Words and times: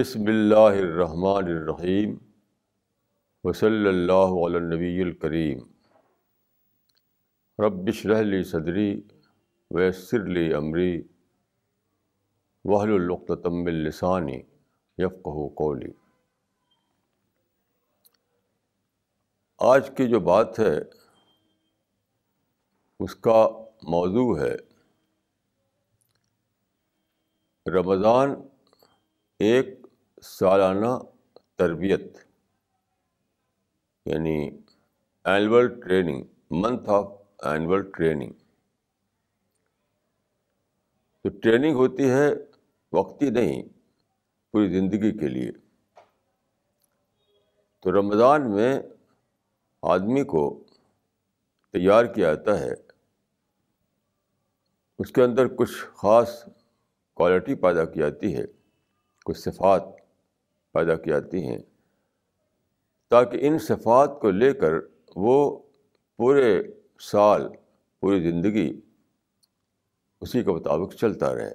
بسم 0.00 0.22
اللہ 0.26 0.76
الرحمن 0.82 1.48
الرحیم 1.48 2.16
وصلی 3.44 3.88
اللہ 3.88 4.30
علی 4.46 4.56
النبی 4.56 5.02
الکریم. 5.02 5.58
ربش 7.58 8.06
رحلی 8.06 8.42
صدری 8.44 9.02
ویسر 9.70 10.24
لی 10.24 10.52
عمری 10.52 11.02
وحل 12.64 12.92
القتم 12.92 13.66
السانی 13.66 14.38
یفقہ 14.98 15.48
قولی. 15.54 15.92
آج 19.58 19.90
کی 19.96 20.08
جو 20.08 20.20
بات 20.20 20.58
ہے 20.58 20.78
اس 23.00 23.16
کا 23.16 23.48
موضوع 23.82 24.38
ہے 24.38 24.56
رمضان 27.70 28.34
ایک 29.38 29.79
سالانہ 30.22 30.98
تربیت 31.56 32.16
یعنی 34.06 34.50
annual 35.24 35.80
training 35.80 36.24
month 36.50 36.88
of 36.88 37.06
annual 37.38 37.90
training 37.90 38.32
تو 41.22 41.28
ٹریننگ 41.28 41.74
ہوتی 41.74 42.10
ہے 42.10 42.28
وقتی 42.92 43.30
نہیں، 43.30 43.62
پوری 44.52 44.68
زندگی 44.68 45.18
کے 45.18 45.28
لیے۔ 45.28 45.50
تو 47.80 47.92
رمضان 47.92 48.50
میں 48.50 48.82
آدمی 49.82 50.24
کو 50.24 50.64
تیار 51.72 52.04
کیا 52.04 52.34
جاتا 52.34 52.60
ہے، 52.60 52.72
اس 54.98 55.12
کے 55.12 55.22
اندر 55.22 55.48
کچھ 55.48 55.84
خاص 55.94 56.44
کوالٹی 57.14 57.54
پیدا 57.54 57.84
کی 57.84 58.00
جاتی 58.00 58.36
ہے، 58.36 58.44
کچھ 59.24 59.38
صفات۔ 59.38 59.99
پیدا 60.72 60.96
کی 60.96 61.10
جاتی 61.10 61.46
ہیں۔ 61.46 61.58
تاکہ 63.10 63.38
ان 63.40 63.58
صفات 63.58 64.20
کو 64.20 64.30
لے 64.30 64.52
کر 64.52 64.72
وہ 65.16 65.58
پورے 66.16 66.62
سال، 67.00 67.48
پوری 68.00 68.30
زندگی 68.30 68.80
اسی 70.20 70.44
کے 70.44 70.50
مطابق 70.50 70.94
چلتا 70.94 71.34
رہے۔ 71.34 71.52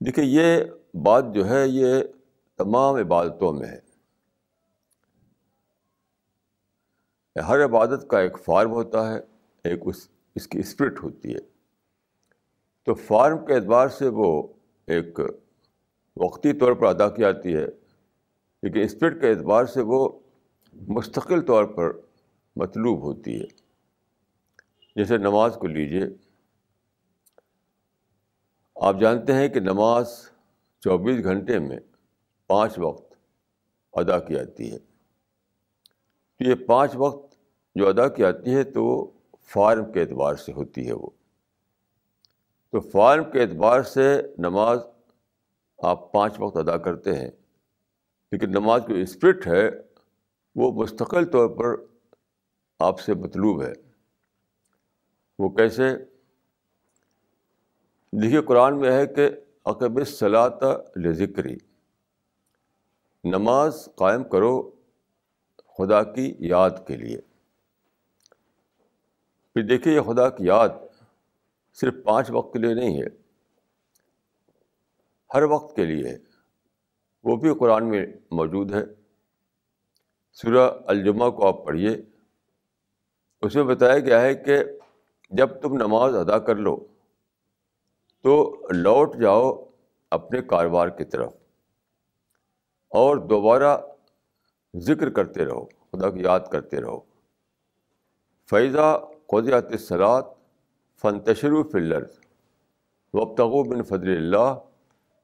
دیکھیے، 0.00 0.24
یہ 0.24 0.64
بات 0.94 1.24
جو 1.34 1.48
ہے، 1.48 1.68
یہ 1.68 2.02
تمام 2.56 2.94
عبادتوں 2.94 3.52
میں 3.52 3.68
ہے۔ 3.68 3.88
ہر 7.40 7.64
عبادت 7.64 8.06
کا 8.10 8.20
ایک 8.20 8.38
فارم 8.44 8.70
ہوتا 8.70 9.14
ہے، 9.14 9.20
ایک 9.64 9.80
اس 9.84 10.08
اس 10.34 10.48
کی 10.48 10.58
اسپرٹ 10.58 11.02
ہوتی 11.02 11.34
ہے۔ 11.34 11.38
تو 12.82 12.94
فارم 12.94 13.46
کے 13.46 13.54
اعتبار 13.54 13.88
سے 13.88 14.08
وہ 14.08 14.42
ایک 14.86 15.20
وقتی 16.18 16.52
طور 16.52 16.72
پر 16.72 16.86
ادا 16.86 17.08
کی 17.08 17.22
جاتی 17.22 17.56
ہے۔ 17.56 17.66
لیکن 18.62 18.80
اسپرٹ 18.80 19.20
کے 19.20 19.30
اعتبار 19.30 19.64
سے 19.64 19.80
وہ 19.80 20.18
مستقل 20.72 21.46
طور 21.46 21.64
پر 21.64 21.92
مطلوب 22.56 23.02
ہوتی 23.02 23.40
ہے۔ 23.40 23.46
جیسے 24.96 25.18
نماز 25.18 25.56
کو 25.60 25.66
لیجیے 25.66 26.02
آپ 28.76 28.96
جانتے 29.00 29.32
ہیں 29.32 29.48
کہ 29.48 29.60
نماز 29.60 30.28
چوبیس 30.80 31.24
گھنٹے 31.24 31.58
میں 31.58 31.76
پانچ 32.46 32.78
وقت 32.78 33.14
ادا 33.92 34.18
کی 34.18 34.34
جاتی 34.34 34.72
ہے۔ 34.72 34.78
تو 36.38 36.50
یہ 36.50 36.54
پانچ 36.54 36.90
وقت 36.94 37.34
جو 37.74 37.88
ادا 37.88 38.08
کی 38.08 38.22
جاتی 38.22 38.54
ہے 38.54 38.64
تو 38.64 38.84
وہ 38.84 39.06
فارم 39.42 39.92
کے 39.92 40.00
اعتبار 40.00 40.34
سے 40.34 40.52
ہوتی 40.52 40.86
ہے 40.86 40.92
وہ۔ 40.92 41.10
تو 42.70 42.80
فارم 42.80 43.30
کے 43.30 43.42
اعتبار 43.42 43.82
سے 43.82 44.22
نماز 44.38 44.78
آپ 45.78 46.12
پانچ 46.12 46.34
وقت 46.38 46.56
ادا 46.56 46.76
کرتے 46.76 47.16
ہیں، 47.16 47.30
لیکن 48.32 48.50
نماز 48.50 48.82
جو 48.88 48.94
اسپرٹ 48.94 49.46
ہے، 49.46 49.70
وہ 50.54 50.82
مستقل 50.82 51.24
طور 51.24 51.48
پر 51.48 51.84
آپ 52.78 53.00
سے 53.00 53.14
مطلوب 53.14 53.62
ہے۔ 53.62 53.72
وہ 55.38 55.48
کیسے؟ 55.48 55.96
دیکھیے، 58.12 58.42
قرآن 58.42 58.80
میں 58.80 58.92
ہے 58.92 59.06
کہ 59.06 59.30
عقب 59.64 60.04
صلاح 60.06 60.48
ذکری 61.12 61.56
نماز 63.24 63.88
قائم 63.94 64.24
کرو 64.24 64.70
خدا 65.78 66.02
کی 66.02 66.34
یاد 66.38 66.70
کے 66.86 66.96
لیے۔ 66.96 67.20
پھر 69.54 69.62
دیکھیے، 69.62 69.94
یہ 69.94 70.00
خدا 70.00 70.28
کی 70.30 70.44
یاد 70.44 70.68
صرف 71.72 71.94
پانچ 72.04 72.30
وقت 72.30 72.52
کے 72.52 72.58
لیے 72.58 72.74
نہیں 72.74 73.02
ہے 73.02 73.27
ہر 75.34 75.42
وقت 75.42 75.76
کے 75.76 75.84
لیے 75.84 76.08
ہے 76.08 76.18
وہ 77.22 77.36
بھی 77.36 77.54
قرآن 77.58 77.90
میں 77.90 78.06
موجود 78.30 78.74
ہے۔ 78.74 78.84
سورہ 80.32 80.70
الجمہ 80.86 81.30
کو 81.30 81.48
آپ 81.48 81.64
پڑھیے۔ 81.64 81.96
اس 83.40 83.54
میں 83.54 83.64
بتایا 83.64 83.98
گیا 83.98 84.22
ہے 84.22 84.34
کہ 84.34 84.58
جب 85.30 85.60
تم 85.60 85.74
نماز 85.74 86.16
ادا 86.16 86.38
کر 86.38 86.56
لو 86.56 86.86
تو 88.22 88.60
لوٹ 88.70 89.16
جاؤ 89.16 89.64
اپنے 90.10 90.42
کاروبار 90.42 90.88
کی 90.88 91.04
طرف 91.04 91.32
اور 92.88 93.16
دوبارہ 93.16 93.78
ذکر 94.76 95.10
کرتے 95.10 95.44
رہو، 95.44 95.64
خدا 95.64 96.10
کی 96.10 96.22
یاد 96.22 96.40
کرتے 96.52 96.80
رہو۔ 96.80 97.00
فیضا 98.50 98.98
قدیات 99.26 99.80
سلاد 99.80 100.22
فنتشر 101.02 101.62
فلر 101.72 102.02
وبتغو 103.12 103.62
بن 103.62 103.82
فضل 103.82 104.16
اللہ 104.16 104.54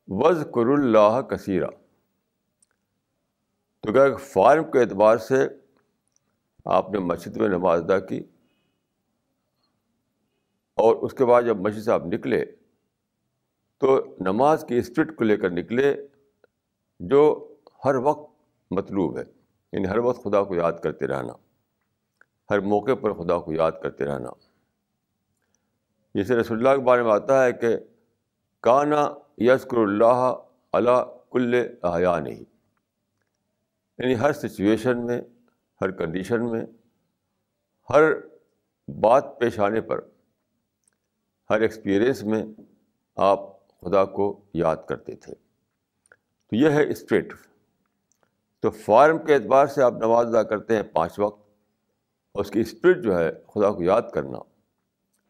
وز 0.09 0.45
کر 0.55 0.67
اللہ 0.67 1.23
کثیرہ 1.23 1.67
تو 3.81 3.93
کیا 3.93 4.17
فارم 4.17 4.71
کے 4.71 4.81
اعتبار 4.81 5.17
سے 5.17 5.49
آپ 6.65 6.91
نے 6.91 6.99
مسجد 6.99 7.37
میں 7.37 7.49
نماز 7.49 7.83
ادا 7.83 7.99
کی 7.99 8.19
اور 10.75 10.97
اس 10.97 11.15
کے 11.15 11.25
بعد 11.25 11.43
جب 11.43 11.57
مسجد 11.57 11.83
سے 11.83 11.93
آپ 11.93 12.03
نکلے 12.07 12.45
تو 13.79 14.17
نماز 14.21 14.65
کی 14.69 14.79
اسپرٹ 14.79 15.17
کو 15.17 15.25
لے 15.25 15.37
کر 15.37 15.51
نکلے 15.51 16.09
جو 17.01 17.55
ہر 17.85 17.95
وقت 17.95 18.31
مطلوب 18.71 19.19
ہے 19.19 19.23
یعنی 19.73 19.89
ہر 19.89 19.99
وقت 19.99 20.25
خدا 20.25 20.45
کو 20.45 20.55
یاد 20.55 20.73
کرتے 20.83 21.07
رہنا، 21.07 21.33
ہر 22.51 22.61
موقع 22.61 22.95
پر 22.95 23.13
خدا 23.13 23.39
کو 23.39 23.53
یاد 23.53 23.73
کرتے 23.83 24.05
رہنا۔ 24.05 24.31
جیسے 26.15 26.37
رسول 26.37 26.67
اللہ 26.67 26.81
کے 26.81 26.87
بارے 26.87 27.03
میں 27.03 27.13
آتا 27.13 27.45
ہے 27.45 27.53
کہ 27.53 27.77
کانا 28.61 29.09
یسکر 29.39 29.77
اللہ 29.77 30.35
علا 30.73 31.05
کل 31.31 31.55
حیا 31.85 32.19
نہیں 32.19 32.45
یعنی 33.99 34.19
ہر 34.19 34.33
سچویشن 34.33 35.07
میں، 35.07 35.21
ہر 35.81 35.91
کنڈیشن 35.91 36.51
میں، 36.51 36.67
ہر 37.91 38.03
بات 38.89 39.39
پیش 39.39 39.59
آنے 39.59 39.81
پر، 39.81 40.01
ہر 41.51 41.61
ایکسپیرئنس 41.61 42.23
میں 42.23 42.43
آپ 43.17 43.69
خدا 43.69 44.05
کو 44.05 44.45
یاد 44.55 44.77
کرتے 44.89 45.17
تھے۔ 45.17 45.35
تو 46.47 46.57
یہ 46.57 46.69
ہے 46.69 46.91
اسپرٹ 46.91 47.27
تو 48.61 48.71
فارم 48.71 49.25
کے 49.27 49.35
اعتبار 49.35 49.67
سے 49.67 49.83
آپ 49.83 49.93
نماز 49.93 50.27
ادا 50.27 50.43
کرتے 50.43 50.77
ہیں 50.77 50.83
پانچ 50.83 51.19
وقت 51.19 51.49
اور 52.33 52.45
اس 52.45 52.51
کی 52.51 52.61
اسپرٹ 52.61 52.97
جو 52.99 53.19
ہے 53.19 53.33
خدا 53.33 53.71
کو 53.71 53.83
یاد 53.83 54.03
کرنا۔ 54.15 54.39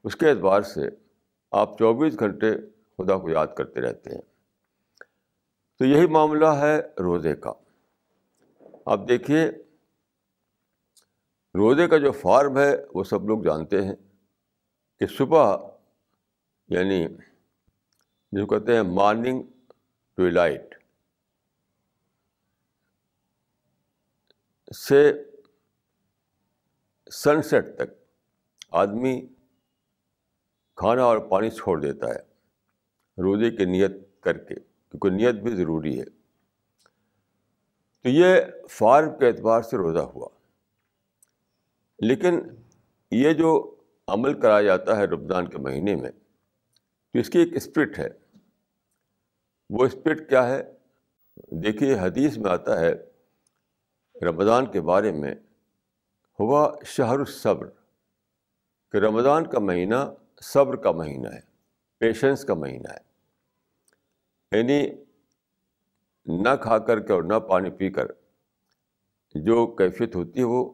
اس 0.04 0.16
کے 0.16 0.30
اعتبار 0.30 0.62
سے 0.62 0.80
آپ 1.50 1.78
چوبیس 1.78 2.18
گھنٹے 2.18 2.52
خدا 2.98 3.18
کو 3.18 3.30
یاد 3.30 3.46
کرتے 3.56 3.80
رہتے 3.80 4.10
ہیں۔ 4.10 4.22
تو 5.78 5.84
یہی 5.84 6.06
معاملہ 6.06 6.46
ہے 6.46 6.80
روزے 6.80 7.36
کا۔ 7.36 7.52
آپ 8.86 9.00
دیکھیے، 9.08 9.50
روزے 11.54 11.88
کا 11.88 11.98
جو 11.98 12.12
فارم 12.12 12.58
ہے، 12.58 12.76
وہ 12.94 13.04
سب 13.04 13.24
لوگ 13.24 13.42
جانتے 13.42 13.82
ہیں 13.82 13.94
کہ 14.98 15.06
صبح 15.06 15.56
یعنی 16.68 17.06
جو 18.32 18.46
کہتے 18.46 18.74
ہیں 18.74 18.82
مارننگ 18.82 19.42
ٹو 20.14 20.28
لائٹ 20.28 20.74
سے 24.76 25.24
سن 27.10 27.42
سیٹ 27.42 27.64
تک 27.76 28.06
آدمی 28.70 29.26
کھانا 30.76 31.02
اور 31.04 31.18
پانی 31.18 31.50
چھوڑ 31.50 31.80
دیتا 31.80 32.08
ہے۔ 32.08 32.33
روزے 33.18 33.50
کی 33.50 33.64
نیت 33.64 34.20
کر 34.20 34.38
کے، 34.38 34.54
کیونکہ 34.54 35.10
نیت 35.10 35.34
بھی 35.34 35.56
ضروری 35.56 36.00
ہے۔ 36.00 36.04
تو 38.02 38.08
یہ 38.08 38.36
فارم 38.70 39.18
کے 39.18 39.26
اعتبار 39.26 39.62
سے 39.62 39.76
روزہ 39.76 39.98
ہوا۔ 39.98 40.28
لیکن 41.98 42.40
یہ 43.10 43.32
جو 43.32 43.74
عمل 44.08 44.40
کرایا 44.40 44.62
جاتا 44.62 44.96
ہے 44.96 45.04
رمضان 45.04 45.48
کے 45.48 45.58
مہینے 45.58 45.96
میں، 45.96 46.10
تو 47.12 47.18
اس 47.18 47.30
کی 47.30 47.38
ایک 47.38 47.56
اسپرٹ 47.56 47.98
ہے۔ 47.98 48.08
وہ 49.70 49.86
اسپرٹ 49.86 50.28
کیا 50.28 50.48
ہے؟ 50.48 50.62
دیکھیے، 51.50 51.94
حدیث 51.94 52.38
میں 52.38 52.50
آتا 52.50 52.80
ہے، 52.80 52.92
رمضان 54.22 54.70
کے 54.70 54.80
بارے 54.80 55.12
میں، 55.12 55.34
ہوا 56.40 56.74
شہر 56.84 57.18
الصبر، 57.18 57.66
کہ 58.92 58.96
رمضان 58.96 59.50
کا 59.50 59.58
مہینہ 59.58 60.14
صبر 60.40 60.76
کا 60.76 60.90
مہینہ 60.90 61.28
ہے۔ 61.28 61.53
پیشنس 62.04 62.44
کا 62.44 62.54
مہینہ 62.54 62.92
ہے۔ 62.92 63.14
یعنی 64.58 64.88
نہ 66.42 66.48
کھا 66.62 66.78
کر 66.78 67.00
کے 67.00 67.12
اور 67.12 67.22
نہ 67.22 67.34
پانی 67.34 67.70
پی 67.70 67.90
کر 67.90 68.06
جو 69.34 69.66
کیفیت 69.66 70.16
ہوتی 70.16 70.40
ہے 70.40 70.44
وہ 70.44 70.72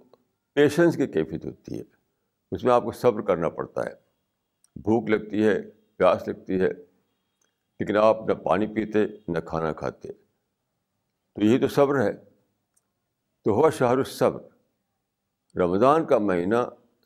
پیشنس 0.52 0.96
کی 0.96 1.06
کیفیت 1.06 1.44
ہوتی 1.44 1.78
ہے۔ 1.78 1.82
اس 2.50 2.64
میں 2.64 2.72
آپ 2.72 2.84
کو 2.84 2.92
صبر 2.92 3.22
کرنا 3.22 3.48
پڑتا 3.48 3.86
ہے۔ 3.86 3.94
بھوک 4.76 5.10
لگتی 5.10 5.46
ہے، 5.46 5.62
پیاس 5.70 6.28
لگتی 6.28 6.60
ہے، 6.60 6.68
لیکن 7.80 7.96
آپ 7.96 8.16
نہ 8.28 8.34
پانی 8.34 8.66
پیتے، 8.66 8.98
نہ 9.28 9.38
کھانا 9.38 9.72
کھاتے۔ 9.72 10.12
تو 11.34 11.44
یہی 11.44 11.58
تو 11.58 11.68
صبر 11.68 12.02
ہے۔ 12.02 12.12
تو 13.44 13.50
ہوا 13.50 13.70
شہر 13.70 13.98
الصبر۔ 13.98 14.40
رمضان 15.58 16.06
کا 16.06 16.18
مہینہ 16.18 16.56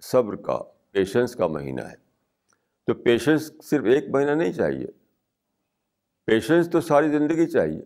صبر 0.00 0.37
کا، 0.37 0.59
پیشنس 0.91 1.35
کا 1.35 1.47
مہینہ 1.47 1.81
ہے۔ 1.81 2.03
تو 2.86 2.94
پیشنس 2.94 3.52
صرف 3.62 3.84
ایک 3.84 4.04
مہینہ 4.08 4.31
نہیں 4.31 4.52
چاہیے۔ 4.52 4.86
پیشنس 6.25 6.70
تو 6.70 6.81
ساری 6.81 7.08
زندگی 7.08 7.46
چاہیے۔ 7.46 7.82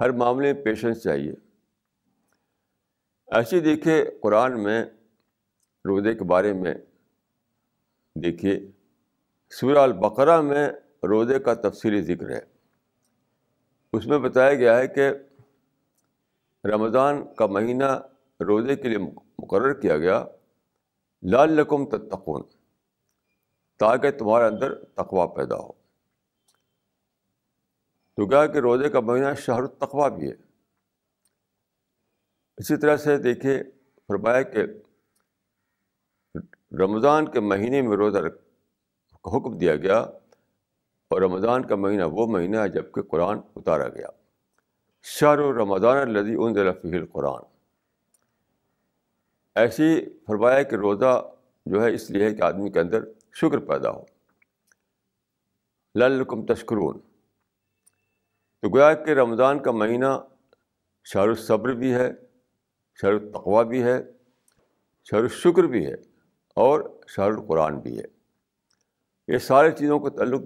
ہر 0.00 0.10
معاملے 0.10 0.52
میں 0.52 0.62
پیشنس 0.62 1.02
چاہیے۔ 1.02 1.32
ایسے 3.26 3.60
دیکھیے 3.60 4.04
قرآن 4.22 4.62
میں، 4.62 4.84
روزے 5.84 6.14
کے 6.14 6.24
بارے 6.24 6.52
میں 6.52 6.74
دیکھیے، 8.14 8.70
سورہ 9.50 9.78
البقرہ 9.78 10.40
میں 10.40 10.68
روزے 11.02 11.38
کا 11.38 11.54
تفصیلی 11.54 12.02
ذکر 12.02 12.30
ہے۔ 12.30 12.40
اس 13.92 14.06
میں 14.06 14.18
بتایا 14.18 14.54
گیا 14.54 14.78
ہے 14.78 14.88
کہ 14.88 15.10
رمضان 16.64 17.34
کا 17.34 17.46
مہینہ 17.46 18.00
روزے 18.40 18.76
کے 18.76 18.88
لیے 18.88 18.98
مقرر 19.38 19.80
کیا 19.80 19.96
گیا۔ 19.96 20.24
لال 21.30 21.52
لقم 21.52 21.86
تتقون۔ 21.86 22.42
تاکہ 23.76 24.10
تمہارے 24.10 24.46
اندر 24.46 24.84
تقوا 24.84 25.26
پیدا 25.26 25.56
ہو۔ 25.56 25.72
تو 28.14 28.26
کیا 28.26 28.46
کہ 28.46 28.58
روزے 28.58 28.90
کا 28.90 29.00
مہینہ 29.00 29.34
شہر 29.34 29.62
التقوا 29.62 30.08
بھی 30.08 30.28
ہے۔ 30.28 30.34
اسی 32.56 32.76
طرح 32.76 32.96
سے 32.96 33.18
دیکھیے، 33.18 33.62
فرمایا 34.06 34.42
کہ 34.42 34.62
رمضان 36.72 37.28
کے 37.28 37.40
مہینے 37.40 37.82
میں 37.82 37.96
روزہ 37.96 38.18
کا 38.18 39.36
حکم 39.36 39.58
دیا 39.58 39.76
گیا 39.76 39.98
اور 41.08 41.22
رمضان 41.22 41.66
کا 41.66 41.76
مہینہ 41.76 42.04
وہ 42.04 42.26
مہینہ 42.26 42.56
ہے 42.56 42.68
جبکہ 42.68 43.02
قرآن 43.02 43.38
اتارا 43.56 43.88
گیا۔ 43.88 44.06
شہر 45.02 45.38
و 45.38 45.52
رمضان 45.52 45.96
الدی 45.96 46.34
ان 46.34 46.54
ضلع 46.54 46.72
قرآن 47.12 47.42
ایسی 49.54 50.18
فرمایا 50.26 50.62
کہ 50.62 50.76
روزہ 50.76 51.30
جو 51.66 51.82
ہے 51.82 51.94
اس 51.94 52.10
لیے 52.10 52.24
ہے 52.24 52.34
کہ 52.34 52.42
آدمی 52.42 52.70
کے 52.70 52.80
اندر 52.80 53.04
شکر 53.40 53.58
پیدا 53.58 53.90
ہو 53.90 54.04
للکم 55.94 56.46
تشکرون۔ 56.46 57.00
تو 58.62 58.68
گویا 58.68 58.94
کہ 58.94 59.10
رمضان 59.10 59.62
کا 59.62 59.70
مہینہ 59.70 60.06
شہر 61.04 61.28
الصبر 61.28 61.68
بھی 61.68 61.94
ہے، 61.94 62.12
شہر 63.00 63.12
التقوا 63.12 63.62
بھی 63.62 63.82
ہے، 63.82 64.02
شہر 65.04 65.18
الشکر 65.18 65.62
بھی 65.62 65.86
ہے 65.86 65.94
اور 66.54 67.00
شہر 67.08 67.26
القرآن 67.26 67.80
بھی 67.80 67.98
ہے۔ 67.98 68.04
یہ 69.28 69.38
سارے 69.38 69.70
چیزوں 69.70 70.00
کا 70.00 70.08
تعلق 70.08 70.42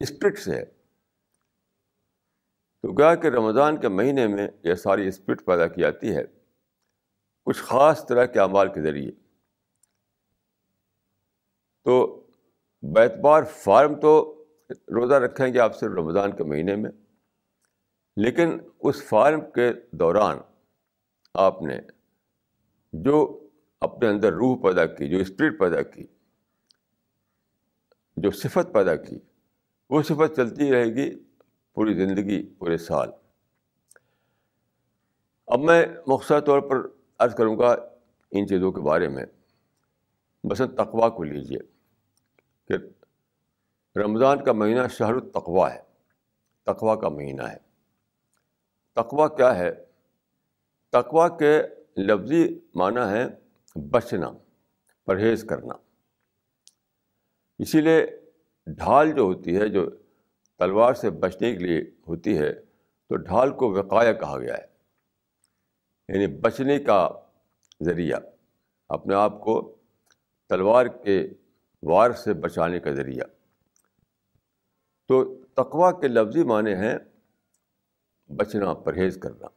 اسپرٹ 0.00 0.38
سے 0.38 0.56
ہے۔ 0.56 0.64
تو 2.82 2.92
گیا 2.92 3.14
کہ 3.14 3.26
رمضان 3.26 3.80
کے 3.80 3.88
مہینے 3.88 4.26
میں 4.26 4.48
یہ 4.64 4.74
ساری 4.74 5.08
اسپرٹ 5.08 5.44
پیدا 5.44 5.66
کی 5.66 5.80
جاتی 5.80 6.16
ہے۔ 6.16 6.24
کچھ 7.44 7.62
خاص 7.62 8.06
طرح 8.06 8.24
کے 8.24 8.40
اعمال 8.40 8.72
کے 8.72 8.82
ذریعے۔ 8.82 9.23
تو 11.84 12.24
بیتبار 12.82 13.42
فارم 13.42 14.00
تو 14.00 14.44
روزہ 14.70 15.14
رکھیں 15.14 15.54
گے 15.54 15.58
آپ 15.58 15.76
صرف 15.76 15.92
رمضان 15.92 16.36
کے 16.36 16.44
مہینے 16.44 16.76
میں، 16.76 16.90
لیکن 18.16 18.58
اس 18.80 19.02
فارم 19.04 19.40
کے 19.50 19.72
دوران 19.92 20.38
آپ 21.34 21.62
نے 21.62 21.78
جو 22.92 23.48
اپنے 23.80 24.08
اندر 24.08 24.32
روح 24.32 24.62
پیدا 24.62 24.86
کی، 24.86 25.08
جو 25.08 25.18
اسپرٹ 25.18 25.58
پیدا 25.58 25.82
کی، 25.82 26.06
جو 28.16 28.30
صفت 28.30 28.72
پیدا 28.72 28.96
کی، 28.96 29.18
وہ 29.90 30.02
صفت 30.02 30.36
چلتی 30.36 30.72
رہے 30.72 30.86
گی 30.86 31.14
پوری 31.74 31.94
زندگی، 31.94 32.54
پورے 32.54 32.76
سال۔ 32.76 33.08
اب 35.46 35.60
میں 35.60 35.86
مختصر 36.06 36.40
طور 36.40 36.60
پر 36.60 36.76
عرض 37.18 37.34
کروں 37.34 37.58
گا 37.58 37.76
ان 38.30 38.46
چیزوں 38.46 38.72
کے 38.72 38.80
بارے 38.80 39.08
میں۔ 39.08 39.24
مثلاً 40.44 40.74
تقوا 40.74 41.08
کو 41.08 41.22
لیجیے 41.22 41.73
کہ 42.68 42.74
رمضان 43.98 44.44
کا 44.44 44.52
مہینہ 44.52 44.88
شہر 44.90 45.14
التقوا 45.14 45.74
ہے 45.74 45.80
تقوا 46.62 46.96
کا 46.96 47.08
مہینہ 47.08 47.42
ہے۔ 47.42 47.56
تقوا 48.92 49.28
کیا 49.28 49.58
ہے؟ 49.58 49.72
تقوا 50.92 51.28
کے 51.28 51.62
لفظی 51.96 52.60
معنی 52.74 53.00
ہے 53.10 53.24
بچنا، 53.90 54.32
پرہیز 55.04 55.44
کرنا۔ 55.44 55.74
اسی 57.58 57.80
لیے 57.80 58.06
ڈھال 58.66 59.12
جو 59.12 59.22
ہوتی 59.22 59.56
ہے، 59.56 59.68
جو 59.68 59.90
تلوار 60.58 60.94
سے 60.94 61.10
بچنے 61.10 61.52
کے 61.52 61.58
لیے 61.58 61.80
ہوتی 62.08 62.38
ہے، 62.38 62.52
تو 63.08 63.16
ڈھال 63.16 63.50
کو 63.50 63.70
وقایا 63.70 64.12
کہا 64.12 64.38
گیا 64.38 64.58
ہے۔ 64.58 64.74
یعنی 66.08 66.26
بچنے 66.26 66.78
کا 66.78 67.08
ذریعہ، 67.84 68.20
اپنے 68.88 69.14
آپ 69.14 69.40
کو 69.40 69.76
تلوار 70.48 70.86
کے 70.86 71.28
وار 71.84 72.10
سے 72.10 72.34
بچانے 72.34 72.80
کا 72.80 72.90
ذریعہ۔ 72.90 73.26
تو 75.08 75.44
تقوا 75.44 76.00
کے 76.00 76.08
لفظی 76.08 76.44
معنی 76.44 76.74
ہیں 76.74 76.98
بچنا، 78.28 78.74
پرہیز 78.74 79.18
کرنا۔ 79.22 79.48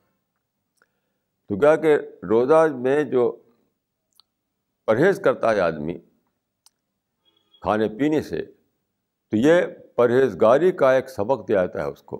تو 1.49 1.59
کیا 1.59 1.75
کہ 1.75 1.97
روزہ 2.29 2.67
میں 2.75 3.03
جو 3.03 3.43
پرہیز 4.85 5.19
کرتا 5.19 5.55
ہے 5.55 5.59
آدمی 5.59 5.99
کھانے 7.61 7.89
پینے 7.89 8.21
سے، 8.21 8.41
تو 9.29 9.37
یہ 9.37 9.61
پرہیزگاری 9.95 10.71
کا 10.71 10.93
ایک 10.93 11.09
سبق 11.09 11.47
دیا 11.47 11.65
جاتا 11.65 11.79
ہے 11.79 11.91
اس 11.91 12.01
کو 12.01 12.17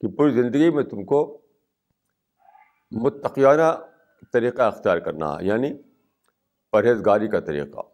کہ 0.00 0.16
پوری 0.16 0.30
زندگی 0.30 0.70
میں 0.70 0.84
تم 0.84 1.04
کو 1.04 1.40
متقیانہ 2.90 3.78
طریقہ 4.32 4.62
اختیار 4.62 4.98
کرنا 4.98 5.32
ہے 5.32 5.46
یعنی 5.46 5.74
پرہیزگاری 6.70 7.28
کا 7.28 7.40
طریقہ۔ 7.40 7.91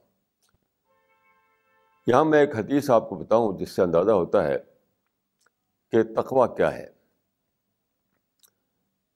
یہاں 2.09 2.25
میں 2.25 2.41
ایک 2.41 2.57
حدیث 2.57 2.91
آپ 2.91 3.09
کو 3.09 3.15
بتاؤں 3.15 3.59
جس 3.59 3.71
سے 3.71 3.83
اندازہ 3.83 4.11
ہوتا 4.11 4.45
ہے 4.45 4.57
کہ 5.93 6.03
تقوا 6.03 6.47
کیا 6.47 6.75
ہے۔ 6.75 6.87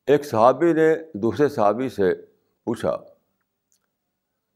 ایک 0.06 0.24
صحابی 0.24 0.72
نے 0.72 0.94
دوسرے 1.14 1.48
صحابی 1.48 1.88
سے 1.88 2.14
پوچھا، 2.64 2.90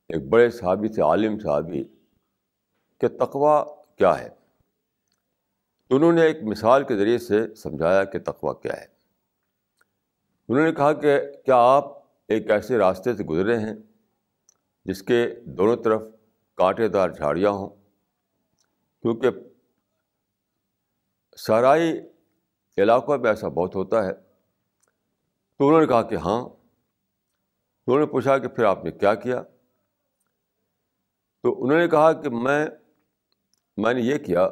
ایک 0.08 0.28
بڑے 0.28 0.50
صحابی 0.50 0.88
سے 0.88 1.02
عالم 1.02 1.38
صحابی، 1.38 1.84
کہ 2.98 3.08
تقوا 3.08 3.64
کیا 3.96 4.18
ہے؟ 4.18 4.28
انہوں 5.90 6.12
نے 6.12 6.22
ایک 6.22 6.42
مثال 6.42 6.84
کے 6.84 6.96
ذریعے 6.96 7.18
سے 7.18 7.54
سمجھایا 7.54 8.04
کہ 8.04 8.18
تقوا 8.18 8.52
کیا 8.52 8.80
ہے۔ 8.80 8.86
انہوں 10.48 10.64
نے 10.64 10.72
کہا 10.72 10.92
کہ 10.92 11.18
کیا 11.44 11.56
آپ 11.56 11.84
ایک 12.28 12.50
ایسے 12.50 12.78
راستے 12.78 13.14
سے 13.14 13.24
گزرے 13.24 13.58
ہیں 13.58 13.74
جس 14.84 15.02
کے 15.02 15.34
دونوں 15.46 15.76
طرف 15.76 16.02
کانٹے 16.54 16.88
دار 16.88 17.08
جھاڑیاں 17.08 17.50
ہوں؟ 17.50 17.85
کیونکہ 19.06 19.28
سہرائی 21.36 22.00
علاقوں 22.78 23.18
میں 23.18 23.30
ایسا 23.30 23.48
بہت 23.48 23.74
ہوتا 23.74 24.04
ہے۔ 24.04 24.12
تو 25.58 25.68
انہوں 25.68 25.80
نے 25.80 25.86
کہا 25.86 26.02
کہ 26.02 26.14
ہاں۔ 26.14 26.48
تو 26.48 27.92
انہوں 27.92 28.00
نے 28.00 28.06
پوچھا 28.06 28.38
کہ 28.38 28.48
پھر 28.48 28.64
آپ 28.64 28.84
نے 28.84 28.90
کیا 28.90 29.14
کیا؟ 29.14 29.42
تو 31.42 31.64
انہوں 31.64 31.78
نے 31.78 31.88
کہا 31.88 32.12
کہ 32.12 32.30
میں 32.30 32.66
میں 33.76 33.94
نے 33.94 34.00
یہ 34.00 34.18
کیا 34.18 34.48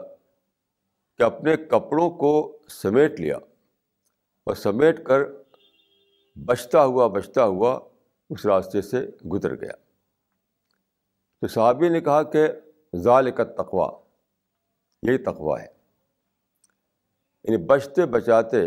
کہ 1.18 1.22
اپنے 1.22 1.56
کپڑوں 1.56 2.10
کو 2.10 2.58
سمیٹ 2.68 3.20
لیا 3.20 3.36
اور 4.44 4.54
سمیٹ 4.54 5.04
کر 5.04 5.20
بچتا 6.44 6.84
ہوا 6.84 7.06
بچتا 7.06 7.44
ہوا 7.44 7.80
اس 8.30 8.46
راستے 8.46 8.82
سے 8.82 9.06
گزر 9.32 9.60
گیا۔ 9.60 9.72
تو 11.40 11.46
صحابی 11.46 11.88
نے 11.88 12.00
کہا 12.00 12.22
کہ 12.22 12.46
ظال 12.96 13.30
کا 13.30 13.44
تقوا 13.44 14.03
یہی 15.04 15.18
تقوا 15.18 15.62
ہے۔ 15.62 15.66
یعنی 17.44 17.56
بچتے 17.56 18.06
بچاتے 18.06 18.66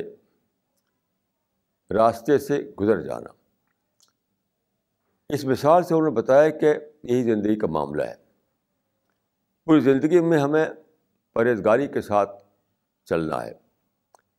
راستے 1.93 2.37
سے 2.37 2.71
گزر 2.81 3.01
جانا۔ 3.01 3.29
اس 5.29 5.45
مثال 5.45 5.83
سے 5.83 5.93
انہوں 5.93 6.09
نے 6.09 6.15
بتایا 6.15 6.49
کہ 6.49 6.75
یہی 7.03 7.23
زندگی 7.23 7.55
کا 7.55 7.67
معاملہ 7.67 8.03
ہے۔ 8.03 8.15
پوری 9.65 9.79
زندگی 9.79 10.19
میں 10.19 10.39
ہمیں 10.39 10.65
پرہیزگاری 11.33 11.87
کے 11.87 12.01
ساتھ 12.01 12.43
چلنا 13.05 13.45
ہے۔ 13.45 13.53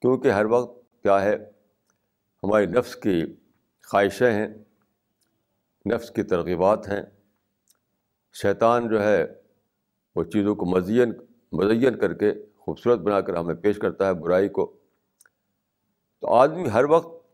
کیونکہ 0.00 0.30
ہر 0.30 0.44
وقت 0.44 1.02
کیا 1.02 1.22
ہے، 1.22 1.34
ہماری 2.42 2.66
نفس 2.66 2.96
کی 2.96 3.36
خواہشیں 3.84 4.32
ہیں، 4.32 4.48
نفس 5.94 6.10
کی 6.10 6.22
ترغیبات 6.22 6.88
ہیں۔ 6.88 7.02
شیطان 8.32 8.88
جو 8.88 9.02
ہے، 9.02 9.26
وہ 10.16 10.24
چیزوں 10.24 10.56
کو 10.56 10.66
مزین 10.66 11.12
مزین 11.52 11.98
کر 11.98 12.14
کے 12.14 12.32
خوبصورت 12.58 12.98
بنا 12.98 13.20
کر 13.20 13.36
ہمیں 13.36 13.54
پیش 13.54 13.78
کرتا 13.78 14.06
ہے 14.06 14.14
برائی 14.14 14.48
کو۔ 14.48 14.76
تو 16.20 16.34
آدمی 16.34 16.68
ہر 16.68 16.84
وقت 16.84 17.28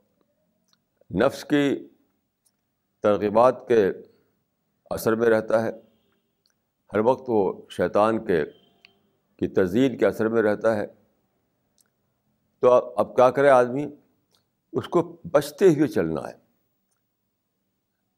نفس 1.15 1.45
کی 1.45 1.89
ترغیبات 3.03 3.69
کے 3.69 3.91
اثر 4.91 5.15
میں 5.15 5.29
رہتا 5.29 5.63
ہے۔ 5.63 5.71
ہر 6.93 6.99
وقت 6.99 7.25
وہ 7.29 7.63
شیطان 7.71 8.25
کے، 8.25 8.45
کی 9.37 9.49
تزئین 9.49 9.99
کے 9.99 10.07
اثر 10.07 10.29
میں 10.29 10.43
رہتا 10.43 10.77
ہے۔ 10.77 10.87
تو 12.61 12.95
اب 12.97 13.17
کیا 13.17 13.31
کرے 13.31 13.49
آدمی؟ 13.49 13.87
اس 14.73 14.89
کو 14.89 15.17
بچتے 15.33 15.69
ہوئے 15.69 15.89
چلنا 15.89 16.21
ہے۔ 16.29 16.45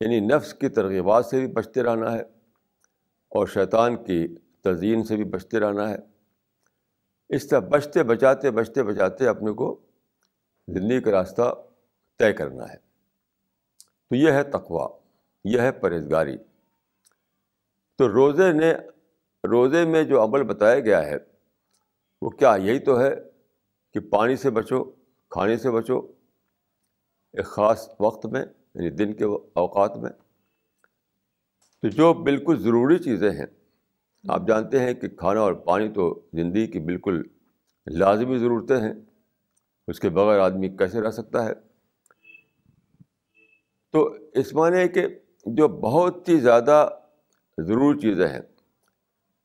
یعنی 0.00 0.21
نفس 0.21 0.55
کی 0.55 0.69
ترغیبات 0.69 1.26
سے 1.26 1.38
بھی 1.38 1.47
بچتے 1.47 1.83
رہنا 1.83 2.12
ہے 2.12 2.23
اور 3.29 3.47
شیطان 3.47 4.05
کی 4.05 4.26
تزئین 4.75 5.04
سے 5.04 5.16
بھی 5.16 5.25
بچتے 5.25 5.61
رہنا 5.61 5.90
ہے۔ 5.90 5.96
اس 7.28 7.49
طرح 7.49 7.58
بچتے 7.58 8.02
بچاتے 8.02 8.50
بچتے 8.50 8.82
بچاتے 8.82 9.28
اپنے 9.28 9.52
کو 9.52 9.80
زندگی 10.68 11.00
کا 11.00 11.11
راستہ 11.11 11.54
طے 12.18 12.32
کرنا 12.32 12.64
ہے۔ 12.68 12.76
تو 14.08 14.14
یہ 14.14 14.30
ہے 14.30 14.42
تقوا 14.42 14.88
یہ 15.44 15.61
ہے 15.61 15.73
پرہیزگاری۔ 15.73 16.37
تو 17.96 18.08
روزے 18.08 18.52
نے، 18.52 18.75
روزے 19.50 19.85
میں 19.85 20.04
جو 20.04 20.25
عمل 20.25 20.42
بتایا 20.42 20.80
گیا 20.80 21.06
ہے، 21.06 21.16
وہ 22.23 22.30
کیا 22.30 22.56
یہی 22.58 22.78
تو 22.78 23.00
ہے 23.00 23.14
کہ 23.92 24.00
پانی 24.00 24.37
سے 24.37 24.50
بچو، 24.50 24.85
کھانے 25.30 25.56
سے 25.56 25.70
بچو، 25.70 25.99
ایک 27.32 27.46
خاص 27.46 27.90
وقت 28.00 28.26
میں 28.26 28.44
یعنی 28.75 28.90
دن 28.90 29.12
کے 29.12 29.25
اوقات 29.54 29.96
میں۔ 29.96 30.11
تو 31.82 31.88
جو 31.88 32.14
بالکل 32.14 32.62
ضروری 32.62 32.99
چیزیں 32.99 33.30
ہیں 33.30 33.46
آپ 34.28 34.42
جانتے 34.49 34.78
ہیں 34.78 34.95
کہ 34.95 35.09
کھانا 35.09 35.40
اور 35.40 35.52
پانی 35.52 35.88
تو 35.88 36.21
زندگی 36.33 36.66
کی 36.66 36.80
بالکل 36.80 37.23
لازمی 37.87 38.38
ضرورتیں 38.38 38.76
ہیں، 38.76 38.95
اس 39.88 40.00
کے 40.00 40.09
بغیر 40.09 40.38
آدمی 40.38 40.68
کیسے 40.68 41.00
رہ 41.00 41.11
سکتا 41.11 41.45
ہے؟ 41.45 41.52
تو 43.92 44.16
اس 44.35 44.54
معنی 44.54 44.88
کہ 44.88 45.06
جو 45.47 45.68
بہت 45.68 46.28
ہی 46.28 46.40
زیادہ 46.40 46.88
ضروری 47.59 47.99
چیزیں 47.99 48.28
ہیں، 48.28 48.40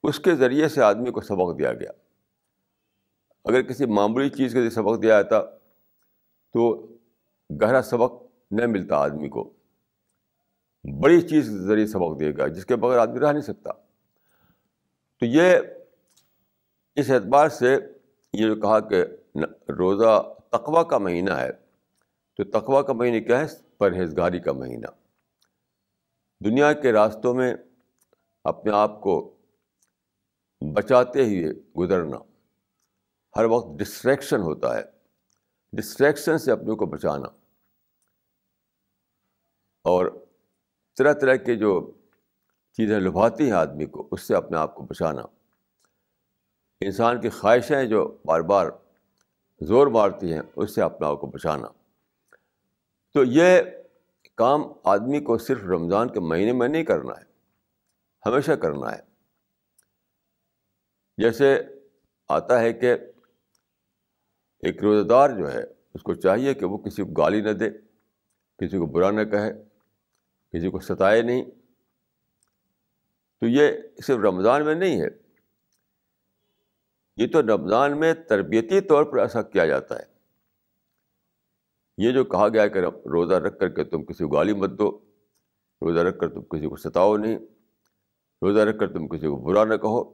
اس 0.04 0.20
کے 0.20 0.36
ذریعے 0.36 0.68
سے 0.68 0.82
آدمی 0.82 1.12
کو 1.12 1.22
سبق 1.22 1.60
دیا 1.60 1.74
گیا۔ 1.74 1.92
اگر 3.46 3.62
کسی 3.62 3.86
معمولی 3.86 4.30
چیز 4.30 4.52
کے 4.52 4.58
ذریعے 4.58 4.70
سبق 4.70 5.02
دیا 5.02 5.22
جاتا، 5.22 5.42
تو 6.54 6.88
گہرا 7.62 7.82
سبق 7.82 8.24
نہ 8.52 8.66
ملتا 8.68 8.96
آدمی 8.96 9.30
کو۔ 9.30 9.54
بڑی 10.84 11.22
چیز 11.22 11.46
کے 11.46 11.58
ذریعے 11.58 11.88
سبق 11.88 12.20
دے 12.20 12.38
گا 12.38 12.48
جس 12.48 12.66
کے 12.66 12.76
بغیر 12.76 12.98
آدمی 12.98 13.20
رہ 13.20 13.32
نہیں 13.32 13.42
سکتا۔ 13.42 13.72
تو 15.22 15.28
یہ 15.28 15.56
اس 16.96 17.10
اعتبار 17.10 17.50
سے 17.50 17.78
یہ 18.34 18.48
جو 18.48 18.56
کہا 18.56 18.80
کہ 18.80 19.06
روزہ 19.72 20.34
تقوا 20.50 20.84
کا 20.84 20.98
مہینہ 20.98 21.32
ہے، 21.32 21.52
تو 22.38 22.44
تقوا 22.44 22.82
کا 22.82 22.94
مہینہ 22.94 23.28
کیا 23.28 23.40
ہے؟ 23.40 23.46
پرہیزگاری 23.78 24.40
کا 24.40 24.52
مہینہ۔ 24.52 24.86
دنیا 26.46 26.74
کے 26.74 26.92
راستوں 26.92 27.34
میں 27.34 27.56
اپنے 28.44 28.72
آپ 28.72 29.02
کو 29.02 29.38
بچاتے 30.74 31.26
ہوئے 31.26 31.54
گزرنا 31.78 32.18
ہر 33.36 33.46
وقت 33.46 33.80
ڈسٹریکشن 33.80 34.40
ہوتا 34.40 34.78
ہے۔ 34.78 34.84
ڈسٹریکشن 35.74 36.38
سے 36.38 36.52
اپنے 36.52 36.76
کو 36.76 36.86
بچانا۔ 36.86 37.28
اور 39.84 40.26
طرح 40.98 41.14
طرح 41.14 41.36
کے 41.36 41.56
جو 41.56 41.92
چیزیں 42.82 43.00
لبھاتی 43.00 43.44
ہیں 43.44 43.52
آدمی 43.52 43.86
کو، 43.86 44.08
اس 44.12 44.22
سے 44.22 44.36
اپنے 44.36 44.58
آپ 44.58 44.76
کو 44.76 44.84
بچانا۔ 44.84 45.22
انسان 46.82 47.22
کی 47.22 47.30
خواہشیں 47.30 47.86
جو 47.86 48.18
بار 48.26 48.42
بار 48.42 48.68
زور 49.62 49.88
مارتی 49.88 50.34
ہیں، 50.34 50.42
اس 50.56 50.76
سے 50.76 50.82
اپنے 50.82 51.08
آپ 51.08 51.22
کو 51.22 51.28
بچانا۔ 51.28 51.68
تو 53.14 53.24
یہ 53.24 53.62
کام 54.36 54.62
آدمی 54.84 55.20
کو 55.20 55.38
صرف 55.38 55.64
رمضان 55.64 56.10
کے 56.10 56.20
مہینے 56.20 56.54
میں 56.54 56.68
نہیں 56.68 56.84
کرنا 56.84 57.14
ہے، 57.14 57.24
ہمیشہ 58.26 58.52
کرنا 58.52 58.96
ہے۔ 58.96 59.00
جیسے 61.18 61.62
آتا 62.30 62.60
ہے 62.60 62.74
کہ 62.74 62.94
ایک 64.60 64.84
روزہ 64.84 65.08
دار 65.08 65.30
جو 65.30 65.54
ہے، 65.54 65.64
اس 65.94 66.04
کو 66.04 66.14
چاہیے 66.14 66.54
کہ 66.54 66.66
وہ 66.66 66.78
کسی 66.78 67.04
کو 67.04 67.10
گالی 67.10 67.42
نہ 67.42 67.50
دے، 67.50 67.70
کسی 68.58 68.78
کو 68.78 68.86
برا 68.86 69.12
نہ 69.12 69.24
کہے، 69.24 69.54
کسی 70.54 70.70
کو 70.70 70.80
ستائے 70.80 71.22
نہیں۔ 71.22 71.61
تو 73.42 73.48
یہ 73.48 73.72
صرف 74.04 74.18
رمضان 74.18 74.66
میں 74.66 74.76
نہیں 74.76 75.02
ہے، 75.02 75.08
یہ 77.18 77.28
تو 77.28 77.42
رمضان 77.42 78.00
میں 78.00 78.14
تربیتی 78.14 78.82
طور 78.82 79.04
پر 79.04 79.18
ایسا 79.18 79.42
کیا 79.42 79.66
جاتا 79.66 80.00
ہے۔ 80.00 80.04
یہ 81.98 82.12
جو 82.12 82.24
کہا 82.24 82.48
گیا 82.50 82.68
کہ 82.68 82.80
روزہ 82.80 83.34
رکھ 83.34 83.60
کر 83.60 83.70
کے 83.70 83.84
تم 83.84 84.04
کسی 84.04 84.24
کو 84.24 84.30
گالی 84.30 84.54
مت 84.54 84.70
دو، 84.70 85.00
روزہ 85.82 86.00
رکھ 86.00 86.20
کر 86.20 86.30
تم 86.30 86.42
کسی 86.42 86.68
کو 86.68 86.76
ستاؤ 86.76 87.18
نہیں، 87.18 87.38
روزہ 88.42 88.60
رکھ 88.60 88.80
کر 88.80 88.94
تم 88.94 89.08
کسی 89.08 89.28
کو 89.28 89.36
برا 89.36 89.66
نہ 89.66 89.76
کہو، 89.76 90.14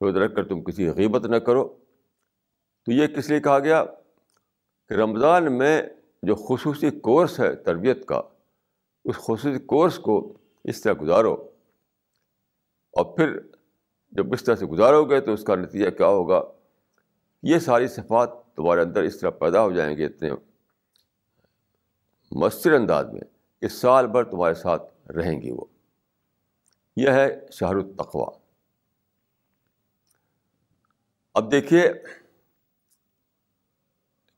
روزہ 0.00 0.18
رکھ 0.18 0.34
کر 0.34 0.48
تم 0.48 0.64
کسی 0.64 0.88
غیبت 0.88 1.26
نہ 1.26 1.36
کرو۔ 1.36 1.68
تو 2.86 2.92
یہ 2.92 3.06
کس 3.06 3.30
لیے 3.30 3.40
کہا 3.40 3.58
گیا؟ 3.58 3.84
کہ 4.88 4.94
رمضان 4.94 5.58
میں 5.58 5.82
جو 6.22 6.34
خصوصی 6.34 6.90
کورس 6.90 7.40
ہے 7.40 7.56
تربیت 7.56 8.06
کا، 8.06 8.22
اس 9.04 9.16
خصوصی 9.16 9.58
کورس 9.58 9.98
کو 9.98 10.38
اس 10.64 10.80
طرح 10.80 10.92
گزارو۔ 11.02 11.53
اور 12.96 13.16
پھر 13.16 13.40
جب 14.12 14.32
اس 14.32 14.44
طرح 14.44 14.54
سے 14.54 14.66
گزارو 14.66 15.04
گے 15.04 15.20
تو 15.20 15.32
اس 15.32 15.44
کا 15.44 15.54
نتیجہ 15.54 15.90
کیا 15.90 16.06
ہوگا؟ 16.06 16.42
یہ 17.42 17.58
ساری 17.58 17.88
صفات 17.88 18.30
تمہارے 18.54 18.80
اندر 18.80 19.02
اس 19.02 19.20
طرح 19.20 19.30
پیدا 19.30 19.62
ہو 19.62 19.70
جائیں 19.70 19.96
گے 19.96 20.06
اتنے 20.06 20.30
مؤثر 22.32 22.72
انداز 22.72 23.06
میں 23.12 23.20
کہ 23.60 23.68
سال 23.68 24.06
بھر 24.06 24.24
تمہارے 24.24 24.54
ساتھ 24.54 25.10
رہیں 25.10 25.42
گی 25.42 25.50
وہ۔ 25.50 25.64
یہ 26.96 27.10
ہے 27.10 27.46
شاہ 27.52 27.68
التقوا 27.68 28.38
اب 31.34 31.52
دیکھیے 31.52 31.92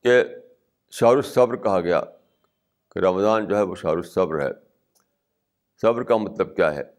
کہ 0.02 0.24
شاہ 0.90 1.10
الصبر 1.10 1.56
کہا 1.56 1.80
گیا 1.80 2.00
کہ 2.88 2.98
رمضان 2.98 3.48
جو 3.48 3.56
ہے 3.56 3.62
وہ 3.62 3.74
شاہ 3.74 3.90
الصبر 3.90 4.40
ہے۔ 4.40 4.50
صبر 5.80 6.02
کا 6.02 6.16
مطلب 6.16 6.56
کیا 6.56 6.74
ہے؟ 6.74 6.95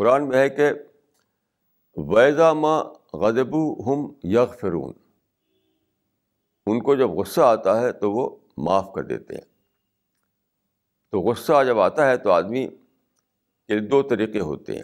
قرآن 0.00 0.28
میں 0.28 0.38
ہے 0.38 0.50
کہ 0.50 0.70
ویزا 1.96 2.52
ماں 2.52 2.84
غذب 3.16 3.56
ہم 3.86 4.12
یغ 4.24 4.52
فرون 4.60 4.92
ان 6.66 6.80
کو 6.80 6.94
جب 6.94 7.10
غصہ 7.10 7.40
آتا 7.40 7.80
ہے 7.80 7.92
تو 7.92 8.12
وہ 8.12 8.36
معاف 8.56 8.92
کر 8.94 9.02
دیتے 9.02 9.34
ہیں۔ 9.34 9.44
تو 11.10 11.20
غصہ 11.20 11.64
جب 11.66 11.78
آتا 11.78 12.10
ہے 12.10 12.16
تو 12.16 12.30
آدمی 12.30 12.68
کے 13.66 13.80
دو 13.80 14.02
طریقے 14.02 14.40
ہوتے 14.40 14.76
ہیں۔ 14.76 14.82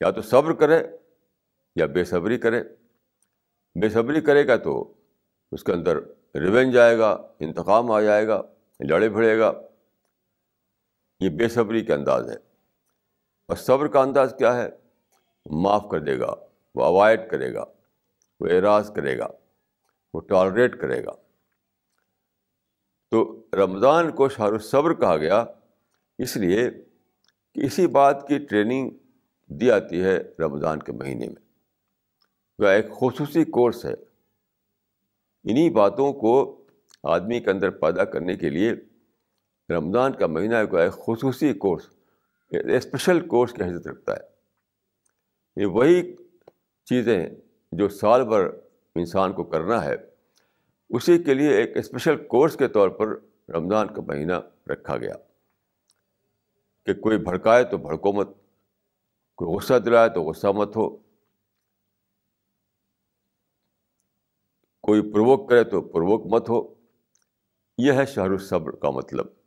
یا 0.00 0.10
تو 0.10 0.22
صبر 0.22 0.52
کرے 0.52 0.82
یا 1.76 1.86
بے 1.86 2.04
صبری 2.04 2.38
کرے۔ 2.38 2.62
بے 3.80 3.88
صبری 3.88 4.20
کرے 4.20 4.46
گا 4.46 4.56
تو 4.56 4.94
اس 5.52 5.64
کے 5.64 5.72
اندر 5.72 5.96
ریونج 6.34 6.78
آئے 6.78 6.98
گا، 6.98 7.28
انتقام 7.40 7.90
آ 7.90 8.00
جائے 8.00 8.26
گا، 8.26 8.42
لڑے 8.88 9.08
بھڑے 9.08 9.38
گا۔ 9.38 9.52
یہ 11.20 11.28
بے 11.28 11.48
صبری 11.48 11.84
کا 11.84 11.94
انداز 11.94 12.30
ہے 12.30 12.47
اور 13.48 13.56
صبر 13.56 13.86
کا 13.86 14.00
انداز 14.00 14.34
کیا 14.38 14.62
ہے؟ 14.62 14.68
معاف 15.50 15.84
کر 15.90 16.00
دے 16.00 16.18
گا، 16.18 16.34
وہ 16.74 16.84
اوائڈ 16.84 17.30
کرے 17.30 17.54
گا، 17.54 17.64
وہ 18.40 18.48
اعراض 18.50 18.92
کرے 18.92 19.18
گا، 19.18 19.26
وہ 20.14 20.20
ٹالریٹ 20.20 20.80
کرے 20.80 21.04
گا۔ 21.04 21.10
تو 23.10 23.46
رمضان 23.52 24.12
کو 24.12 24.28
شاہ 24.28 24.46
الصبر 24.46 24.94
کہا 24.94 25.16
گیا، 25.16 25.44
اس 26.18 26.36
لیے 26.36 26.70
کہ 27.54 27.66
اسی 27.66 27.86
بات 27.86 28.28
کی 28.28 28.38
ٹریننگ 28.38 28.90
دی 29.46 29.66
جاتی 29.66 30.04
ہے 30.04 30.18
رمضان 30.38 30.78
کے 30.78 30.92
مہینے 30.92 31.26
میں۔ 31.26 31.42
وہ 32.58 32.66
ایک 32.66 32.86
خصوصی 32.90 33.44
کورس 33.44 33.84
ہے۔ 33.84 33.94
انہیں 35.44 35.70
باتوں 35.70 36.12
کو 36.12 36.64
آدمی 37.02 37.40
کے 37.40 37.50
اندر 37.50 37.70
پیدا 37.70 38.04
کرنے 38.04 38.36
کے 38.36 38.50
لیے 38.50 38.72
رمضان 39.68 40.12
کا 40.12 40.26
مہینہ 40.26 40.54
ایک 40.54 40.92
خصوصی 40.92 41.52
کورس 41.52 41.97
اسپیشل 42.50 43.28
کورس 43.28 43.52
کی 43.52 43.62
حیثیت 43.62 43.86
رکھتا 43.86 44.12
ہے۔ 44.12 44.20
یہ 45.56 45.66
وہی 45.66 46.16
چیزیں 46.84 47.28
جو 47.72 47.88
سال 47.88 48.28
بھر 48.28 48.44
انسان 48.94 49.32
کو 49.32 49.44
کرنا 49.44 49.84
ہے، 49.84 49.94
اسی 50.90 51.22
کے 51.22 51.34
لیے 51.34 51.50
ایک 51.50 51.76
اسپیشل 51.76 52.26
کورس 52.26 52.56
کے 52.56 52.68
طور 52.68 52.88
پر 52.88 53.08
رمضان 53.52 53.94
کا 53.94 54.02
مہینہ 54.02 54.32
رکھا 54.70 54.96
گیا۔ 54.96 55.14
کہ 56.86 56.94
کوئی 56.94 57.18
بھڑکائے 57.18 57.64
تو 57.64 57.76
بھڑکو 57.76 58.12
مت، 58.12 58.28
کوئی 59.36 59.56
غصہ 59.56 59.74
دلائے 59.78 60.08
تو 60.08 60.22
غصہ 60.22 60.46
مت 60.46 60.76
ہو۔ 60.76 60.96
کوئی 64.82 65.12
پروک 65.12 65.50
کرے 65.50 65.64
تو 65.64 65.80
پروک 65.80 66.26
مت 66.26 66.48
ہو۔ 66.48 66.74
یہ 67.78 67.92
ہے 67.92 68.06
شہر 68.06 68.30
الصبر 68.30 68.70
کا 68.70 68.90
مطلب۔ 68.90 69.37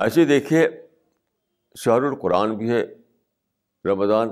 ایسے 0.00 0.24
دیکھیے 0.24 0.68
شہر 1.78 2.02
القرآن 2.02 2.56
بھی 2.56 2.70
ہے، 2.70 2.86
رمضان 3.84 4.28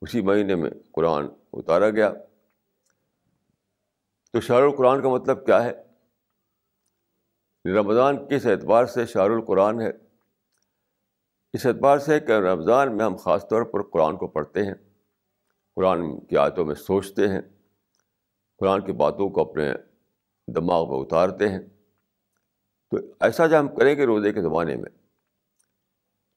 اسی 0.00 0.20
مہینے 0.20 0.54
میں 0.54 0.70
قرآن 0.92 1.26
اتارا 1.52 1.90
گیا۔ 1.90 2.12
تو 4.32 4.40
شاہ 4.40 4.56
القرآن 4.56 5.02
کا 5.02 5.08
مطلب 5.08 5.46
کیا 5.46 5.64
ہے؟ 5.64 5.72
رمضان 7.64 8.28
کس 8.28 8.46
اعتبار 8.46 8.86
سے 8.86 9.06
شاہ 9.06 9.24
القرآن 9.24 9.80
ہے؟ 9.80 9.90
اس 11.52 11.66
اعتبار 11.66 11.98
سے 11.98 12.20
کہ 12.20 12.32
رمضان 12.32 12.96
میں 12.96 13.04
ہم 13.04 13.16
خاص 13.16 13.48
طور 13.48 13.62
پر 13.62 13.82
قرآن 13.82 14.16
کو 14.16 14.26
پڑھتے 14.26 14.62
ہیں، 14.62 14.74
قرآن 15.76 16.20
کی 16.20 16.36
آیتوں 16.36 16.64
میں 16.64 16.74
سوچتے 16.74 17.28
ہیں، 17.28 17.40
قرآن 18.58 18.80
کی 18.84 18.92
باتوں 18.92 19.30
کو 19.30 19.50
اپنے 19.50 19.72
دماغ 20.46 20.90
میں 20.90 20.98
اتارتے 20.98 21.48
ہیں۔ 21.48 21.60
تو 22.90 22.96
ایسا 23.20 23.46
جو 23.46 23.58
ہم 23.58 23.74
کریں 23.76 23.96
گے 23.96 24.06
روزے 24.06 24.32
کے 24.32 24.42
زمانے 24.42 24.76
میں 24.76 25.01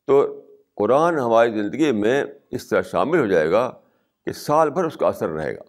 تو 0.06 0.42
قرآن 0.76 1.20
ہماری 1.20 1.52
زندگی 1.52 1.92
میں 1.92 2.26
اس 2.52 2.70
طرح 2.70 2.82
شامل 2.82 3.20
ہو 3.20 3.28
جائے 3.28 3.52
گا 3.52 3.82
کہ 4.26 4.32
سال 4.32 4.70
بھر 4.70 4.84
اس 4.84 4.98
کا 4.98 5.08
اثر 5.08 5.30
رہے 5.30 5.56
گا۔ 5.56 5.64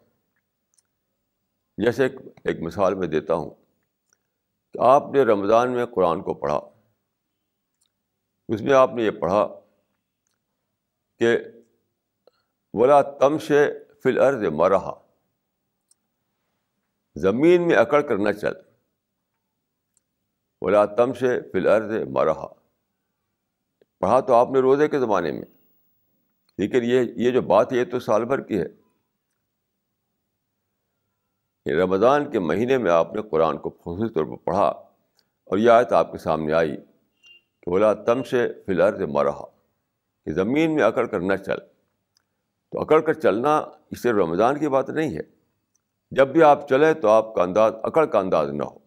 جیسے 1.78 2.02
ایک 2.02 2.12
ایک 2.44 2.60
مثال 2.60 2.94
میں 2.94 3.08
دیتا 3.08 3.34
ہوں 3.34 3.50
کہ 4.72 4.78
آپ 4.80 5.02
نے 5.12 5.22
رمضان 5.22 5.72
میں 5.72 5.86
قرآن 5.86 6.22
کو 6.22 6.34
پڑھا۔ 6.34 6.60
اس 8.48 8.60
میں 8.60 8.72
آپ 8.72 8.90
نے 8.94 9.02
یہ 9.02 9.10
پڑھا 9.10 9.60
کہ 11.18 11.38
ولا 12.72 13.02
تمش 13.02 13.52
فل 14.02 14.18
عرض 14.18 14.44
مرحا۔ 14.52 14.92
زمین 17.14 17.68
میں 17.68 17.76
اکڑ 17.76 18.00
کر 18.00 18.16
نہ 18.16 18.32
چل۔ 18.32 18.52
ولا 20.60 20.84
تمش 20.84 21.24
فل 21.52 21.66
عرض 21.66 22.08
مرحا۔ 22.08 22.65
پڑھا 23.98 24.20
تو 24.20 24.34
آپ 24.34 24.50
نے 24.50 24.58
روزے 24.58 24.88
کے 24.88 24.98
زمانے 24.98 25.32
میں۔ 25.32 25.42
لیکن 26.58 26.78
یہ 26.82 27.00
یہ 27.16 27.30
جو 27.30 27.42
بات 27.42 27.72
ہے، 27.72 27.78
یہ 27.78 27.84
تو 27.84 28.00
سال 28.00 28.24
بھر 28.24 28.40
کی 28.40 28.60
ہے۔ 28.60 28.66
رمضان 31.82 32.30
کے 32.30 32.38
مہینے 32.38 32.78
میں 32.78 32.90
آپ 32.90 33.14
نے 33.14 33.22
قرآن 33.22 33.58
کو 33.58 33.70
خصوصی 33.70 34.12
طور 34.12 34.24
پر 34.24 34.36
پڑھا 34.36 34.66
اور 35.44 35.58
یہ 35.58 35.70
آیت 35.70 35.92
آپ 35.92 36.12
کے 36.12 36.18
سامنے 36.18 36.52
آئی 36.52 36.76
کہ 37.60 37.70
بولا 37.70 37.94
تم 37.94 38.22
سے 38.22 38.52
فی 38.66 38.72
الحال 38.72 38.98
سے 38.98 39.06
مرحا۔ 39.06 39.44
کہ 40.24 40.32
زمین 40.32 40.74
میں 40.74 40.82
اکڑ 40.82 41.06
کر 41.06 41.20
نہ 41.20 41.36
چل۔ 41.36 41.58
تو 42.70 42.80
اکڑ 42.80 43.00
کر 43.00 43.12
چلنا 43.12 43.58
اس 43.90 44.02
سے 44.02 44.12
رمضان 44.12 44.58
کی 44.58 44.68
بات 44.68 44.90
نہیں 44.90 45.16
ہے۔ 45.16 45.22
جب 46.10 46.28
بھی 46.28 46.42
آپ 46.42 46.68
چلیں 46.68 46.94
تو 46.94 47.08
آپ 47.08 47.34
کا 47.34 47.42
انداز، 47.42 47.72
اکڑ 47.82 48.06
کا 48.06 48.18
انداز 48.18 48.50
نہ 48.50 48.62
ہو۔ 48.62 48.78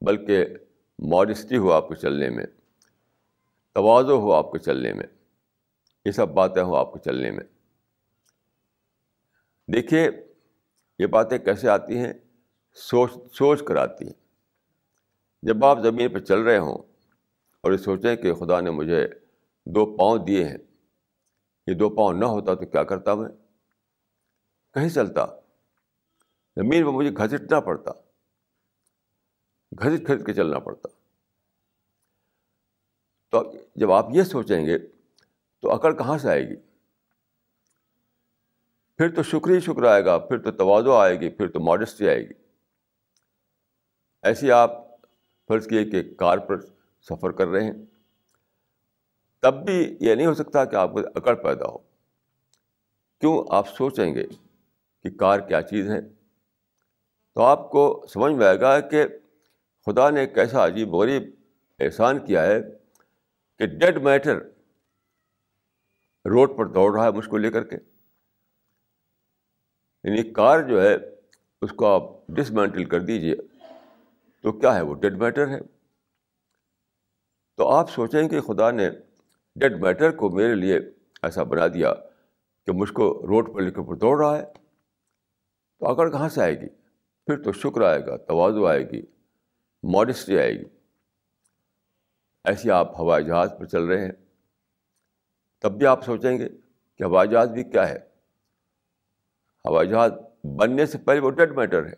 بلکہ 0.00 0.46
ماڈسٹی 1.02 1.56
ہو 1.56 1.72
آپ 1.72 1.88
کے 1.88 1.94
چلنے 1.94 2.30
میں، 2.30 2.44
توازو 3.72 4.20
ہو 4.20 4.32
آپ 4.32 4.52
کے 4.52 4.58
چلنے 4.58 4.92
میں، 4.92 5.06
یہ 6.04 6.10
سب 6.10 6.28
باتیں 6.28 6.62
ہوں 6.62 6.78
آپ 6.78 6.92
کے 6.92 6.98
چلنے 6.98 7.30
میں۔ 7.30 7.44
دیکھیے، 9.72 10.10
یہ 10.98 11.06
باتیں 11.06 11.38
کیسے 11.38 11.68
آتی 11.68 11.98
ہیں؟ 11.98 12.12
سوچ 12.74 13.10
سوچ 13.32 13.62
کر 13.64 13.76
آتی 13.76 14.04
ہیں۔ 14.04 14.20
جب 15.42 15.64
آپ 15.64 15.78
زمین 15.82 16.12
پہ 16.12 16.18
چل 16.18 16.40
رہے 16.40 16.58
ہوں 16.58 16.78
اور 17.60 17.72
یہ 17.72 17.76
سوچیں 17.76 18.16
کہ 18.16 18.34
خدا 18.34 18.60
نے 18.60 18.70
مجھے 18.70 19.08
دو 19.66 19.96
پاؤں 19.96 20.18
دیے 20.18 20.44
ہیں، 20.44 20.58
یہ 21.66 21.74
دو 21.74 21.90
پاؤں 21.90 22.12
نہ 22.12 22.24
ہوتا 22.24 22.54
تو 22.54 22.66
کیا 22.66 22.84
کرتا 22.84 23.14
میں؟ 23.14 23.28
کہیں 24.74 24.88
چلتا۔ 24.88 25.26
زمین 26.56 26.84
پہ 26.84 26.90
مجھے 26.90 27.10
گھسٹنا 27.10 27.60
پڑتا۔ 27.60 28.09
گھسٹ 29.78 30.06
گھسٹ 30.06 30.26
کے 30.26 30.34
چلنا 30.34 30.58
پڑتا۔ 30.58 30.88
تو 33.30 33.52
جب 33.74 33.92
آپ 33.92 34.06
یہ 34.12 34.22
سوچیں 34.22 34.66
گے 34.66 34.78
تو 35.60 35.74
عقل 35.74 35.96
کہاں 35.96 36.18
سے 36.18 36.28
آئے 36.28 36.48
گی؟ 36.48 36.56
پھر 38.98 39.14
تو 39.14 39.22
شکر 39.22 39.50
ہی 39.50 39.60
شکر 39.60 39.82
آئے 39.82 40.04
گا، 40.04 40.18
پھر 40.18 40.38
تو 40.38 40.50
توازو 40.50 40.92
آئے 40.92 41.20
گی، 41.20 41.28
پھر 41.28 41.48
تو 41.48 41.60
ماڈسٹی 41.60 42.08
آئے 42.08 42.22
گی۔ 42.22 42.34
ایسے 44.22 44.52
آپ 44.52 44.70
فرض 45.48 45.66
کیے 45.66 45.84
کہ 45.84 46.14
کار 46.14 46.38
پر 46.38 46.60
سفر 47.00 47.30
کر 47.30 47.48
رہے 47.48 47.64
ہیں، 47.64 47.72
تب 49.40 49.54
بھی 49.66 49.96
یہ 50.00 50.14
نہیں 50.14 50.26
ہو 50.26 50.34
سکتا 50.34 50.64
کہ 50.64 50.76
آپ 50.76 50.92
کو 50.92 51.00
عقل 51.00 51.34
پیدا 51.34 51.66
ہو۔ 51.66 51.78
کیوں؟ 53.20 53.44
آپ 53.50 53.68
سوچیں 53.68 54.14
گے 54.14 54.24
کہ 55.02 55.10
کار 55.10 55.38
کیا 55.40 55.62
چیز 55.62 55.90
ہے؟ 55.90 56.00
تو 57.34 57.42
آپ 57.42 57.70
کو 57.70 58.06
سمجھ 58.08 58.32
میں 58.32 58.46
آئے 58.46 58.60
گا 58.60 58.80
کہ 58.80 59.06
خدا 59.86 60.10
نے 60.10 60.20
ایک 60.20 60.38
ایسا 60.38 60.66
عجیب 60.66 60.94
غریب 60.94 61.22
احسان 61.78 62.26
کیا 62.26 62.42
ہے 62.46 62.60
کہ 63.58 63.66
ڈیڈ 63.66 64.02
میٹر 64.02 64.38
روڈ 66.24 66.56
پر 66.56 66.66
دوڑ 66.66 66.96
رہا 66.96 67.04
ہے 67.04 67.10
مجھ 67.10 67.28
کو 67.28 67.36
لے 67.36 67.50
کر 67.50 67.64
کے۔ 67.64 67.76
یعنی 70.04 70.32
کار 70.32 70.60
جو 70.60 70.82
ہے، 70.82 70.96
اس 71.62 71.70
کو 71.72 71.86
آپ 71.86 72.26
ڈسمینٹل 72.26 72.84
کر 72.84 73.00
دیجیے 73.00 73.34
تو 74.42 74.52
کیا 74.52 74.74
ہے؟ 74.74 74.82
وہ 74.82 74.94
ڈیڈ 74.94 75.16
میٹر 75.16 75.48
ہے۔ 75.48 75.58
تو 77.56 77.68
آپ 77.68 77.90
سوچیں 77.90 78.28
کہ 78.28 78.40
خدا 78.40 78.70
نے 78.70 78.90
ڈیڈ 79.56 79.80
میٹر 79.80 80.10
کو 80.10 80.30
میرے 80.30 80.54
لیے 80.54 80.78
ایسا 81.22 81.42
بنا 81.42 81.66
دیا 81.66 81.94
کہ 82.66 82.72
مجھ 82.72 82.92
کو 82.92 83.22
روڈ 83.28 83.54
پر 83.54 83.60
لے 83.60 83.70
کر 83.70 83.94
دوڑ 83.94 84.20
رہا 84.20 84.38
ہے۔ 84.38 84.44
تو 85.78 85.88
اکڑ 85.88 86.10
کہاں 86.10 86.28
سے 86.28 86.42
آئے 86.42 86.60
گی؟ 86.60 86.68
پھر 87.26 87.42
تو 87.42 87.52
شکر 87.52 87.82
آئے 87.82 88.06
گا 88.06 88.16
توازو 88.16 88.66
آئے 88.66 88.90
گی۔ 88.90 89.02
ماڈسٹی 89.82 90.38
آئے 90.38 90.52
گی۔ 90.52 90.64
ایسے 92.44 92.70
آپ 92.70 93.00
ہوائی 93.00 93.24
جہاز 93.24 93.52
پر 93.58 93.66
چل 93.66 93.84
رہے 93.84 94.04
ہیں۔ 94.04 94.12
تب 95.58 95.72
بھی 95.72 95.86
آپ 95.86 96.04
سوچیں 96.04 96.38
گے 96.38 96.48
کہ 96.96 97.04
ہوائی 97.04 97.28
جہاز 97.28 97.50
بھی 97.50 97.64
کیا 97.64 97.88
ہے۔ 97.88 97.98
ہوائی 99.68 99.88
جہاز 99.88 100.12
بننے 100.44 100.86
سے 100.86 100.98
پہلے 100.98 101.20
وہ 101.20 101.30
ڈیڈ 101.30 101.52
میٹر 101.52 101.86
ہے۔ 101.86 101.94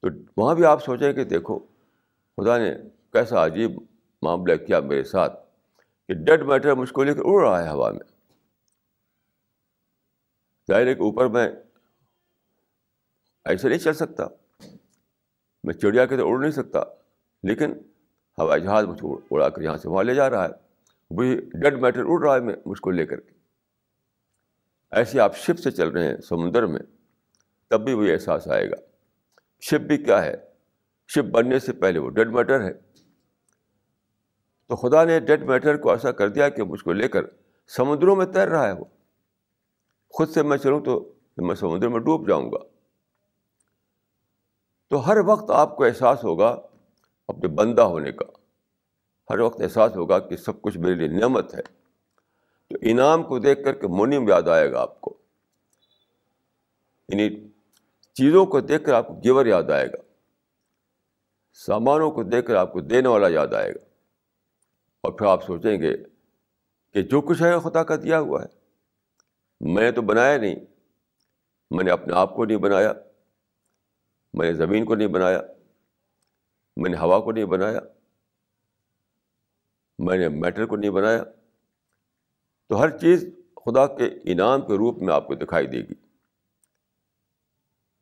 تو 0.00 0.08
وہاں 0.36 0.54
بھی 0.54 0.64
آپ 0.64 0.84
سوچیں 0.84 1.12
کہ 1.12 1.24
دیکھو، 1.24 1.58
خدا 2.36 2.58
نے 2.58 2.74
کیسا 3.12 3.46
عجیب 3.46 3.70
معاملہ 4.22 4.56
کیا 4.56 4.80
میرے 4.80 5.04
ساتھ 5.04 5.46
کہ 6.08 6.14
ڈیڈ 6.14 6.42
میٹر 6.42 6.74
مجھ 6.74 6.92
کو 6.92 7.04
لے 7.04 7.14
کر 7.14 7.20
اڑ 7.24 7.48
رہا 7.48 7.64
ہے 7.64 7.70
ہوا 7.70 7.90
میں۔ 7.90 8.12
ظاہر 10.68 10.86
ہے 10.86 10.94
کہ 10.94 11.00
اوپر 11.00 11.26
میں 11.26 11.48
ایسے 13.44 13.68
نہیں 13.68 13.78
چل 13.78 13.92
سکتا۔ 13.92 14.24
میں 15.68 15.76
چڑیا 15.76 16.06
کے 16.06 16.16
تو 16.16 16.32
اڑ 16.32 16.40
نہیں 16.40 16.50
سکتا، 16.50 16.82
لیکن 17.42 17.72
ہوائی 18.38 18.62
جہاز 18.62 18.84
مجھ 18.84 19.00
کو 19.00 19.20
اڑا 19.30 19.48
کر 19.48 19.62
یہاں 19.62 19.76
سے 19.76 19.88
وہاں 19.88 20.04
لے 20.04 20.14
جا 20.14 20.30
رہا 20.30 20.44
ہے۔ 20.44 20.50
وہی 21.10 21.36
ڈیڈ 21.36 21.74
میٹر 21.74 22.00
اڑ 22.06 22.24
رہا 22.24 22.34
ہے 22.34 22.40
میں 22.40 22.54
مجھ 22.66 22.80
کو 22.80 22.90
لے 22.90 23.06
کر 23.06 23.20
کے۔ 23.20 23.32
ایسے 24.90 25.20
آپ 25.20 25.36
شپ 25.36 25.58
سے 25.58 25.70
چل 25.70 25.88
رہے 25.88 26.06
ہیں 26.06 26.16
سمندر 26.16 26.66
میں، 26.66 26.80
تب 27.68 27.84
بھی 27.84 27.94
وہی 27.94 28.12
احساس 28.12 28.48
آئے 28.48 28.70
گا۔ 28.70 28.74
شپ 29.60 29.80
بھی 29.80 29.98
کیا 29.98 30.24
ہے؟ 30.24 30.34
شپ 31.08 31.24
بننے 31.24 31.58
سے 31.58 31.72
پہلے 31.72 31.98
وہ 31.98 32.10
ڈیڈ 32.10 32.28
میٹر 32.28 32.60
ہے۔ 32.60 32.72
تو 34.68 34.76
خدا 34.76 35.04
نے 35.04 35.20
ڈیڈ 35.20 35.42
میٹر 35.42 35.76
کو 35.76 35.90
ایسا 35.90 36.12
کر 36.12 36.28
دیا 36.28 36.48
کہ 36.48 36.62
مجھ 36.62 36.84
کو 36.84 36.92
لے 36.92 37.08
کر 37.08 37.20
سمندروں 37.66 38.16
میں 38.16 38.26
تیر 38.26 38.48
رہا 38.48 38.66
ہے 38.66 38.72
وہ۔ 38.72 38.84
خود 40.08 40.28
سے 40.28 40.42
میں 40.42 40.58
چلوں 40.58 40.80
تو 40.80 41.14
میں 41.36 41.54
سمندر 41.54 41.88
میں 41.88 42.00
ڈوب 42.00 42.28
جاؤں 42.28 42.52
گا۔ 42.52 42.77
تو 44.88 45.06
ہر 45.06 45.16
وقت 45.26 45.50
آپ 45.50 45.76
کو 45.76 45.84
احساس 45.84 46.24
ہوگا 46.24 46.60
اپنے 47.28 47.48
بندہ 47.48 47.82
ہونے 47.82 48.12
کا، 48.12 48.24
ہر 49.30 49.38
وقت 49.38 49.60
احساس 49.60 49.96
ہوگا 49.96 50.18
کہ 50.18 50.36
سب 50.36 50.62
کچھ 50.62 50.78
میرے 50.78 50.94
لیے 50.94 51.08
نعمت 51.08 51.54
ہے۔ 51.54 51.62
تو 52.68 52.76
انعام 52.82 53.22
کو 53.22 53.38
دیکھ 53.38 53.64
کر 53.64 53.74
کے 53.74 53.86
منیم 53.90 54.28
یاد 54.28 54.42
آئے 54.42 54.72
گا 54.72 54.80
آپ 54.80 55.00
کو۔ 55.00 55.18
یعنی 57.08 57.48
چیزوں 58.14 58.46
کو 58.46 58.60
دیکھ 58.60 58.84
کر 58.84 58.92
آپ 58.92 59.08
کو 59.08 59.14
گیور 59.14 59.46
یاد 59.46 59.70
آئے 59.70 59.86
گا۔ 59.86 59.96
سامانوں 61.52 62.10
کو 62.10 62.22
دیکھ 62.22 62.46
کر 62.46 62.54
آپ 62.54 62.72
کو 62.72 62.80
دینے 62.80 63.08
والا 63.08 63.28
یاد 63.28 63.54
آئے 63.54 63.70
گا۔ 63.70 63.84
اور 65.02 65.12
پھر 65.12 65.26
آپ 65.26 65.44
سوچیں 65.44 65.82
گے 65.82 65.96
کہ 66.92 67.02
جو 67.02 67.20
کچھ 67.20 67.42
ہے 67.42 67.60
خدا 67.60 67.84
کا 67.84 67.96
دیا 67.96 68.20
ہوا 68.20 68.42
ہے۔ 68.42 68.46
میں 69.60 69.82
نے 69.82 69.92
تو 69.92 70.02
بنایا 70.02 70.36
نہیں، 70.36 70.56
میں 71.70 71.84
نے 71.84 71.90
اپنے 71.90 72.14
آپ 72.14 72.36
کو 72.36 72.44
نہیں 72.44 72.56
بنایا۔ 72.56 72.92
میں 74.34 74.46
نے 74.46 74.54
زمین 74.54 74.84
کو 74.84 74.94
نہیں 74.94 75.08
بنایا، 75.08 75.40
میں 76.76 76.90
نے 76.90 76.96
ہوا 76.96 77.20
کو 77.20 77.32
نہیں 77.32 77.44
بنایا، 77.44 77.80
میں 79.98 80.18
نے 80.18 80.28
میٹر 80.28 80.66
کو 80.66 80.76
نہیں 80.76 80.90
بنایا۔ 80.90 81.24
تو 82.66 82.80
ہر 82.80 82.98
چیز 82.98 83.24
خدا 83.56 83.86
کے 83.86 84.04
انعام 84.32 84.60
کے 84.60 84.76
روپ 84.76 85.02
میں 85.02 85.14
آپ 85.14 85.26
کو 85.26 85.34
دکھائی 85.34 85.66
دے 85.66 85.78
گی۔ 85.78 85.94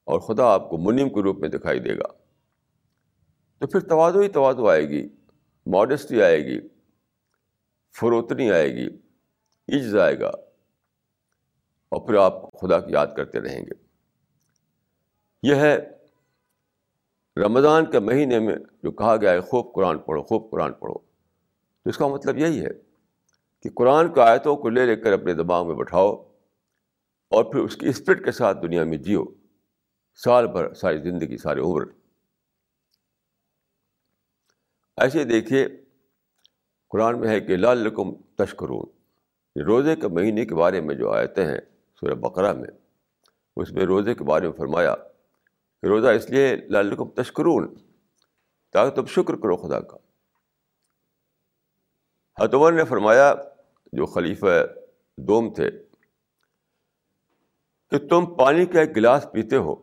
اور 0.05 0.21
خدا 0.21 0.45
آپ 0.45 0.71
کو 0.71 0.79
منیم 0.79 1.09
کے 1.09 1.23
روپ 1.23 1.39
میں 1.39 1.49
دکھائی 1.49 1.81
دے 1.81 1.97
گا۔ 1.97 2.09
تو 3.59 3.67
پھر 3.67 3.81
توازو 3.81 4.21
ہی 4.21 4.29
توازو 4.29 4.69
آئے 4.69 4.89
گی 4.89 5.09
ماڈسٹی 5.67 6.23
آئے 6.23 6.39
گی، 6.39 6.69
فروتنی 8.01 8.51
آئے 8.51 8.75
گی 8.75 8.87
عز 9.69 9.97
آئے 9.97 10.21
گا۔ 10.21 10.29
اور 11.89 12.07
پھر 12.07 12.15
آپ 12.15 12.53
خدا 12.53 12.81
کی 12.81 12.93
یاد 12.93 13.07
کرتے 13.17 13.41
رہیں 13.41 13.61
گے۔ 13.61 13.87
یہ 15.43 15.55
ہے 15.55 15.96
رمضان 17.37 17.91
کے 17.91 17.99
مہینے 17.99 18.39
میں 18.39 18.57
جو 18.83 18.91
کہا 18.91 19.17
گیا 19.17 19.31
ہے، 19.31 19.41
خوب 19.41 19.75
قرآن 19.75 19.99
پڑھو، 19.99 20.23
خوب 20.23 20.51
قرآن 20.51 20.73
پڑھو۔ 20.73 20.99
تو 21.83 21.91
اس 21.91 21.99
کا 21.99 22.07
مطلب 22.07 22.39
یہی 22.39 22.65
ہے 22.65 22.71
کہ 23.63 23.71
قرآن 23.75 24.13
کا 24.13 24.25
آیتوں 24.25 24.57
کو 24.57 24.69
لے 24.69 24.87
لے 24.87 24.97
کر 24.97 25.13
اپنے 25.13 25.35
دماغ 25.35 25.67
میں 25.67 25.75
بٹھاؤ 25.75 26.13
اور 27.31 27.45
پھر 27.45 27.61
اس 27.61 27.77
کی 27.77 27.89
اسپرٹ 27.89 28.25
کے 28.25 28.33
ساتھ 28.33 28.63
دنیا 28.63 28.85
میں 28.85 28.99
جیو۔ 28.99 29.25
سال 30.15 30.47
بھر، 30.47 30.75
ساری 30.75 30.99
زندگی، 30.99 31.37
ساری 31.37 31.61
عمر۔ 31.61 31.83
ایسے 34.97 35.25
دیکھیے، 35.25 35.67
قرآن 36.89 37.21
میں 37.21 37.29
ہے 37.29 37.41
کہ 37.41 37.57
لال 37.57 37.87
رقم 37.87 38.15
تشکرون 38.15 38.87
روزے 39.61 39.97
کے 39.97 40.09
مہینے 40.09 40.47
کے 40.47 40.55
بارے 40.55 40.81
میں 40.81 40.95
جو 40.95 41.13
آیتیں 41.13 41.47
ہیں، 41.47 41.61
سورہ 42.01 42.15
بقرہ 42.15 42.53
میں، 42.53 42.69
اس 43.57 43.73
میں 43.73 43.85
روزے 43.85 44.15
کے 44.15 44.25
بارے 44.25 44.49
میں 44.49 44.57
فرمایا 44.57 44.95
روزہ 45.89 46.09
اس 46.09 46.31
لیے 46.31 46.57
لال 46.57 46.93
رقم 46.93 47.11
تشکرون۔ 47.11 47.75
تاکہ 48.73 48.97
تم 48.97 49.05
شکر 49.05 49.35
کرو 49.35 49.57
خدا 49.57 49.81
کا۔ 49.81 49.97
حتمر 52.45 52.73
نے 52.73 52.85
فرمایا، 52.85 53.35
جو 53.93 54.07
خلیفہ 54.07 54.47
دوم 55.19 55.55
تھے، 55.55 55.71
کہ 57.91 58.09
تم 58.09 58.35
پانی 58.35 58.67
کا 58.67 58.81
ایک 58.81 58.97
گلاس 58.97 59.27
پیتے 59.33 59.57
ہو، 59.57 59.75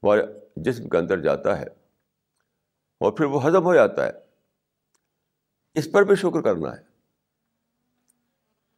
تمہارے 0.00 0.22
جسم 0.56 0.88
کے 0.88 0.96
اندر 0.98 1.20
جاتا 1.20 1.58
ہے، 1.58 1.66
اور 3.00 3.12
پھر 3.12 3.24
وہ 3.24 3.46
ہضم 3.46 3.64
ہو 3.64 3.74
جاتا 3.74 4.06
ہے۔ 4.06 4.10
اس 5.74 5.92
پر 5.92 6.02
بھی 6.02 6.14
شکر 6.14 6.42
کرنا 6.42 6.76
ہے۔ 6.76 6.82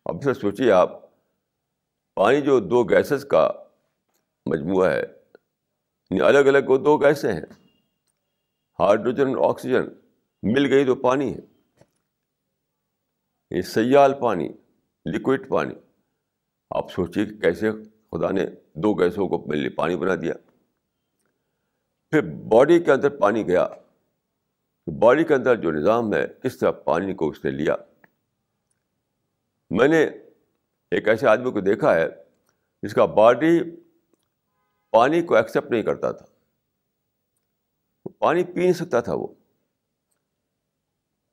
اب 0.04 0.22
سے 0.22 0.34
سوچیے 0.34 0.72
آپ، 0.72 0.90
پانی 2.14 2.40
جو 2.40 2.60
دو 2.60 2.84
گیسز 2.84 3.24
کا 3.24 3.50
مجموعہ 4.46 4.90
ہے 4.90 5.19
الگ 6.10 6.38
الگ 6.38 6.58
وہ 6.68 6.78
دو 6.78 6.98
گیسیں 6.98 7.32
ہیں 7.32 7.42
ہائیڈروجن 8.80 9.26
اور 9.26 9.50
آکسیجن 9.50 9.82
مل 10.42 10.72
گئی 10.72 10.84
تو 10.84 10.94
پانی 10.94 11.36
ہے۔ 11.36 11.40
یہ 13.50 13.62
سیال 13.62 14.20
پانی 14.20 14.48
لکوڈ 15.06 15.48
پانی۔ 15.48 15.74
آپ 16.70 16.92
سوچیے 16.92 17.26
کہ 17.26 17.36
کیسے 17.36 17.70
خدا 18.12 18.30
نے 18.30 18.46
دو 18.74 18.94
گیسوں 18.94 19.28
کو 19.28 19.44
مل 19.46 19.68
پانی 19.68 19.96
بنا 19.96 20.14
دیا۔ 20.14 20.34
پھر 22.10 22.20
باڈی 22.34 22.80
کے 22.80 22.92
اندر 22.92 23.18
پانی 23.18 23.46
گیا۔ 23.46 23.68
باڈی 24.98 25.24
کے 25.24 25.34
اندر 25.34 25.56
جو 25.56 25.70
نظام 25.70 26.14
ہے، 26.14 26.26
کس 26.42 26.58
طرح 26.58 26.70
پانی 26.70 27.14
کو 27.14 27.28
اس 27.28 27.44
نے 27.44 27.50
لیا۔ 27.50 27.76
میں 29.70 29.88
نے 29.88 30.02
ایک 30.90 31.08
ایسے 31.08 31.26
آدمی 31.26 31.52
کو 31.52 31.60
دیکھا 31.60 31.94
ہے، 31.94 32.08
جس 32.82 32.94
کا 32.94 33.04
باڈی 33.04 33.60
پانی 34.90 35.22
کو 35.22 35.34
ایکسیپٹ 35.34 35.70
نہیں 35.70 35.82
کرتا 35.82 36.12
تھا۔ 36.12 36.26
پانی 38.18 38.44
پی 38.44 38.60
نہیں 38.60 38.72
سکتا 38.72 39.00
تھا 39.00 39.14
وہ۔ 39.14 39.26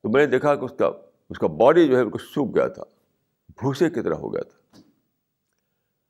تو 0.02 0.10
میں 0.10 0.24
نے 0.24 0.30
دیکھا 0.30 0.54
کہ 0.54 0.64
اس 0.64 0.72
کا 0.78 0.86
اس 1.30 1.38
کا 1.38 1.46
باڈی 1.46 1.88
جو 1.88 1.96
ہے 1.96 2.02
بالکل 2.02 2.18
سوکھ 2.18 2.56
گیا 2.56 2.68
تھا، 2.68 2.82
بھوسے 3.48 3.90
کی 3.90 4.02
طرح 4.02 4.14
ہو 4.14 4.34
گیا 4.34 4.42
تھا۔ 4.42 4.80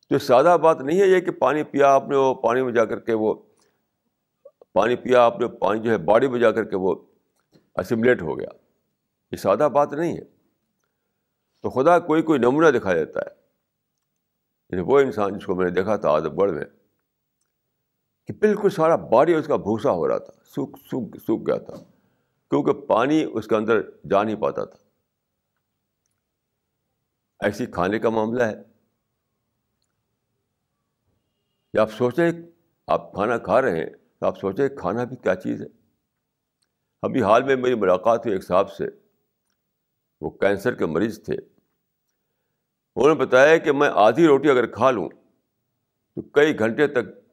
تو 0.09 0.19
سادہ 0.19 0.57
بات 0.63 0.81
نہیں 0.81 1.01
ہے 1.01 1.07
یہ 1.07 1.21
کہ 1.21 1.31
پانی 1.31 1.63
پیا 1.63 1.93
آپ 1.95 2.09
نے 2.09 2.17
وہ 2.17 2.35
پانی 2.35 2.63
میں 2.63 2.73
جا 2.73 2.85
کر 2.85 3.01
کے 3.01 3.15
وہ، 3.15 3.35
پانی 4.73 4.97
پیا 4.97 5.23
آپ 5.23 5.41
نے، 5.41 5.49
پانی 5.49 5.83
جو 5.83 5.91
ہے 5.91 5.99
باڈی 5.99 6.29
میں 6.29 6.41
جا 6.41 6.51
کر 6.51 6.65
کے 6.65 6.77
وہ 6.77 6.95
اسملیٹ 7.75 8.23
ہو 8.23 8.39
گیا۔ 8.39 8.49
یہ 9.31 9.37
سادہ 9.37 9.69
بات 9.73 9.93
نہیں 9.93 10.17
ہے۔ 10.17 10.25
تو 11.63 11.71
خدا 11.71 11.99
کوئی 11.99 12.23
کوئی 12.23 12.39
نمونہ 12.39 12.79
دکھائی 12.79 13.05
دیتا 13.05 13.21
ہے۔ 13.21 13.35
یعنی 14.71 14.83
وہ 14.83 15.01
انسان 15.01 15.39
جس 15.39 15.47
کو 15.47 15.55
میں 15.55 15.65
نے 15.65 15.71
دیکھا 15.71 15.97
تھا 15.97 16.11
آدم 16.11 16.37
بڑھ 16.37 16.53
میں 16.53 16.65
کہ 18.29 18.35
بالکل 18.35 18.71
سارا 18.71 18.97
باڈی 18.97 19.35
اس 19.35 19.47
کا 19.47 19.57
بھوسا 19.57 19.91
ہو 19.91 20.09
رہا 20.09 20.19
تھا، 20.19 20.33
سوکھ 20.45 20.81
سوکھ 20.81 21.17
سوکھ 21.27 21.43
گیا 21.47 21.59
تھا، 21.59 21.75
کیونکہ 22.51 22.73
پانی 22.73 23.25
اس 23.33 23.47
کے 23.47 23.55
اندر 23.55 23.81
جا 24.11 24.23
نہیں 24.23 24.37
پاتا 24.37 24.65
تھا۔ 24.65 24.79
ایسی 27.45 27.67
کھانے 27.67 27.99
کا 27.99 28.11
معاملہ 28.11 28.43
ہے۔ 28.43 28.55
یا 31.75 31.83
آپ 31.83 31.93
سوچیں 31.93 32.33
آپ 32.87 33.13
کھانا 33.13 33.39
کھا 33.39 33.63
رہے 33.63 33.81
ہیں، 33.81 33.91
تو 34.21 34.27
آپ 34.27 34.39
سوچیں 34.39 34.69
کھانا 34.69 35.05
بھی 35.05 35.17
کیا 35.17 35.35
چیز 35.35 35.63
ہے۔ 35.63 35.67
ابھی 37.03 37.23
حال 37.23 37.43
میں 37.43 37.57
میری 37.57 37.75
ملاقات 37.75 38.27
ہوئی 38.27 38.35
ایک 38.35 38.45
صاحب 38.45 38.73
سے، 38.73 38.85
وہ 40.21 40.31
کینسر 40.31 40.75
کے 40.75 40.87
مریض 40.87 41.25
تھے۔ 41.25 41.35
انہوں 42.97 43.09
نے 43.09 43.15
بتایا 43.15 43.57
کہ 43.57 43.73
میں 43.73 43.91
آدھی 43.95 44.27
روٹی 44.27 44.51
اگر 44.51 44.67
کھا 44.67 44.91
لوں 44.91 45.09
تو 46.15 46.23
کئی 46.23 46.59
گھنٹے 46.59 46.87
تک 46.87 47.28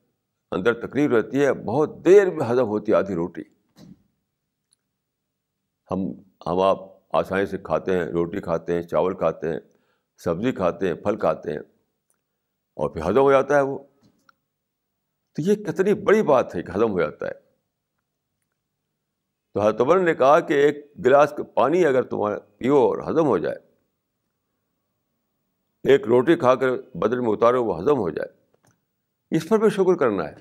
اندر 0.52 0.88
تکلیف 0.88 1.12
رہتی 1.12 1.46
ہے، 1.46 1.54
بہت 1.54 2.06
دیر 2.06 2.30
میں 2.30 2.46
ہضم 2.46 2.68
ہوتی 2.68 2.92
ہے 2.92 2.98
آدھی 2.98 3.16
روٹی۔ 3.16 3.42
ہم 5.92 6.00
ہم 6.48 6.60
آپ 6.60 6.80
آسانی 7.16 7.46
سے 7.46 7.58
کھاتے 7.58 7.98
ہیں، 7.98 8.06
روٹی 8.06 8.42
کھاتے 8.42 8.74
ہیں، 8.74 8.82
چاول 8.82 9.16
کھاتے 9.16 9.50
ہیں، 9.50 9.60
سبزی 10.18 10.52
کھاتے 10.52 10.88
ہیں، 10.88 10.94
پھل 10.94 11.18
کھاتے 11.18 11.52
ہیں، 11.52 11.60
اور 12.78 12.90
پھر 12.90 13.02
ہضم 13.02 13.22
ہو 13.22 13.32
جاتا 13.32 13.56
ہے 13.56 13.62
وہ۔ 13.62 13.78
تو 15.34 15.42
یہ 15.42 15.56
کتنی 15.56 15.94
بڑی 15.94 16.22
بات 16.24 16.56
ہے 16.56 16.64
کہ 16.64 16.72
ہضم 16.72 16.92
ہو 16.92 17.00
جاتا 17.00 17.28
ہے۔ 17.28 17.34
تو 19.54 19.62
حتبر 19.62 20.00
نے 20.00 20.14
کہا 20.14 20.40
کہ 20.40 20.54
ایک 20.54 20.86
گلاس 21.06 21.34
پانی 21.56 21.86
اگر 21.86 22.04
تمہارا 22.04 22.40
پیو 22.58 22.78
اور 22.78 22.98
ہضم 22.98 23.28
ہو 23.28 23.38
جائے، 23.38 23.58
ایک 25.84 26.08
روٹی 26.08 26.36
کھا 26.36 26.56
کر 26.56 26.68
بدل 26.96 27.20
میں 27.20 27.30
اتارو، 27.30 27.64
وہ 27.64 27.80
ہضم 27.80 27.98
ہو 27.98 28.10
جائے۔ 28.10 28.45
اس 29.32 29.50
پر 29.50 29.58
بھی 29.58 29.70
شکر 29.70 29.96
کرنا 29.96 30.30
ہے۔ 30.30 30.36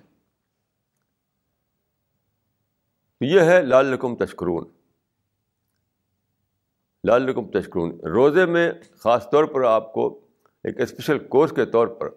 یہ 3.21 3.41
ہے 3.41 3.63
لال 3.63 3.93
رقم 3.93 4.17
تشکرون۔ 4.17 4.69
لال 7.05 7.29
رقم 7.29 7.51
تشکرون۔ 7.51 8.01
روزے 8.01 8.47
میں 8.47 8.73
خاص 8.97 9.31
طور 9.31 9.45
پر 9.45 9.63
آپ 9.63 9.93
کو 9.93 10.21
ایک 10.65 10.81
اسپیشل 10.81 11.29
کورس 11.29 11.53
کے 11.57 11.67
طور 11.67 11.87
پر 11.87 12.09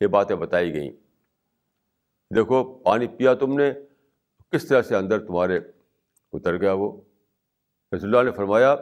یہ 0.00 0.06
باتیں 0.06 0.36
بتائی 0.36 0.74
گئیں۔ 0.74 0.90
دیکھو، 2.34 2.78
پانی 2.78 3.06
پیا 3.06 3.34
تم 3.34 3.58
نے، 3.58 3.72
کس 4.50 4.68
طرح 4.68 4.82
سے 4.82 4.96
اندر 4.96 5.26
تمہارے 5.26 5.60
اتر 6.32 6.56
گیا 6.56 6.72
وہ؟ 6.72 7.00
رسول 7.96 8.16
اللہ 8.16 8.30
نے 8.30 8.36
فرمایا، 8.36 8.72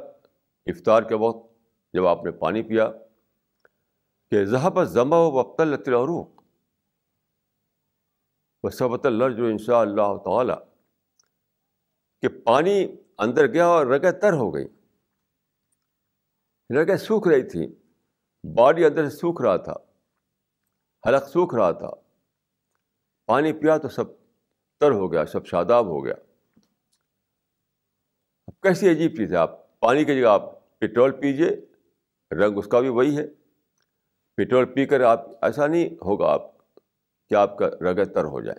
افطار 0.67 1.03
کے 1.03 1.15
وقت 1.15 1.53
جب 1.93 2.07
آپ 2.07 2.25
نے 2.25 2.31
پانی 2.31 2.63
پیا 2.63 2.93
کہ 4.31 4.45
ذہب 4.45 4.85
ضمہ 4.85 5.15
و 5.15 5.31
وقت 5.31 5.61
الروق 5.61 6.38
و 8.63 8.71
صبت 8.71 9.07
اللہ 9.07 9.29
جو 9.29 9.45
ان 9.45 9.59
شاء 9.59 9.79
اللہ 9.79 10.17
تعالی 10.25 10.53
کہ 12.21 12.29
پانی 12.29 12.97
اندر 13.19 13.47
گیا 13.47 13.67
اور 13.67 13.87
رگیں 13.87 14.13
تر 14.13 14.33
ہو 14.33 14.55
گئی 14.55 14.69
رگیں 16.77 16.97
سوکھ 16.97 17.29
رہی 17.29 17.49
تھیں۔ 17.49 17.67
باڈی 18.57 18.85
اندر 18.85 19.09
سے 19.09 19.17
سوکھ 19.17 19.43
رہا 19.43 19.57
تھا۔ 19.57 19.75
حلق 21.09 21.29
سوکھ 21.29 21.55
رہا 21.55 21.71
تھا۔ 21.71 21.91
پانی 23.27 23.53
پیا 23.53 23.79
تو 23.79 23.89
سب 23.89 24.05
تر 24.81 24.91
ہو 24.91 25.13
گیا، 25.13 25.27
سب 25.27 25.47
شاداب 25.47 25.87
ہو 25.87 26.05
گیا۔ 26.05 26.15
اب 28.47 28.61
کیسی 28.61 28.91
عجیب 28.91 29.11
چیز 29.11 29.33
ہے۔ 29.33 29.37
آپ 29.37 29.81
پانی 29.81 30.05
کی 30.05 30.21
جگہ 30.21 30.29
آپ 30.29 30.79
پٹرول 30.79 31.21
پیجیے 31.21 31.49
رنگ 32.31 32.59
اس 32.59 32.67
کا 32.67 32.81
بھی 32.81 32.89
وہی 32.89 33.19
ہے۔ 33.19 33.27
پٹرول 34.37 34.65
پی 34.65 34.87
کر 34.87 35.01
آپ، 35.01 35.45
ایسا 35.45 35.67
نہیں 35.67 35.87
ہوگا 35.87 36.27
آپ 36.27 36.58
کہ 37.31 37.35
آپ 37.35 37.59
کا 37.59 37.69
رگ 37.69 38.05
تر 38.05 38.25
ہو 38.25 38.41
جائے۔ 38.41 38.59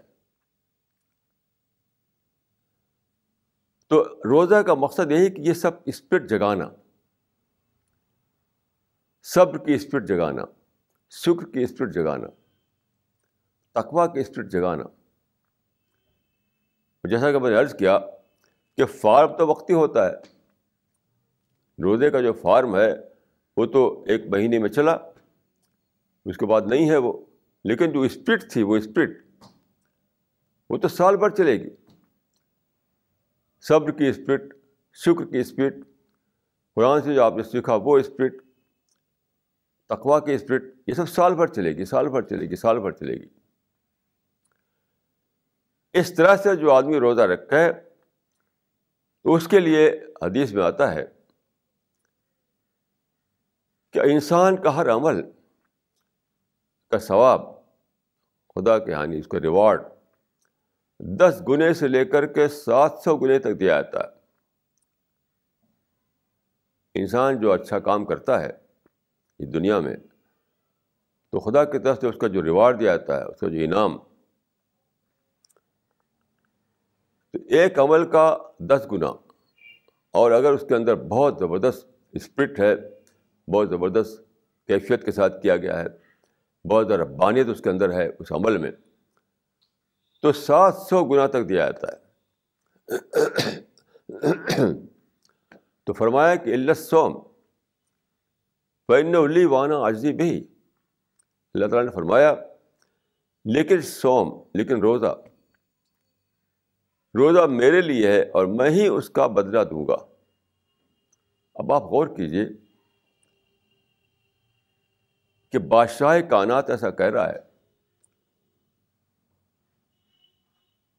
تو 3.87 4.03
روزہ 4.03 4.55
کا 4.55 4.73
مقصد 4.73 5.11
یہی 5.11 5.29
کہ 5.29 5.41
یہ 5.41 5.53
سب 5.53 5.71
اسپرٹ 5.85 6.29
جگانا، 6.29 6.69
صبر 9.23 9.57
کی 9.57 9.73
اسپرٹ 9.73 10.07
جگانا، 10.07 10.41
شکر 11.09 11.51
کی 11.51 11.63
اسپرٹ 11.63 11.93
جگانا 11.93 12.27
تقوا 13.71 14.07
کی 14.07 14.19
اسپرٹ 14.19 14.51
جگانا۔ 14.51 14.83
جیسا 17.03 17.31
کہ 17.31 17.39
میں 17.39 17.49
نے 17.49 17.55
عرض 17.55 17.75
کیا 17.75 17.99
کہ 18.77 18.85
فارم 18.85 19.37
تو 19.37 19.47
وقتی 19.47 19.73
ہوتا 19.73 20.05
ہے۔ 20.05 20.13
روزے 21.83 22.09
کا 22.09 22.21
جو 22.21 22.33
فارم 22.33 22.75
ہے 22.75 22.93
وہ 23.57 23.65
تو 23.65 24.03
ایک 24.07 24.21
مہینے 24.29 24.59
میں 24.59 24.69
چلا، 24.69 24.97
اس 26.25 26.37
کے 26.37 26.45
بعد 26.45 26.61
نہیں 26.65 26.89
ہے 26.89 26.97
وہ۔ 26.97 27.25
لیکن 27.63 27.91
جو 27.91 28.01
اسپرٹ 28.01 28.51
تھی 28.51 28.63
وہ 28.63 28.77
اسپرٹ، 28.77 29.09
وہ 30.69 30.77
تو 30.77 30.87
سال 30.87 31.17
بھر 31.17 31.29
چلے 31.29 31.59
گی۔ 31.59 31.69
صبر 33.61 33.91
کی 33.91 34.07
اسپرٹ، 34.07 34.41
شکر 34.93 35.25
کی 35.25 35.39
اسپرٹ، 35.39 35.73
قرآن 36.75 37.01
سے 37.01 37.13
جو 37.13 37.23
آپ 37.23 37.33
نے 37.35 37.43
سیکھا 37.43 37.75
وہ 37.75 37.97
اسپرٹ 37.97 38.33
تقوا 39.85 40.19
کی 40.19 40.33
اسپرٹ، 40.33 40.63
یہ 40.87 40.93
سب 40.93 41.09
سال 41.09 41.35
بھر 41.35 41.47
چلے 41.47 41.77
گی، 41.77 41.85
سال 41.85 42.09
بھر 42.09 42.21
چلے 42.21 42.49
گی، 42.49 42.55
سال 42.55 42.79
بھر 42.79 42.91
چلے 42.91 43.13
گی۔ 43.13 43.27
اس 45.93 46.15
طرح 46.15 46.35
سے 46.35 46.55
جو 46.55 46.71
آدمی 46.71 46.99
روزہ 46.99 47.21
رکھا 47.21 47.59
ہے 47.59 47.73
تو 49.23 49.33
اس 49.33 49.47
کے 49.47 49.59
لیے 49.59 50.05
حدیث 50.21 50.53
میں 50.53 50.63
آتا 50.63 50.93
ہے 50.93 51.05
کہ 53.91 53.99
انسان 53.99 54.61
کا 54.61 54.75
ہر 54.75 54.89
عمل 54.89 55.21
کا 56.89 56.99
ثواب، 56.99 57.41
خدا 58.55 58.79
کے 58.79 58.91
یعنی 58.91 59.19
اس 59.19 59.27
کا 59.27 59.39
ریوارڈ 59.39 59.81
دس 60.99 61.41
گنے 61.49 61.73
سے 61.73 61.87
لے 61.87 62.05
کر 62.05 62.25
کے 62.25 62.47
سات 62.47 62.91
سو 63.03 63.17
گنے 63.17 63.39
تک 63.39 63.59
دیا 63.59 63.81
جاتا 63.81 63.99
ہے۔ 63.99 64.19
انسان 66.93 67.39
جو 67.39 67.51
اچھا 67.51 67.79
کام 67.79 68.05
کرتا 68.05 68.41
ہے 68.41 68.51
اس 69.39 69.53
دنیا 69.53 69.79
میں، 69.79 69.95
تو 71.31 71.39
خدا 71.39 71.63
کی 71.63 71.79
طرف 71.79 71.99
سے 72.01 72.07
اس 72.07 72.15
کا 72.21 72.27
جو 72.27 72.43
ریوارڈ 72.43 72.79
دیا 72.79 72.97
جاتا 72.97 73.17
ہے، 73.17 73.23
اس 73.23 73.39
کا 73.39 73.47
جو 73.47 73.59
انعام، 73.59 73.97
تو 77.31 77.37
ایک 77.49 77.79
عمل 77.79 78.11
کا 78.11 78.37
دس 78.59 78.87
گنا۔ 78.91 79.09
اور 80.11 80.31
اگر 80.31 80.51
اس 80.51 80.65
کے 80.69 80.75
اندر 80.75 80.95
بہت 80.95 81.35
زبردست 81.39 81.87
اسپرٹ 82.11 82.59
ہے، 82.59 82.75
بہت 83.51 83.69
زبردست 83.69 84.21
کیفیت 84.67 85.05
کے 85.05 85.11
ساتھ 85.11 85.41
کیا 85.41 85.57
گیا 85.57 85.79
ہے 85.79 86.08
بہت 86.65 86.87
زیادہ 86.87 87.05
بانیت 87.19 87.47
اس 87.47 87.61
کے 87.61 87.69
اندر 87.69 87.93
ہے 87.93 88.07
اس 88.19 88.31
عمل 88.31 88.57
میں، 88.57 88.71
تو 90.23 90.31
سات 90.31 90.75
سو 90.89 91.03
گنا 91.05 91.27
تک 91.27 91.47
دیا 91.49 91.69
جاتا 91.69 91.87
ہے۔ 91.87 91.97
تو 95.83 95.93
فرمایا 95.93 96.35
کہ 96.35 96.53
اللہ 96.53 96.73
سوم 96.73 97.17
علی 98.89 99.45
وانا 99.45 99.75
عجیب 99.87 100.17
بھی 100.17 100.31
اللہ 101.55 101.67
تعالیٰ 101.67 101.85
نے 101.85 101.95
فرمایا، 101.95 102.33
لیکن 103.45 103.81
سوم 103.81 104.27
لیکن 104.53 104.81
روزہ 104.81 105.15
روزہ 107.15 107.45
میرے 107.49 107.81
لیے 107.81 108.07
ہے 108.07 108.21
اور 108.29 108.45
میں 108.45 108.69
ہی 108.69 108.87
اس 108.87 109.09
کا 109.09 109.27
بدلہ 109.27 109.63
دوں 109.63 109.87
گا۔ 109.87 109.97
اب 111.55 111.73
آپ 111.73 111.83
غور 111.83 112.07
کیجیے 112.07 112.45
کہ 115.51 115.59
بادشاہ 115.59 116.21
کائنات 116.21 116.69
ایسا 116.69 116.89
کہہ 116.89 117.05
رہا 117.05 117.29
ہے 117.29 117.49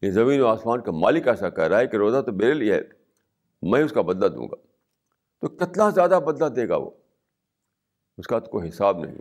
یہ 0.03 0.11
زمین 0.11 0.41
و 0.41 0.47
آسمان 0.47 0.81
کا 0.81 0.93
مالک 0.93 1.29
ایسا 1.29 1.51
کہہ 1.51 1.65
رہا 1.65 1.79
ہے 1.79 1.87
کہ 1.87 1.97
روزہ 1.97 2.23
تو 2.23 2.33
میرے 2.33 2.55
لیے 2.55 2.75
ہے، 2.75 2.81
میں 3.63 3.85
اس 3.85 3.93
کا 3.93 4.03
بدلہ 4.03 4.29
دوں 4.29 4.49
گا۔ 4.49 4.57
تو 5.41 5.49
کتنا 5.49 5.91
زیادہ 5.91 6.21
بدلہ 6.27 6.49
دے 6.49 6.69
گا 6.69 6.77
وہ؟ 6.77 6.91
اس 8.19 8.27
کا 8.27 8.39
تو 8.39 8.51
کوئی 8.51 8.69
حساب 8.69 8.99
نہیں۔ 8.99 9.15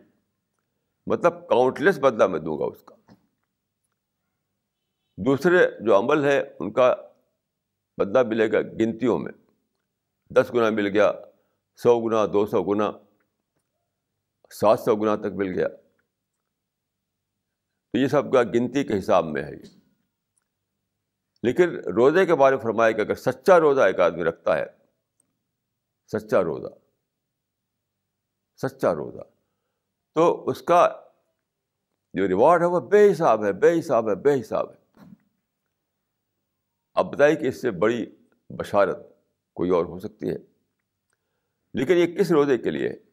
مطلب 1.08 1.48
کاؤنٹلیس 1.48 2.00
بدلہ 2.00 2.28
میں 2.28 2.40
دوں 2.40 2.60
گا 2.60 2.64
اس 2.66 2.84
کا۔ 2.84 2.96
دوسرے 5.18 5.72
جو 5.80 6.00
عمل 6.00 6.26
ہے 6.26 6.54
ان 6.60 6.72
کا 6.72 6.96
بدلہ 7.98 8.24
ملے 8.24 8.52
گا 8.52 8.62
گنتیوں 8.62 9.20
میں۔ 9.20 9.34
دس 10.30 10.52
گنا 10.54 10.70
مل 10.70 10.88
گیا، 10.88 11.12
سو 11.76 12.00
گنا، 12.00 12.26
دو 12.26 12.46
سو 12.46 12.64
گنا۔ 12.64 12.92
سات 14.54 14.80
سو 14.80 14.96
گنا 14.96 15.16
تک 15.16 15.34
مل 15.36 15.54
گیا۔ 15.56 15.68
تو 17.92 17.98
یہ 17.98 18.08
سب 18.08 18.34
کا 18.34 18.44
گنتی 18.44 18.84
کے 18.84 19.00
حساب 19.00 19.26
میں 19.26 19.44
ہے 19.44 19.52
یہ۔ 19.52 19.80
لیکن 21.44 21.70
روزے 21.76 22.26
کے 22.26 22.36
بارے 22.36 22.56
میں 22.56 22.64
فرمایا 22.64 22.92
کہ 22.92 23.02
اگر 23.02 23.16
سچا 23.16 23.60
روزہ 23.60 23.82
ایک 23.82 24.00
آدمی 24.00 24.24
رکھتا 24.24 24.58
ہے، 24.58 24.66
سچا 26.08 26.44
روزہ۔ 26.44 26.68
سچا 28.58 28.96
روزہ۔ 28.96 29.22
تو 30.14 30.50
اس 30.50 30.62
کا 30.62 31.02
جو 32.14 32.28
ریوارڈ 32.28 32.62
ہے 32.62 32.68
وہ 32.68 32.80
بے 32.80 33.12
حساب 33.12 33.46
ہے، 33.46 33.54
بے 33.54 33.80
حساب 33.80 34.10
ہے، 34.10 34.16
بے 34.16 34.42
حساب 34.42 34.72
ہے۔ 34.72 35.00
اب 36.94 37.14
بتائیے 37.14 37.36
کہ 37.36 37.48
اس 37.48 37.62
سے 37.62 37.72
بڑی 37.72 38.06
بشارت 38.50 38.98
کوئی 39.54 39.70
اور 39.70 39.86
ہو 39.86 40.00
سکتی 40.00 40.30
ہے۔ 40.30 40.38
لیکن 41.74 41.94
یہ 41.94 42.20
کس 42.20 42.32
روزے 42.32 42.58
کے 42.58 42.72
لیے 42.72 42.90
ہے؟ 42.90 43.09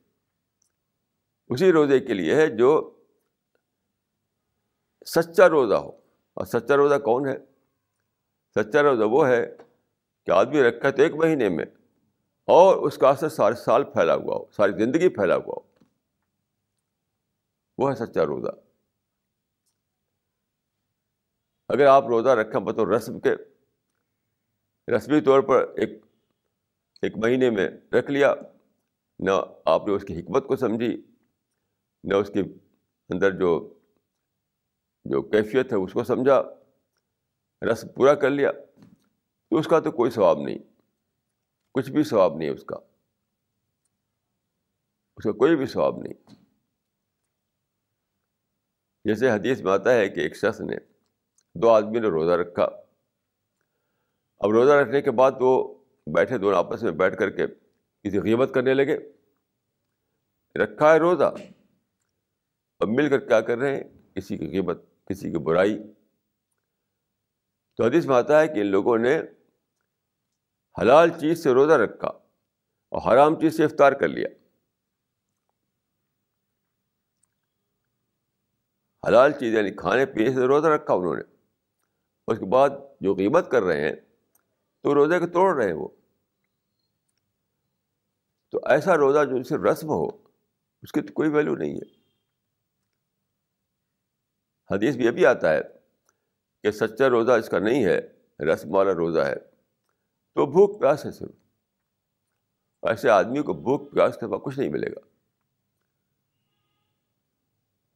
اسی 1.49 1.73
روزے 1.73 2.01
کے 2.01 2.15
لیے 2.15 2.35
ہے 2.35 2.47
جو 2.47 2.93
سچا 5.07 5.49
روزہ 5.49 5.75
ہو۔ 5.75 5.91
اور 6.35 6.47
سچا 6.47 6.77
روزہ 6.77 6.95
کون 6.95 7.29
ہے؟ 7.29 7.37
سچا 8.55 8.83
روزہ 8.83 9.03
وہ 9.03 9.29
ہے 9.29 9.57
کہ 10.27 10.31
آدمی 10.31 10.63
رکھا 10.63 10.91
تو 10.91 11.03
ایک 11.03 11.15
مہینے 11.15 11.49
میں 11.49 11.65
اور 12.47 12.77
اس 12.77 12.99
کا 12.99 13.09
اثر 13.09 13.29
سارے 13.29 13.55
سال 13.55 13.85
پھیلا 13.85 14.15
ہوا 14.15 14.37
ہو، 14.37 14.51
ساری 14.51 14.73
زندگی 14.73 15.09
پھیلا 15.09 15.37
ہوا 15.37 15.55
ہو۔ 15.57 15.85
وہ 17.79 17.91
ہے 17.91 17.95
سچا 17.95 18.27
روزہ۔ 18.27 18.51
اگر 21.69 21.87
آپ 21.87 22.07
روزہ 22.07 22.29
رکھیں 22.29 22.61
بطور 22.61 22.87
رسم 22.87 23.21
کے، 23.21 23.35
رسمی 24.97 25.21
طور 25.21 25.41
پر 25.41 25.63
ایک 25.77 26.07
ایک 27.03 27.17
مہینے 27.17 27.51
میں 27.51 27.71
رکھ 27.93 28.11
لیا، 28.11 28.35
نہ 29.19 29.31
آپ 29.65 29.87
نے 29.87 29.95
اس 29.95 30.05
کی 30.09 30.21
حکمت 30.21 30.47
کو 30.47 30.57
سمجھی 30.57 31.07
نہ 32.07 32.15
اس 32.15 32.31
کے 32.35 32.41
اندر 33.09 33.31
جو 33.31 33.75
جو 35.05 35.23
کیفیت 35.23 35.73
ہے 35.73 35.77
اس 35.77 35.93
کو 35.93 36.05
سمجھا، 36.05 36.43
رس 37.73 37.85
پورا 37.95 38.15
کر 38.15 38.31
لیا، 38.31 38.53
تو 39.51 39.57
اس 39.57 39.67
کا 39.67 39.81
تو 39.81 39.91
کوئی 39.91 40.11
ثواب 40.11 40.39
نہیں، 40.39 40.59
کچھ 41.75 41.91
بھی 41.91 42.03
ثواب 42.03 42.37
نہیں 42.37 42.51
اس 42.51 42.65
کا 42.65 42.77
اس 45.17 45.25
کا 45.25 45.33
کوئی 45.33 45.57
بھی 45.57 45.67
ثواب 45.67 45.99
نہیں۔ 45.99 46.35
جیسے 49.05 49.31
حدیث 49.31 49.61
میں 49.61 49.73
آتا 49.73 49.95
ہے 49.95 50.09
کہ 50.09 50.21
ایک 50.21 50.37
شخص 50.37 50.61
نے 50.61 50.77
دو 51.55 51.69
آدمی 51.69 52.01
نے 52.01 52.09
روزہ 52.09 52.33
رکھا۔ 52.33 52.65
اب 54.39 54.51
روزہ 54.51 54.73
رکھنے 54.73 55.03
کے 55.03 55.11
بعد 55.11 55.33
وہ 55.41 55.75
بیٹھے، 56.07 56.39
دونوں 56.39 56.59
آپس 56.59 56.83
میں 56.83 56.93
بیٹھ 56.93 57.19
کر 57.19 57.31
کے 57.31 57.47
کسی 58.03 58.21
قیمت 58.21 58.55
کرنے 58.55 58.75
لگے۔ 58.75 58.99
رکھا 60.55 60.93
ہے 60.93 60.99
روزہ۔ 60.99 61.35
اب 62.79 62.89
مل 62.89 63.09
کر 63.09 63.29
کیا 63.29 63.41
کر 63.41 63.59
رہے 63.59 63.77
ہیں؟ 63.77 63.85
کسی 64.15 64.39
کی 64.39 64.49
قیمت، 64.49 64.81
کسی 65.07 65.31
کی 65.31 65.39
برائی۔ 65.39 65.93
تو 67.77 67.85
حدیث 67.85 68.07
میں 68.07 68.17
آتا 68.17 68.41
ہے 68.41 68.49
کہ 68.49 68.61
ان 68.61 68.67
لوگوں 68.67 68.99
نے 68.99 69.21
حلال 70.83 71.11
چیز 71.21 71.43
سے 71.43 71.53
روزہ 71.53 71.73
رکھا 71.73 72.09
اور 72.89 73.13
حرام 73.13 73.41
چیز 73.41 73.57
سے 73.57 73.65
افطار 73.65 73.93
کر 73.93 74.09
لیا۔ 74.09 74.29
حلال 79.09 79.33
چیز 79.33 79.55
یعنی 79.55 79.71
کھانے 79.71 80.07
پینے 80.07 80.35
سے 80.35 80.47
روزہ 80.47 80.67
رکھا 80.67 80.95
انہوں 80.95 81.15
نے۔ 81.15 81.23
اس 82.27 82.39
کے 82.39 82.45
بعد 82.45 82.71
جو 83.01 83.15
قیمت 83.15 83.51
کر 83.51 83.63
رہے 83.63 83.81
ہیں، 83.81 83.97
تو 84.83 84.95
روزے 84.95 85.19
کو 85.19 85.27
توڑ 85.27 85.57
رہے 85.57 85.67
ہیں 85.67 85.73
وہ۔ 85.73 85.89
تو 88.51 88.59
ایسا 88.65 88.97
روزہ 88.97 89.25
جو 89.25 89.43
صرف 89.43 89.61
رسم 89.61 89.89
ہو، 89.89 90.07
اس 90.83 90.93
کی 90.93 91.01
تو 91.01 91.13
کوئی 91.13 91.31
ویلو 91.31 91.57
نہیں 91.57 91.75
ہے۔ 91.75 91.96
حدیث 94.71 94.97
میں 94.97 95.05
یہ 95.05 95.11
بھی 95.11 95.27
آتا 95.27 95.53
ہے 95.53 95.61
کہ 96.63 96.71
سچا 96.71 97.09
روزہ 97.09 97.33
اس 97.33 97.49
کا 97.49 97.59
نہیں 97.59 97.85
ہے 97.85 98.01
رسم 98.45 98.75
والا 98.75 98.95
روزہ 98.95 99.21
ہے۔ 99.21 99.35
تو 100.35 100.47
بھوک 100.47 100.81
پیاس 100.81 101.07
ہے 101.07 101.11
صرف۔ 101.11 101.31
ایسے 102.83 103.11
آدمی 103.11 103.43
کو 103.43 103.53
بھوک 103.53 103.93
پیاس 103.93 104.17
کے 104.17 104.27
بعد 104.27 104.39
کچھ 104.45 104.59
نہیں 104.59 104.69
ملے 104.69 104.91
گا۔ 104.91 105.01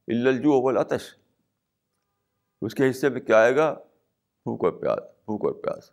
الجو 0.07 0.51
اول 0.53 0.77
آتش 0.77 1.15
اس 2.61 2.75
کے 2.75 2.89
حصے 2.89 3.09
میں 3.09 3.21
کیا 3.21 3.37
آئے 3.37 3.55
گا؟ 3.55 3.73
بھوک 4.43 4.65
اور 4.65 4.71
پیاس، 4.71 4.99
بھوک 4.99 5.45
اور 5.45 5.53
پیاس۔ 5.53 5.91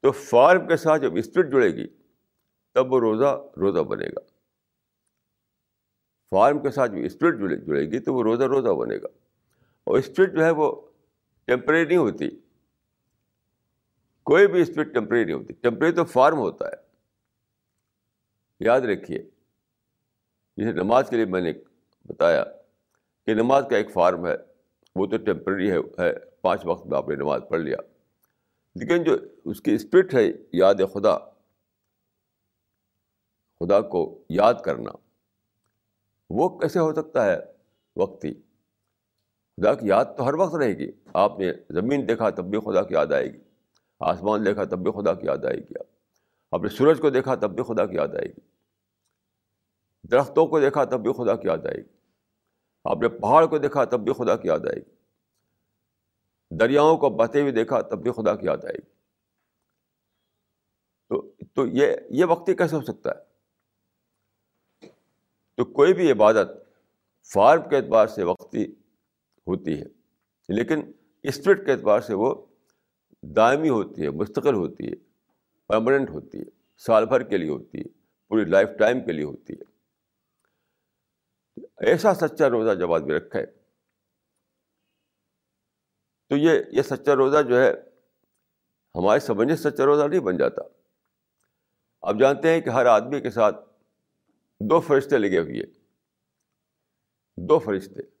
تو 0.00 0.12
فارم 0.12 0.68
کے 0.68 0.76
ساتھ 0.76 1.02
جب 1.02 1.16
اسپرٹ 1.16 1.50
جڑے 1.50 1.70
گی، 1.70 1.86
تب 2.74 2.92
وہ 2.92 3.00
روزہ 3.00 3.42
روزہ 3.56 3.80
بنے 3.80 4.08
گا۔ 4.08 4.20
فارم 6.30 6.62
کے 6.62 6.70
ساتھ 6.70 6.90
جو 6.90 6.98
اسپرٹ 6.98 7.38
جڑے 7.66 7.84
گی، 7.84 7.98
تو 7.98 8.14
وہ 8.14 8.22
روزہ 8.22 8.44
روزہ 8.44 8.68
بنے 8.68 8.96
گا۔ 8.96 9.27
اور 9.88 9.98
اسپرٹ 9.98 10.32
جو 10.32 10.44
ہے 10.44 10.50
وہ 10.50 10.80
ٹیمپریری 11.44 11.84
نہیں 11.84 11.98
ہوتی۔ 11.98 12.28
کوئی 14.22 14.46
بھی 14.46 14.62
اسپرٹ 14.62 14.94
ٹیمپریری 14.94 15.24
نہیں 15.24 15.34
ہوتی۔ 15.34 15.54
ٹیمپریری 15.54 15.94
تو 15.94 16.04
فارم 16.04 16.38
ہوتا 16.38 16.66
ہے۔ 16.66 16.72
یاد 18.60 18.80
رکھیے، 18.80 19.18
جیسے 20.56 20.72
نماز 20.72 21.08
کے 21.10 21.16
لیے 21.16 21.24
میں 21.24 21.40
نے 21.40 21.52
بتایا 22.04 22.44
کہ 23.26 23.34
نماز 23.34 23.64
کا 23.70 23.76
ایک 23.76 23.90
فارم 23.90 24.26
ہے، 24.26 24.34
وہ 24.96 25.06
تو 25.06 25.16
ٹیمپریری 25.16 25.70
ہے، 25.70 26.12
پانچ 26.40 26.60
وقت 26.64 26.86
میں 26.86 26.98
آپ 26.98 27.08
نے 27.08 27.14
نماز 27.14 27.42
پڑھ 27.48 27.60
لیا۔ 27.60 27.76
لیکن 28.74 29.02
جو 29.02 29.16
اس 29.44 29.60
کی 29.60 29.74
اسپرٹ 29.74 30.14
ہے، 30.14 30.24
یاد 30.52 30.74
خدا 30.74 31.18
خدا 33.60 33.80
کو 33.80 34.24
یاد 34.28 34.54
کرنا، 34.64 34.90
وہ 36.30 36.58
کیسے 36.58 36.78
ہو 36.78 36.94
سکتا 36.94 37.24
ہے؟ 37.24 37.38
وقتی۔ 37.96 38.34
خدا 39.58 39.74
کی 39.74 39.86
یاد 39.86 40.04
تو 40.16 40.28
ہر 40.28 40.34
وقت 40.34 40.54
رہے 40.54 40.78
گی۔ 40.78 40.92
آپ 41.14 41.38
نے 41.38 41.52
زمین 41.70 42.08
دیکھا 42.08 42.30
تب 42.30 42.44
بھی 42.44 42.60
خدا 42.60 42.82
کی 42.82 42.94
یاد 42.94 43.06
آئے 43.06 43.32
گی۔ 43.32 43.38
آسمان 44.00 44.44
دیکھا 44.44 44.64
تب 44.64 44.78
بھی 44.78 44.92
خدا 44.92 45.14
کی 45.14 45.26
یاد 45.26 45.44
آئے 45.44 45.56
گی۔ 45.56 45.74
آپ 46.52 46.62
نے 46.62 46.68
سورج 46.68 47.00
کو 47.00 47.10
دیکھا 47.10 47.34
تب 47.34 47.50
بھی 47.50 47.62
خدا 47.62 47.86
کی 47.86 47.96
یاد 47.96 48.08
آئے 48.08 48.28
گی۔ 48.28 48.40
درختوں 50.02 50.46
کو 50.46 50.60
دیکھا 50.60 50.84
تب 50.84 51.00
بھی 51.00 51.12
خدا 51.12 51.36
کی 51.36 51.48
یاد 51.48 51.66
آئے 51.66 51.76
گی۔ 51.76 51.88
آپ 52.84 52.96
نے 53.02 53.08
پہاڑ 53.08 53.46
کو 53.46 53.58
دیکھا 53.58 53.84
تب 53.84 54.00
بھی 54.00 54.12
خدا 54.12 54.36
کی 54.36 54.48
یاد 54.48 54.58
آئے 54.58 54.76
گی۔ 54.76 54.90
دریاؤں 56.60 56.96
کو 56.96 57.10
بہتے 57.10 57.40
ہوئے 57.40 57.52
دیکھا 57.52 57.80
تب 57.80 58.02
بھی 58.02 58.12
خدا 58.12 58.36
کی 58.36 58.46
یاد 58.46 58.64
آئے 58.64 58.74
گی۔ 58.74 58.90
تو 61.08 61.32
تو 61.54 61.66
یہ 61.66 61.86
یہ 62.10 62.24
وقتی 62.24 62.54
کیسے 62.54 62.76
ہو 62.76 62.82
سکتا 62.82 63.10
ہے؟ 63.10 63.28
تو 65.56 65.64
کوئی 65.64 65.94
بھی 65.94 66.12
عبادت 66.12 66.48
فارم 67.32 67.68
کے 67.68 67.76
اعتبار 67.76 68.06
سے 68.06 68.22
وقتی 68.22 68.74
ہوتی 69.48 69.80
ہے۔ 69.80 69.86
لیکن 70.48 70.92
اسپرٹ 71.22 71.66
کے 71.66 71.72
اعتبار 71.72 72.00
سے 72.00 72.14
وہ 72.14 72.46
دائمی 73.22 73.68
ہوتی 73.68 74.02
ہے، 74.02 74.10
مستقل 74.10 74.54
ہوتی 74.54 74.86
ہے 74.86 74.94
پرماننٹ 75.66 76.10
ہوتی 76.10 76.38
ہے، 76.38 76.44
سال 76.76 77.06
بھر 77.06 77.22
کے 77.22 77.36
لیے 77.36 77.50
ہوتی 77.50 77.78
ہے، 77.78 77.88
پوری 78.28 78.44
لائف 78.44 78.68
ٹائم 78.78 79.04
کے 79.04 79.12
لیے 79.12 79.24
ہوتی 79.24 79.52
ہے۔ 79.52 79.78
ایسا 81.76 82.14
سچا 82.14 82.50
روزہ 82.50 82.74
جب 82.74 82.92
آدمی 82.92 83.14
رکھے، 83.14 83.46
تو 86.28 86.36
یہ 86.36 86.50
یہ 86.72 86.82
سچا 86.82 87.14
روزہ 87.14 87.42
جو 87.42 87.62
ہے 87.62 87.72
ہمارے 88.94 89.20
سمجھنے 89.20 89.56
سچا 89.56 89.84
روزہ 89.84 90.04
نہیں 90.04 90.20
بن 90.20 90.36
جاتا۔ 90.36 90.62
آپ 92.02 92.14
جانتے 92.20 92.50
ہیں 92.50 92.60
کہ 92.60 92.70
ہر 92.70 92.86
آدمی 92.86 93.20
کے 93.20 93.30
ساتھ 93.30 93.56
دو 94.60 94.80
فرشتے 94.80 95.18
لگے 95.18 95.38
ہوئے 95.38 95.62
دو 97.36 97.58
فرشتے۔ 97.58 98.17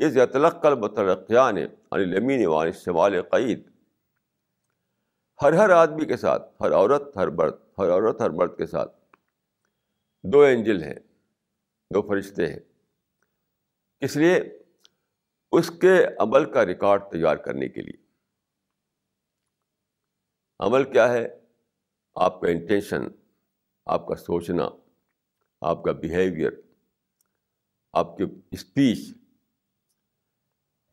یہ 0.00 0.08
زیادہ 0.08 0.48
کل 0.62 0.74
مترقیان 0.74 1.54
لمین 1.92 2.46
وان 2.46 2.72
شمال 2.72 3.22
قید 3.22 3.70
ہر 5.42 5.52
ہر 5.52 5.70
آدمی 5.70 6.04
کے 6.04 6.16
ساتھ، 6.16 6.42
ہر 6.60 6.72
عورت، 6.72 7.16
ہر 7.16 7.28
مرد، 7.28 7.52
ہر 7.78 7.90
عورت، 7.90 8.20
ہر 8.20 8.30
مرد 8.30 8.56
کے 8.56 8.66
ساتھ 8.66 8.96
دو 10.22 10.40
اینجل 10.40 10.82
ہیں، 10.82 10.94
دو 11.94 12.02
فرشتے 12.02 12.46
ہیں۔ 12.46 12.60
اس 14.00 14.16
لیے؟ 14.16 14.58
اس 15.52 15.70
کے 15.80 16.04
عمل 16.18 16.52
کا 16.52 16.66
ریکارڈ 16.66 17.02
تیار 17.12 17.36
کرنے 17.36 17.68
کے 17.68 17.82
لیے۔ 17.82 18.06
عمل 20.60 20.92
کیا 20.92 21.12
ہے؟ 21.12 21.28
آپ 22.14 22.40
کا 22.40 22.48
انٹینشن 22.48 23.02
آپ 23.86 24.06
کا 24.06 24.14
سوچنا، 24.14 24.68
آپ 25.60 25.82
کا 25.82 25.92
بیہیویئر 25.92 26.50
آپ 27.92 28.16
کی 28.16 28.24
اسپیچ 28.50 29.19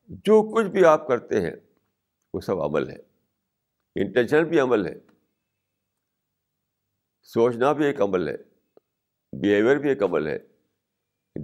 جو 0.07 0.55
کچھ 0.55 0.67
بھی 0.67 0.85
آپ 0.85 1.07
کرتے 1.07 1.41
ہیں، 1.41 1.55
وہ 2.33 2.41
سب 2.41 2.61
عمل 2.61 2.89
ہے۔ 2.89 2.97
انٹینشن 3.95 4.49
بھی 4.49 4.59
عمل 4.59 4.85
ہے۔ 4.85 4.95
سوچنا 7.21 7.71
بھی 7.71 7.85
ایک 7.85 8.01
عمل 8.01 8.27
ہے۔ 8.27 8.35
بیہیویئر 9.41 9.75
بھی 9.77 9.89
ایک 9.89 10.03
عمل 10.03 10.27
ہے۔ 10.27 10.39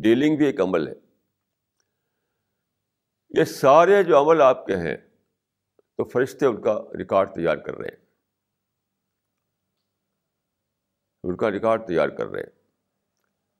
ڈیلنگ 0.04 0.38
بھی 0.38 0.45
ایک 0.45 0.62
عمل 0.62 0.88
ہے۔ 0.88 0.93
یہ 3.39 3.43
سارے 3.43 4.04
جو 4.04 4.21
عمل 4.21 4.41
آپ 4.41 4.65
کے 4.65 4.76
ہیں، 4.76 4.97
تو 5.78 6.10
فرشتے 6.10 6.45
ان 6.45 6.62
کا 6.62 6.84
ریکارڈ 6.97 7.36
تیار 7.36 7.58
کر 7.58 7.73
رہے 7.73 7.88
ہیں۔ 7.88 8.06
ان 11.23 11.38
کا 11.38 11.52
ریکارڈ 11.52 11.88
تیار 11.88 12.10
کر 12.10 12.26
رہے 12.28 12.39
ہیں۔ 12.39 12.60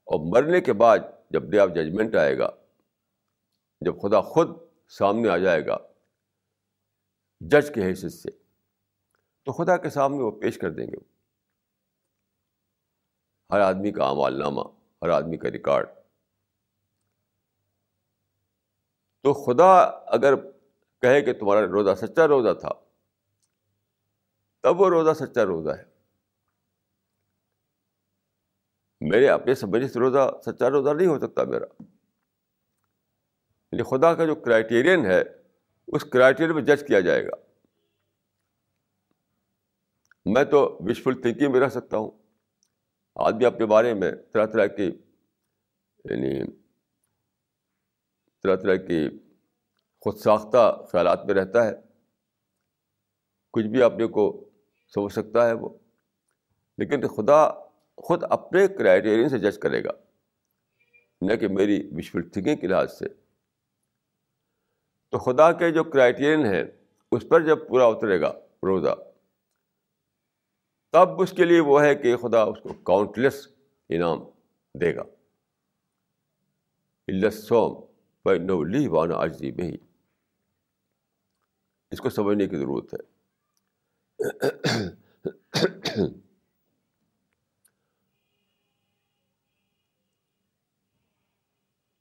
اور 0.06 0.20
مرنے 0.32 0.62
کے 0.62 0.74
بعد 0.74 1.00
جب 1.30 1.44
ڈے 1.44 1.60
آف 1.60 1.70
ججمنٹ 1.70 2.16
آئے 2.16 2.38
گا، 2.38 2.50
جب 3.82 4.02
خدا 4.02 4.22
خود 4.22 4.73
سامنے 4.88 5.30
آ 5.30 5.38
جائے 5.38 5.66
گا 5.66 5.78
جج 7.40 7.74
کے 7.74 7.82
حیثیت 7.82 8.14
سے۔ 8.14 8.30
تو 9.44 9.52
خدا 9.52 9.78
کے 9.78 9.90
سامنے 9.90 10.18
وہ 10.18 10.32
پیش 10.32 10.58
کر 10.58 10.70
دیں 10.70 10.88
گے۔ 10.88 10.98
ہر 13.52 13.60
آدمی 13.60 13.92
کا 13.92 14.04
اعمال 14.06 14.40
نامہ، 14.40 14.62
ہر 15.02 15.10
آدمی 15.10 15.38
کا 15.38 15.52
ریکارڈ۔ 15.52 15.90
تو 19.22 19.34
خدا 19.34 19.80
اگر 20.06 20.34
کہے 21.02 21.22
کہ 21.22 21.34
تمہارا 21.34 21.62
روزہ 21.62 22.06
سچا 22.06 22.28
روزہ 22.28 22.60
تھا، 22.60 22.70
تب 24.62 24.82
وہ 24.82 24.90
روزہ 24.90 25.26
سچا 25.26 25.46
روزہ 25.46 25.70
ہے۔ 25.70 25.84
میرے 29.02 29.30
اپنے 29.30 29.56
سمجھنے 29.56 29.88
سے 29.88 30.00
روزہ 30.00 30.32
سچا 30.46 30.70
روزہ 30.70 30.90
نہیں 30.90 31.08
ہو 31.08 31.20
سکتا 31.20 31.44
میرا۔ 31.44 31.84
یعنی 33.74 33.84
خدا 33.84 34.14
کا 34.14 34.26
جو 34.26 34.36
کرائٹیرین 34.36 35.06
ہے، 35.06 35.24
اس 35.88 36.04
کرائٹیرین 36.04 36.56
میں 36.56 36.64
جج 36.64 36.88
کیا 36.88 37.00
جائے 37.00 37.26
گا۔ 37.26 37.36
میں 40.26 40.44
تو 40.44 40.78
وشفل 40.80 41.22
تھنکنگ 41.22 41.52
میں 41.52 41.60
رہ 41.60 41.70
سکتا 41.70 41.98
ہوں۔ 41.98 42.12
آدمی 43.16 43.46
اپنے 43.46 43.66
بارے 43.66 43.94
میں 43.94 44.12
طرح 44.34 44.46
طرح 44.46 44.66
کی 44.66 44.86
یعنی 46.06 46.52
طرح 48.44 48.56
طرح 48.56 48.76
کی 48.76 49.10
خود 50.02 50.18
ساختہ 50.18 50.86
خیالات 50.92 51.26
میں 51.26 51.34
رہتا 51.34 51.68
ہے۔ 51.68 51.72
کچھ 53.54 53.66
بھی 53.66 53.84
اپنے 53.84 54.06
کو 54.06 54.50
سمجھ 54.94 55.14
سکتا 55.14 55.48
ہے 55.48 55.54
وہ۔ 55.54 55.70
لیکن 56.78 57.08
خدا 57.08 57.50
خود 57.98 58.24
اپنے 58.30 58.68
کرائٹیرین 58.68 59.30
سے 59.30 59.38
جج 59.38 59.58
کرے 59.58 59.84
گا۔ 59.84 59.92
نہ 61.22 61.36
کہ 61.36 61.48
میری 61.48 61.90
وشفل 61.92 62.30
تھنکنگ 62.30 62.56
کے 62.56 62.68
لحاظ 62.68 63.00
سے۔ 63.00 63.23
تو 65.14 65.20
خدا 65.20 65.52
کے 65.52 65.72
جو 65.72 65.84
کرائٹیرین 65.84 66.46
ہے 66.46 66.62
اس 67.12 67.26
پر 67.30 67.42
جب 67.42 67.68
پورا 67.68 67.86
اترے 67.86 68.22
گا 68.22 68.32
روزہ، 68.64 68.94
تب 70.92 71.22
اس 71.22 71.32
کے 71.32 71.46
لیے 71.46 71.60
وہ 71.60 71.82
ہے 71.82 71.96
کہ 71.96 72.18
خدا 72.18 72.42
اس 72.44 72.58
کو 72.64 72.74
کاؤنٹلیس 72.74 73.48
انعام 73.90 74.20
دے 74.80 74.96
گا۔ 74.96 75.04
سوم 77.32 77.84
نو 78.42 78.64
لی 78.64 78.88
وانا 78.88 79.16
آجی 79.16 79.52
میں 79.52 79.66
ہی 79.66 79.78
اس 81.92 82.02
کو 82.02 82.10
سمجھنے 82.10 82.48
کی 82.48 82.58
ضرورت 82.58 82.94
ہے۔ 82.94 83.02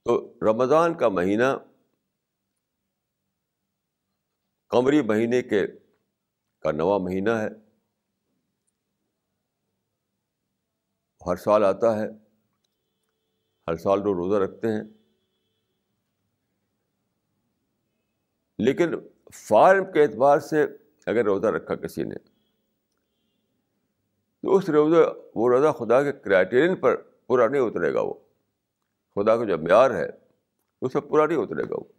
تو 0.03 0.33
رمضان 0.41 0.93
کا 0.93 1.09
مہینہ 1.09 1.57
قمری 4.73 5.01
مہینے 5.01 5.41
کے 5.41 5.67
کا 6.59 6.71
نواں 6.71 6.99
مہینہ 6.99 7.29
ہے۔ 7.29 7.47
ہر 11.25 11.35
سال 11.35 11.63
آتا 11.63 11.99
ہے۔ 11.99 12.07
ہر 13.67 13.75
سال 13.75 14.03
لوگ 14.03 14.15
روزہ 14.15 14.35
رکھتے 14.35 14.67
ہیں۔ 14.67 14.81
لیکن 18.57 18.91
فارم 19.33 19.91
کے 19.91 20.03
اعتبار 20.03 20.39
سے 20.39 20.63
اگر 21.05 21.25
روزہ 21.25 21.47
رکھا 21.47 21.75
کسی 21.75 22.03
نے، 22.03 22.15
تو 24.41 24.55
اس 24.55 24.69
روزہ، 24.69 25.13
وہ 25.35 25.49
روزہ 25.49 25.71
خدا 25.71 26.03
کے 26.03 26.11
کرائٹیرین 26.11 26.75
پر 26.75 27.01
پورا 27.01 27.47
نہیں 27.47 27.61
اترے 27.61 27.93
گا 27.93 28.01
وہ۔ 28.01 28.13
خدا 29.15 29.37
کا 29.37 29.43
جو 29.43 29.57
معیار 29.57 29.91
ہے 29.91 30.09
اس 30.81 30.93
پر 30.93 31.01
پورا 31.01 31.25
نہیں 31.25 31.37
اترے 31.37 31.63
گا 31.63 31.75
وہ۔ 31.75 31.92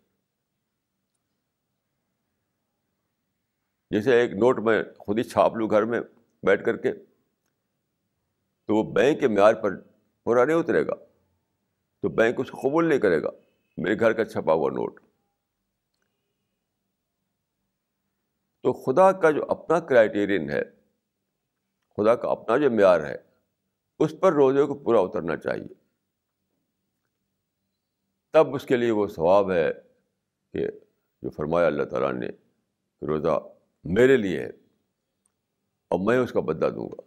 جیسے 3.94 4.20
ایک 4.20 4.32
نوٹ 4.32 4.58
میں 4.58 4.82
خود 4.98 5.18
ہی 5.18 5.22
چھاپ 5.22 5.56
لوں 5.56 5.70
گھر 5.70 5.82
میں 5.82 6.00
بیٹھ 6.42 6.64
کر 6.64 6.76
کے، 6.76 6.92
تو 8.66 8.74
وہ 8.76 8.92
بینک 8.92 9.20
کے 9.20 9.28
معیار 9.28 9.54
پر 9.54 9.80
پورا 10.24 10.44
نہیں 10.44 10.56
اترے 10.56 10.86
گا۔ 10.86 10.94
تو 12.00 12.08
بینک 12.08 12.40
اس 12.40 12.50
کو 12.50 12.60
قبول 12.60 12.88
نہیں 12.88 12.98
کرے 12.98 13.22
گا۔ 13.22 13.28
میرے 13.76 14.00
گھر 14.00 14.12
کا 14.12 14.24
چھپا 14.24 14.52
ہوا 14.52 14.70
نوٹ۔ 14.70 15.00
تو 18.62 18.72
خدا 18.72 19.12
کا 19.12 19.30
جو 19.30 19.44
اپنا 19.48 19.80
کرائٹیرین 19.80 20.50
ہے، 20.50 20.62
خدا 21.96 22.14
کا 22.14 22.28
اپنا 22.28 22.56
جو 22.56 22.70
معیار 22.70 23.00
ہے، 23.00 23.16
اس 23.98 24.14
پر 24.20 24.32
روزے 24.32 24.62
کو 24.62 24.74
پورا 24.74 25.00
اترنا 25.00 25.36
چاہیے۔ 25.36 25.74
تب 28.32 28.54
اس 28.54 28.66
کے 28.66 28.76
لیے 28.76 28.90
وہ 28.90 29.06
ثواب 29.06 29.50
ہے 29.50 29.72
کہ 30.52 30.68
جو 31.22 31.30
فرمایا 31.30 31.66
اللہ 31.66 31.82
تعالیٰ 31.82 32.12
نے 32.12 32.28
روزہ 33.06 33.48
میرے 33.84 34.16
لیے 34.16 34.40
ہے 34.40 34.50
اور 35.88 36.00
میں 36.06 36.18
اس 36.18 36.32
کا 36.32 36.40
بدلا 36.40 36.68
دوں 36.68 36.88
گا۔ 36.88 37.00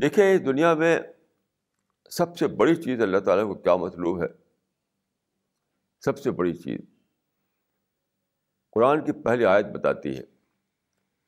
دیکھیں، 0.00 0.34
اس 0.34 0.46
دنیا 0.46 0.74
میں 0.74 0.98
سب 2.10 2.38
سے 2.38 2.46
بڑی 2.46 2.74
چیز 2.74 3.00
اللہ 3.00 3.18
تعالیٰ 3.18 3.44
کو 3.44 3.54
کیا 3.54 3.76
مطلوب 3.76 4.22
ہے؟ 4.22 4.26
سب 6.00 6.18
سے 6.18 6.30
بڑی 6.30 6.54
چیز۔ 6.54 6.80
قرآن 8.70 9.04
کی 9.04 9.12
پہلی 9.12 9.44
آیت 9.44 9.66
بتاتی 9.66 10.18
ہے 10.18 10.22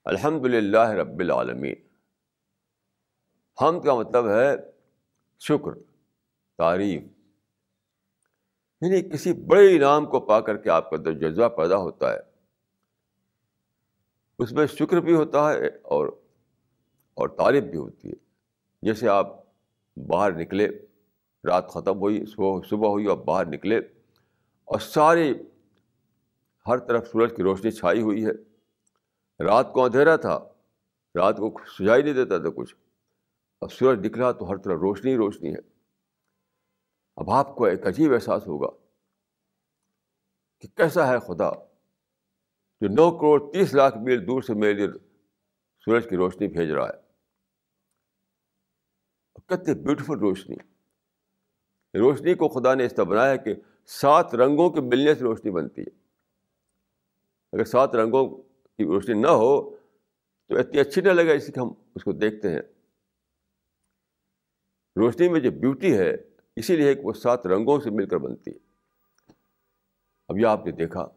الحمد 0.04 0.46
للہ 0.46 0.88
رب 0.88 1.18
العالمین۔ 1.18 1.74
ہم 3.60 3.80
کا 3.80 3.94
مطلب 3.94 4.28
ہے 4.28 4.56
شکر، 5.38 5.78
تعریف۔ 6.56 7.02
یعنی 8.80 9.10
کسی 9.10 9.32
بڑے 9.32 9.76
انعام 9.76 10.06
کو 10.06 10.20
پا 10.20 10.40
کر 10.40 10.56
کے 10.56 10.70
آپ 10.70 10.90
کا 10.90 10.96
جذبہ 10.96 11.48
پیدا 11.48 11.76
ہوتا 11.76 12.12
ہے۔ 12.12 12.35
اس 14.38 14.52
میں 14.52 14.66
شکر 14.66 14.96
بھی 14.96 15.14
ہوتا 15.14 15.52
ہے 15.52 15.66
اور 15.66 16.06
اور 17.14 17.28
تعریف 17.28 17.64
بھی 17.64 17.78
ہوتی 17.78 18.08
ہے۔ 18.08 18.14
جیسے 18.82 19.08
آپ 19.08 19.26
باہر 20.08 20.32
نکلے، 20.32 20.68
رات 21.48 21.68
ختم 21.68 21.98
ہوئی، 21.98 22.26
صبح 22.26 22.60
صبح 22.70 22.88
ہوئی 22.88 23.06
اور 23.06 23.18
باہر 23.18 23.46
نکلے 23.46 23.78
اور 24.64 24.80
ساری، 24.80 25.34
ہر 26.66 26.78
طرف 26.78 27.08
سورج 27.08 27.36
کی 27.36 27.42
روشنی 27.42 27.70
چھائی 27.70 28.02
ہوئی 28.02 28.26
ہے۔ 28.26 28.30
رات 29.44 29.72
کو 29.72 29.84
اندھیرا 29.84 30.16
تھا، 30.16 30.48
رات 31.14 31.36
کو 31.36 31.60
سجائی 31.78 32.02
نہیں 32.02 32.14
دیتا 32.14 32.38
تھا 32.38 32.48
کچھ۔ 32.56 32.76
اور 33.60 33.68
سورج 33.68 34.06
نکلا 34.06 34.32
تو 34.32 34.50
ہر 34.50 34.56
طرف 34.56 34.78
روشنی 34.80 35.10
ہی 35.10 35.16
روشنی 35.16 35.52
ہے۔ 35.52 35.58
اب 37.16 37.30
آپ 37.30 37.56
کو 37.56 37.64
ایک 37.64 37.86
عجیب 37.86 38.12
احساس 38.12 38.46
ہوگا 38.46 38.68
کہ 40.60 40.68
کیسا 40.76 41.08
ہے 41.08 41.18
خدا؟ 41.18 41.50
جو 42.80 42.88
نو 42.88 43.18
کروڑ 43.18 43.52
تیس 43.52 43.74
لاکھ 43.74 43.98
میل 43.98 44.26
دور 44.26 44.42
سے 44.42 44.54
میرے 44.54 44.72
لیے 44.72 44.86
سورج 45.84 46.08
کی 46.08 46.16
روشنی 46.16 46.48
بھیج 46.48 46.70
رہا 46.70 46.88
ہے۔ 46.88 47.06
کتنی 49.46 49.74
بیوٹیفل 49.74 50.18
روشنی۔ 50.18 50.56
روشنی 51.98 52.34
کو 52.34 52.48
خدا 52.48 52.74
نے 52.74 52.86
اس 52.86 52.94
طرح 52.94 53.04
بنایا 53.04 53.36
کہ 53.36 53.54
سات 53.86 54.34
رنگوں 54.34 54.70
کے 54.70 54.80
ملنے 54.80 55.14
سے 55.14 55.20
روشنی 55.20 55.50
بنتی 55.50 55.82
ہے۔ 55.82 56.06
اگر 57.52 57.64
سات 57.64 57.94
رنگوں 57.94 58.42
کی 58.42 58.84
روشنی 58.84 59.20
نہ 59.20 59.26
ہو 59.26 59.76
تو 60.46 60.58
اتنی 60.58 60.80
اچھی 60.80 61.02
نہ 61.02 61.08
لگے 61.08 61.36
اسی 61.36 61.52
کہ 61.52 61.60
ہم 61.60 61.68
اس 61.94 62.04
کو 62.04 62.12
دیکھتے 62.12 62.50
ہیں۔ 62.50 62.60
روشنی 64.96 65.28
میں 65.28 65.40
جو 65.40 65.50
بیوٹی 65.50 65.98
ہے، 65.98 66.16
اسی 66.56 66.76
لیے 66.76 66.94
کہ 66.94 67.00
وہ 67.00 67.12
سات 67.12 67.46
رنگوں 67.46 67.80
سے 67.80 67.90
مل 67.90 68.08
کر 68.08 68.16
بنتی 68.16 68.50
ہے۔ 68.50 68.58
اب 70.28 70.38
یہ 70.38 70.46
آپ 70.46 70.66
نے 70.66 70.72
دیکھا۔ 70.72 71.08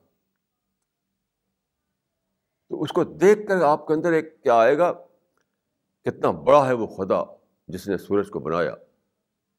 تو 2.69 2.81
اس 2.81 2.91
کو 2.91 3.03
دیکھ 3.03 3.47
کر 3.47 3.61
آپ 3.61 3.87
کے 3.87 3.93
اندر 3.93 4.11
ایک 4.11 4.43
کیا 4.43 4.55
آئے 4.55 4.77
گا؟ 4.77 4.93
کتنا 6.03 6.31
بڑا 6.31 6.67
ہے 6.67 6.73
وہ 6.73 6.87
خدا 6.87 7.23
جس 7.67 7.87
نے 7.87 7.97
سورج 7.97 8.29
کو 8.29 8.39
بنایا، 8.39 8.75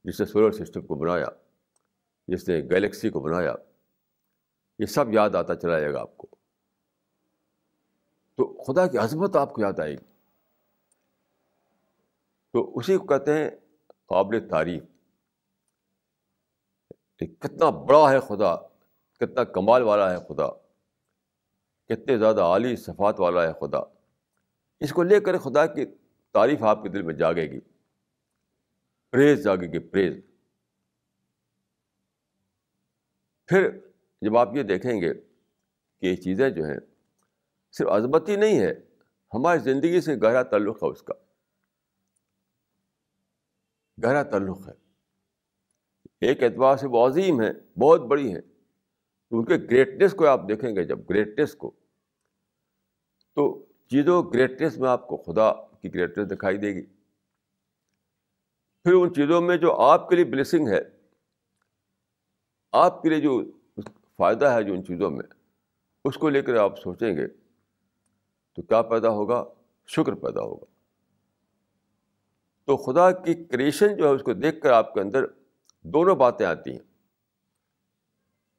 جس 0.04 0.20
نے 0.20 0.26
سولر 0.26 0.50
سسٹم 0.50 0.86
کو 0.86 0.94
بنایا، 0.94 1.26
جس 2.28 2.48
نے 2.48 2.60
گلیکسی 2.60 3.10
کو 3.10 3.20
بنایا۔ 3.20 3.54
یہ 4.78 4.86
سب 4.86 5.12
یاد 5.12 5.30
آتا 5.30 5.54
چلا 5.54 5.80
جائے 5.80 5.92
گا 5.92 6.00
آپ 6.00 6.16
کو۔ 6.16 6.26
تو 8.36 8.62
خدا 8.62 8.86
کی 8.86 8.98
عظمت 8.98 9.36
آپ 9.36 9.54
کو 9.54 9.62
یاد 9.62 9.78
آئے 9.78 9.92
گی۔ 9.92 10.04
تو 12.52 12.78
اسی 12.78 12.96
کو 12.96 13.06
کہتے 13.06 13.34
ہیں 13.34 13.50
قابل 14.06 14.48
تعریف۔ 14.50 14.82
کتنا 17.18 17.70
بڑا 17.70 18.10
ہے 18.10 18.20
خدا، 18.20 18.56
کتنا 19.16 19.44
کمال 19.44 19.82
والا 19.82 20.12
ہے 20.12 20.16
خدا۔ 20.28 20.59
کتنے 21.90 22.18
زیادہ 22.18 22.40
عالی 22.40 22.76
صفات 22.76 23.20
والا 23.20 23.48
ہے 23.48 23.52
خدا۔ 23.60 23.78
اس 24.80 24.92
کو 24.92 25.02
لے 25.02 25.20
کر 25.20 25.38
خدا 25.38 25.66
کی 25.66 25.86
تعریف 26.32 26.62
آپ 26.62 26.82
کے 26.82 26.88
دل 26.88 27.02
میں 27.02 27.14
جاگے 27.14 27.50
گی۔ 27.50 27.60
پریز 29.10 29.44
جاگے 29.44 29.72
گی، 29.72 29.78
پریز۔ 29.78 30.20
پھر 33.46 33.78
جب 34.22 34.38
آپ 34.38 34.56
یہ 34.56 34.62
دیکھیں 34.62 35.00
گے 35.00 35.14
کہ 36.00 36.06
یہ 36.06 36.16
چیزیں 36.16 36.50
جو 36.50 36.64
ہیں 36.64 36.78
صرف 37.72 37.88
عظمت 37.88 38.28
ہی 38.28 38.36
نہیں 38.36 38.60
ہے، 38.60 38.74
ہماری 39.34 39.58
زندگی 39.58 40.00
سے 40.00 40.16
گہرا 40.16 40.42
تعلق 40.42 40.82
ہے 40.82 40.88
اس 40.88 41.02
کا۔ 41.02 41.14
گہرا 44.04 44.22
تعلق 44.22 44.68
ہے۔ 44.68 44.72
ایک 46.20 46.42
اعتبار 46.42 46.76
سے 46.76 46.86
وہ 46.86 47.08
عظیم 47.08 47.40
ہیں، 47.40 47.78
بہت 47.78 48.00
بڑی 48.00 48.34
ہیں۔ 48.34 48.40
ان 49.30 49.44
کے 49.44 49.54
گریٹنیس 49.56 50.12
کو 50.12 50.26
آپ 50.26 50.40
دیکھیں 50.48 50.76
گے، 50.76 50.84
جب 50.84 50.98
گریٹنیس 51.10 51.54
کو 51.54 51.79
تو 53.40 53.64
چیزوں 53.88 54.22
گریٹنیس 54.34 54.78
میں 54.78 54.88
آپ 54.88 55.08
کو 55.08 55.16
خدا 55.16 55.52
کی 55.52 55.94
گریٹنیس 55.94 56.30
دکھائی 56.30 56.58
دے 56.58 56.74
گی، 56.74 56.86
پھر 58.84 58.92
ان 58.94 59.14
چیزوں 59.14 59.40
میں 59.40 59.56
جو 59.56 59.74
آپ 59.74 60.08
کے 60.08 60.16
لیے 60.16 60.24
بلیسنگ 60.24 60.68
ہے، 60.68 60.80
آپ 62.72 63.02
کے 63.02 63.08
لیے 63.08 63.20
جو 63.20 63.44
فائدہ 64.16 64.44
ہے 64.44 64.62
جو 64.62 64.72
ان 64.72 64.84
چیزوں 64.84 65.10
میں، 65.10 65.24
اس 66.04 66.16
کو 66.16 66.28
لے 66.28 66.42
کر 66.42 66.54
آپ 66.54 66.78
سوچیں 66.78 67.16
گے 67.16 67.26
تو 68.52 68.62
کیا 68.62 68.82
پیدا 68.82 69.08
ہوگا؟ 69.08 69.44
شکر 69.86 70.12
پیدا 70.12 70.40
ہوگا۔ 70.40 70.64
تو 72.64 72.76
خدا 72.76 73.10
کی 73.10 73.44
کریشن 73.44 73.96
جو 73.96 74.04
ہے، 74.04 74.10
اس 74.10 74.22
کو 74.22 74.32
دیکھ 74.32 74.60
کر 74.60 74.72
آپ 74.72 74.94
کے 74.94 75.00
اندر 75.00 75.24
دونوں 75.82 76.14
باتیں 76.14 76.46
آتی 76.46 76.70
ہیں۔ 76.72 76.84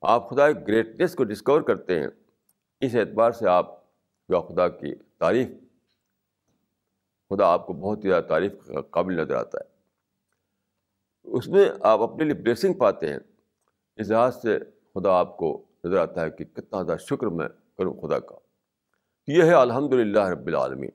آپ 0.02 0.30
خدا 0.30 0.52
کی 0.52 0.68
گریٹنیس 0.68 1.16
کو 1.16 1.24
ڈسکور 1.24 1.62
کرتے 1.62 2.00
ہیں، 2.00 2.08
اس 2.82 2.96
اعتبار 2.96 3.32
سے 3.32 3.50
آپ 3.50 3.81
جو 4.32 4.42
خدا 4.42 4.68
کی 4.68 4.96
تعریف، 4.96 5.48
خدا 7.30 7.48
آپ 7.48 7.68
کو 7.68 7.74
بہت 7.74 8.06
ہی 8.06 8.10
زیادہ 8.10 8.24
تعریف 8.24 8.52
قابل 8.92 9.14
نظر 9.14 9.36
آتا 9.36 9.58
ہے۔ 9.58 9.64
اس 11.24 11.48
میں 11.48 11.70
آپ 11.82 12.00
اپنے 12.00 12.24
لیے 12.24 12.34
بلیسنگ 12.34 12.74
پاتے 12.74 13.10
ہیں۔ 13.10 13.20
اس 13.96 14.10
لحاظ 14.10 14.42
سے 14.42 14.60
خدا 14.94 15.12
آپ 15.12 15.38
کو 15.38 15.66
نظر 15.84 15.98
آتا 15.98 16.22
ہے 16.22 16.30
کہ 16.30 16.46
کتنا 16.46 16.84
زیادہ 16.84 17.00
شکر 17.00 17.28
میں 17.28 17.48
کروں 17.78 17.94
خدا 17.94 18.20
کا۔ 18.20 18.36
یہ 19.28 19.44
ہے 19.44 19.54
الحمد 19.54 19.94
للہ 19.94 20.28
رب 20.28 20.48
العالمین۔ 20.48 20.92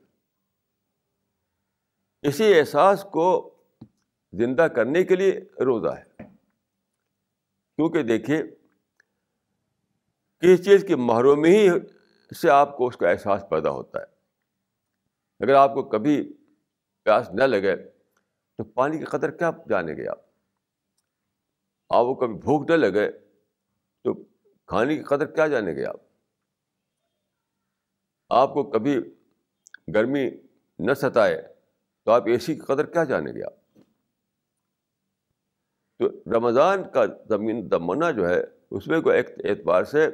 اسی 2.23 2.59
احساس 2.59 3.07
کو 3.13 3.55
زندہ 4.33 4.63
کرنے 4.63 5.05
کے 5.05 5.17
لیے 5.17 5.33
روزہ 5.65 5.89
ہے۔ 5.89 6.25
کیونکہ 7.77 8.03
دیکھیے 8.03 8.43
کس 10.41 10.65
چیز 10.65 10.85
کی 10.89 10.95
محرومی 10.95 11.49
ہی 11.49 11.69
سے 12.35 12.51
آپ 12.51 12.77
کو 12.77 12.87
اس 12.87 12.97
کا 12.97 13.11
احساس 13.11 13.45
پیدا 13.51 13.71
ہوتا 13.71 14.01
ہے۔ 14.01 14.05
اگر 15.41 15.55
آپ 15.55 15.75
کو 15.75 15.83
کبھی 15.83 16.33
پیاس 17.05 17.31
نہ 17.31 17.45
لگے 17.45 17.77
تو 18.57 18.65
پانی 18.65 18.99
کی 18.99 19.05
قدر 19.05 19.31
کیا 19.31 19.51
جانے 19.69 19.93
گے 19.93 20.09
آپ؟ 20.09 20.19
آپ 21.91 22.05
کو 22.05 22.15
کبھی 22.15 22.35
بھوک 22.35 22.71
نہ 22.71 22.77
لگے 22.77 23.11
تو 24.05 24.15
کھانے 24.67 24.97
کی 24.97 25.03
قدر 25.03 25.27
کیا 25.27 25.47
جانے 25.47 25.73
گے 25.73 25.85
آپ؟ 25.85 25.97
آپ 28.29 28.55
کو 28.55 28.71
کبھی 28.71 29.15
گرمی 29.95 30.31
نہ 30.79 30.95
ستائے 30.95 31.55
تو 32.05 32.11
آپ 32.11 32.23
اے 32.27 32.39
سی 32.39 32.55
کی 32.55 32.61
قدر 32.61 32.87
کیا 32.87 33.05
جانیں 33.05 33.33
گے 33.33 33.45
آپ؟ 33.45 33.53
تو 35.99 36.09
رمضان 36.09 36.91
کا 36.91 37.05
زمین 37.29 37.71
دمنا 37.71 38.11
جو 38.11 38.29
ہے، 38.29 38.41
اس 38.71 38.87
میں 38.87 39.01
کوئی 39.01 39.17
ایک 39.17 39.29
اعتبار 39.45 39.85
سے 39.85 40.09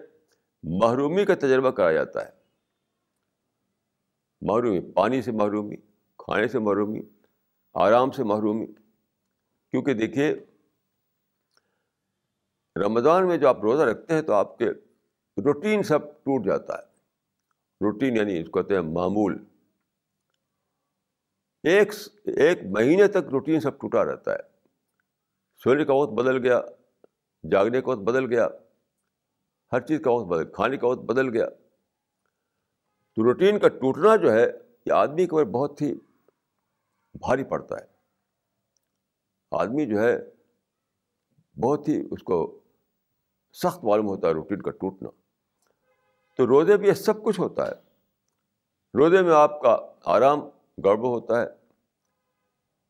محرومی 0.63 1.25
کا 1.25 1.35
تجربہ 1.35 1.71
کرایا 1.71 1.93
جاتا 1.93 2.25
ہے۔ 2.27 2.31
محرومی، 4.41 4.93
پانی 4.93 5.23
سے 5.23 5.33
محرومی، 5.33 5.77
کھانے 6.19 6.49
سے 6.49 6.59
محرومی، 6.59 7.01
آرام 7.75 8.11
سے 8.11 8.25
محرومی۔ 8.25 8.67
کیونکہ 9.71 9.95
دیکھیے، 9.95 10.35
رمضان 12.77 13.29
میں 13.29 13.37
جو 13.37 13.49
آپ 13.49 13.61
روزہ 13.61 13.83
رکھتے 13.83 14.15
ہیں 14.15 14.23
تو 14.23 14.33
آپ 14.33 14.59
کے 14.59 14.71
روٹین 15.45 15.83
سب 15.83 16.03
ٹوٹ 16.03 16.45
جاتا 16.45 16.75
ہے۔ 16.75 16.83
روٹین 17.81 18.17
یعنی 18.17 18.41
اس 18.41 18.49
کو 18.49 18.63
کہتے 18.63 18.75
ہیں 18.75 18.83
معمول۔ 18.83 19.45
ایک 21.63 21.93
ایک 22.25 22.59
مہینے 22.65 23.09
تک 23.09 23.17
روٹین 23.17 23.61
سب 23.61 23.79
ٹوٹا 23.79 24.05
رہتا 24.05 24.33
ہے۔ 24.33 24.41
سونے 25.65 25.85
کا 25.85 25.93
وقت 25.93 26.13
بدل 26.13 26.45
گیا، 26.45 26.61
جاگنے 27.51 27.81
کا 27.81 27.91
وقت 27.91 28.01
بدل 28.01 28.31
گیا۔ 28.31 28.49
ہر 29.73 29.81
چیز 29.81 30.01
کا 30.05 30.11
وقت 30.11 30.27
بدل 30.27 30.53
کھانے 30.53 30.77
کا 30.77 30.87
وقت 30.87 31.01
بدل 31.01 31.29
گیا۔ 31.29 31.49
تو 33.17 33.25
روٹین 33.25 33.59
کا 33.59 33.69
ٹوٹنا 33.69 34.17
جو 34.17 34.33
ہے، 34.33 34.47
یہ 34.87 34.93
آدمی 34.93 35.27
کے 35.27 35.37
اوپر 35.37 35.45
بہت 35.45 35.83
ہی 35.83 35.95
بھاری 37.15 37.45
پڑتا 37.45 37.77
ہے۔ 37.77 37.87
آدمی 39.51 39.87
جو 39.87 40.03
ہے، 40.03 40.19
بہت 41.61 41.89
ہی 41.89 42.09
اس 42.11 42.23
کو 42.23 42.61
سخت 43.53 43.85
معلوم 43.85 44.07
ہوتا 44.07 44.29
ہے 44.29 44.33
روٹین 44.33 44.63
کا 44.63 44.71
ٹوٹنا۔ 44.71 45.09
تو 46.37 46.47
روزے 46.47 46.77
بھی 46.77 46.89
یہ 46.89 46.93
سب 46.93 47.25
کچھ 47.25 47.41
ہوتا 47.41 47.67
ہے۔ 47.67 47.73
روزے 48.95 49.23
میں 49.23 49.35
آپ 49.35 49.61
کا 49.61 49.79
آرام 50.05 50.41
گڑبڑ 50.85 51.05
ہوتا 51.05 51.41
ہے۔ 51.41 51.47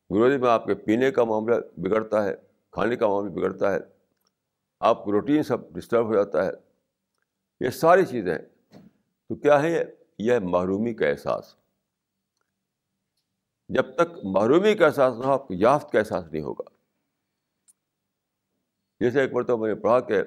روزے 0.09 0.37
میں 0.37 0.49
آپ 0.49 0.65
کے 0.65 0.75
پینے 0.75 1.11
کا 1.11 1.23
معاملہ 1.23 1.55
بگڑتا 1.77 2.23
ہے، 2.23 2.35
کھانے 2.71 2.95
کا 2.95 3.07
معاملہ 3.07 3.31
بگڑتا 3.31 3.73
ہے۔ 3.73 3.79
آپ 4.79 5.03
کو 5.03 5.11
روٹین 5.11 5.43
سب 5.43 5.69
ڈسٹرب 5.69 6.05
ہو 6.05 6.13
جاتا 6.13 6.45
ہے۔ 6.45 6.72
یہ 7.63 7.69
ساری 7.69 8.05
چیزیں 8.05 8.37
تو 9.27 9.35
کیا 9.35 9.61
ہے 9.61 9.83
یہ 10.17 10.39
محرومی 10.39 10.93
کا 10.93 11.07
احساس؟ 11.07 11.55
جب 13.69 13.95
تک 13.95 14.17
محرومی 14.23 14.75
کا 14.75 14.85
احساس 14.85 15.13
نہ 15.19 15.25
ہو، 15.25 15.31
آپ 15.31 15.47
کو 15.47 15.53
یافت 15.53 15.91
کا 15.91 15.99
احساس 15.99 16.31
نہیں 16.31 16.41
ہوگا۔ 16.41 16.69
جیسے 18.99 19.21
ایک 19.21 19.33
مرتبہ 19.33 19.57
میں 19.57 19.73
نے 19.73 19.81
پڑھا 19.81 19.99
کہ 19.99 20.21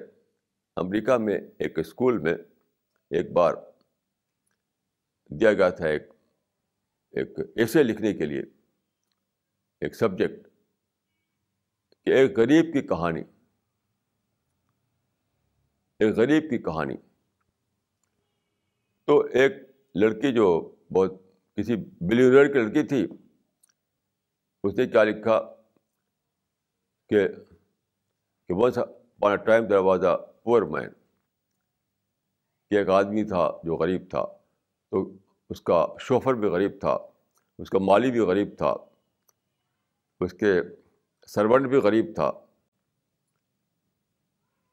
امریکہ 0.75 1.17
میں 1.17 1.39
ایک 1.59 1.79
اسکول 1.79 2.17
میں 2.17 2.33
ایک 3.09 3.31
بار 3.31 3.53
دیا 5.29 5.53
گیا 5.53 5.69
تھا 5.69 5.87
ایک 5.87 6.03
ایک 7.11 7.39
ایسے 7.55 7.83
لکھنے 7.83 8.13
کے 8.13 8.25
لیے 8.25 8.41
ایک 9.81 9.95
سبجیکٹ 9.95 10.47
کہ 12.05 12.09
ایک 12.09 12.37
غریب 12.37 12.73
کی 12.73 12.81
کہانی، 12.87 13.23
ایک 15.99 16.15
غریب 16.15 16.49
کی 16.49 16.57
کہانی۔ 16.57 16.95
تو 19.07 19.19
ایک 19.39 19.53
لڑکی 19.95 20.31
جو 20.33 20.47
بہت 20.93 21.13
کسی 21.57 21.75
بلیونر 22.01 22.47
کی 22.53 22.59
لڑکی 22.59 22.83
تھی، 22.83 23.05
اس 24.63 24.77
نے 24.77 24.87
کیا 24.87 25.03
لکھا 25.03 25.39
کہ 27.09 27.27
ونس 28.49 28.77
اپان 28.77 29.35
ٹائم 29.35 29.67
دروازہ 29.67 30.15
پور 30.43 30.61
مین 30.61 30.89
کہ 32.71 32.75
ایک 32.75 32.89
آدمی 32.89 33.23
تھا 33.23 33.49
جو 33.63 33.75
غریب 33.75 34.09
تھا، 34.09 34.25
تو 34.91 35.03
اس 35.49 35.61
کا 35.61 35.85
شوفر 35.99 36.33
بھی 36.33 36.47
غریب 36.47 36.79
تھا، 36.79 36.97
اس 37.59 37.69
کا 37.69 37.79
مالی 37.79 38.11
بھی 38.11 38.19
غریب 38.19 38.57
تھا، 38.57 38.75
اس 40.19 40.33
کے 40.33 40.53
سرونٹ 41.27 41.67
بھی 41.67 41.77
غریب 41.77 42.05
تھا۔ 42.15 42.31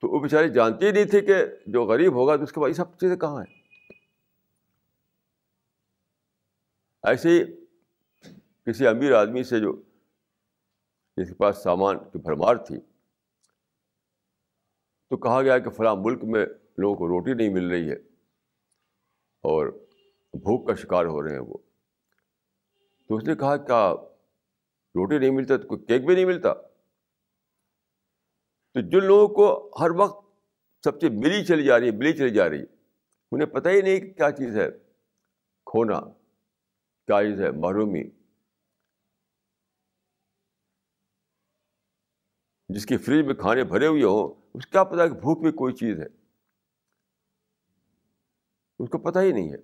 تو 0.00 0.08
وہ 0.08 0.20
بیچاری 0.20 0.48
جانتی 0.48 0.90
نہیں 0.90 1.04
تھی 1.04 1.20
کہ 1.20 1.44
جو 1.66 1.84
غریب 1.84 2.12
ہوگا 2.12 2.36
تو 2.36 2.42
اس 2.42 2.52
کے 2.52 2.60
بعد 2.60 2.68
یہ 2.68 2.74
سب 2.74 2.98
چیزیں 2.98 3.16
کہاں 3.16 3.42
ہیں؟ 3.42 3.63
ایسے 7.04 7.28
ہی 7.28 7.44
کسی 8.66 8.86
امیر 8.86 9.12
آدمی 9.12 9.44
سے 9.44 9.60
جو 9.60 9.82
جس 11.16 11.28
کے 11.28 11.34
پاس 11.34 11.62
سامان 11.62 11.98
کی 11.98 12.18
بھرمار 12.18 12.56
تھی، 12.56 12.80
تو 15.10 15.16
کہا 15.16 15.42
گیا 15.42 15.58
کہ 15.58 15.70
فلاں 15.70 15.96
ملک 15.98 16.24
میں 16.24 16.46
لوگوں 16.78 16.94
کو 16.94 17.08
روٹی 17.08 17.34
نہیں 17.34 17.48
مل 17.48 17.70
رہی 17.70 17.90
ہے 17.90 17.96
اور 19.42 19.66
بھوک 20.32 20.66
کا 20.66 20.74
شکار 20.74 21.04
ہو 21.04 21.22
رہے 21.22 21.32
ہیں 21.32 21.38
وہ۔ 21.38 21.56
تو 23.08 23.16
اس 23.16 23.24
نے 23.24 23.34
کہا، 23.34 23.56
کیا 23.56 23.94
روٹی 24.94 25.18
نہیں 25.18 25.30
ملتا؟ 25.30 25.56
تو 25.56 25.68
کوئی 25.68 25.84
کیک 25.84 26.06
بھی 26.06 26.14
نہیں 26.14 26.24
ملتا؟ 26.24 26.54
تو 28.74 28.80
جن 28.80 29.04
لوگوں 29.04 29.34
کو 29.34 29.70
ہر 29.80 29.90
وقت 29.90 30.26
سب 30.84 31.00
سے 31.00 31.08
ملی 31.08 31.44
چلی 31.44 31.64
جا 31.64 31.80
رہی 31.80 31.86
ہے، 31.86 31.92
ملی 31.92 32.12
چلی 32.12 32.30
جا 32.30 32.48
رہی 32.48 32.60
ہے، 32.60 32.66
انہیں 33.32 33.48
پتہ 33.48 33.68
ہی 33.68 33.82
نہیں 33.82 34.00
کہ 34.00 34.12
کیا 34.12 34.30
چیز 34.30 34.56
ہے، 34.56 34.70
کھونا۔ 35.66 36.00
کیا 37.08 37.16
ہے 37.16 37.50
محرومی 37.50 38.02
جس 42.70 42.86
کی 42.86 42.96
فریج 42.96 43.26
میں 43.26 43.34
کھانے 43.34 43.64
بھرے 43.64 43.86
ہوئے 43.86 44.04
ہوں 44.04 44.34
اس 44.54 44.66
کیا 44.66 44.84
پتا 44.84 45.06
کہ 45.06 45.14
بھوک 45.14 45.40
بھی 45.40 45.52
کوئی 45.52 45.74
چیز 45.74 46.00
ہے 46.00 46.06
اس 48.80 48.88
کو 48.90 48.98
پتہ 48.98 49.18
ہی 49.18 49.32
نہیں 49.32 49.50
ہے 49.52 49.58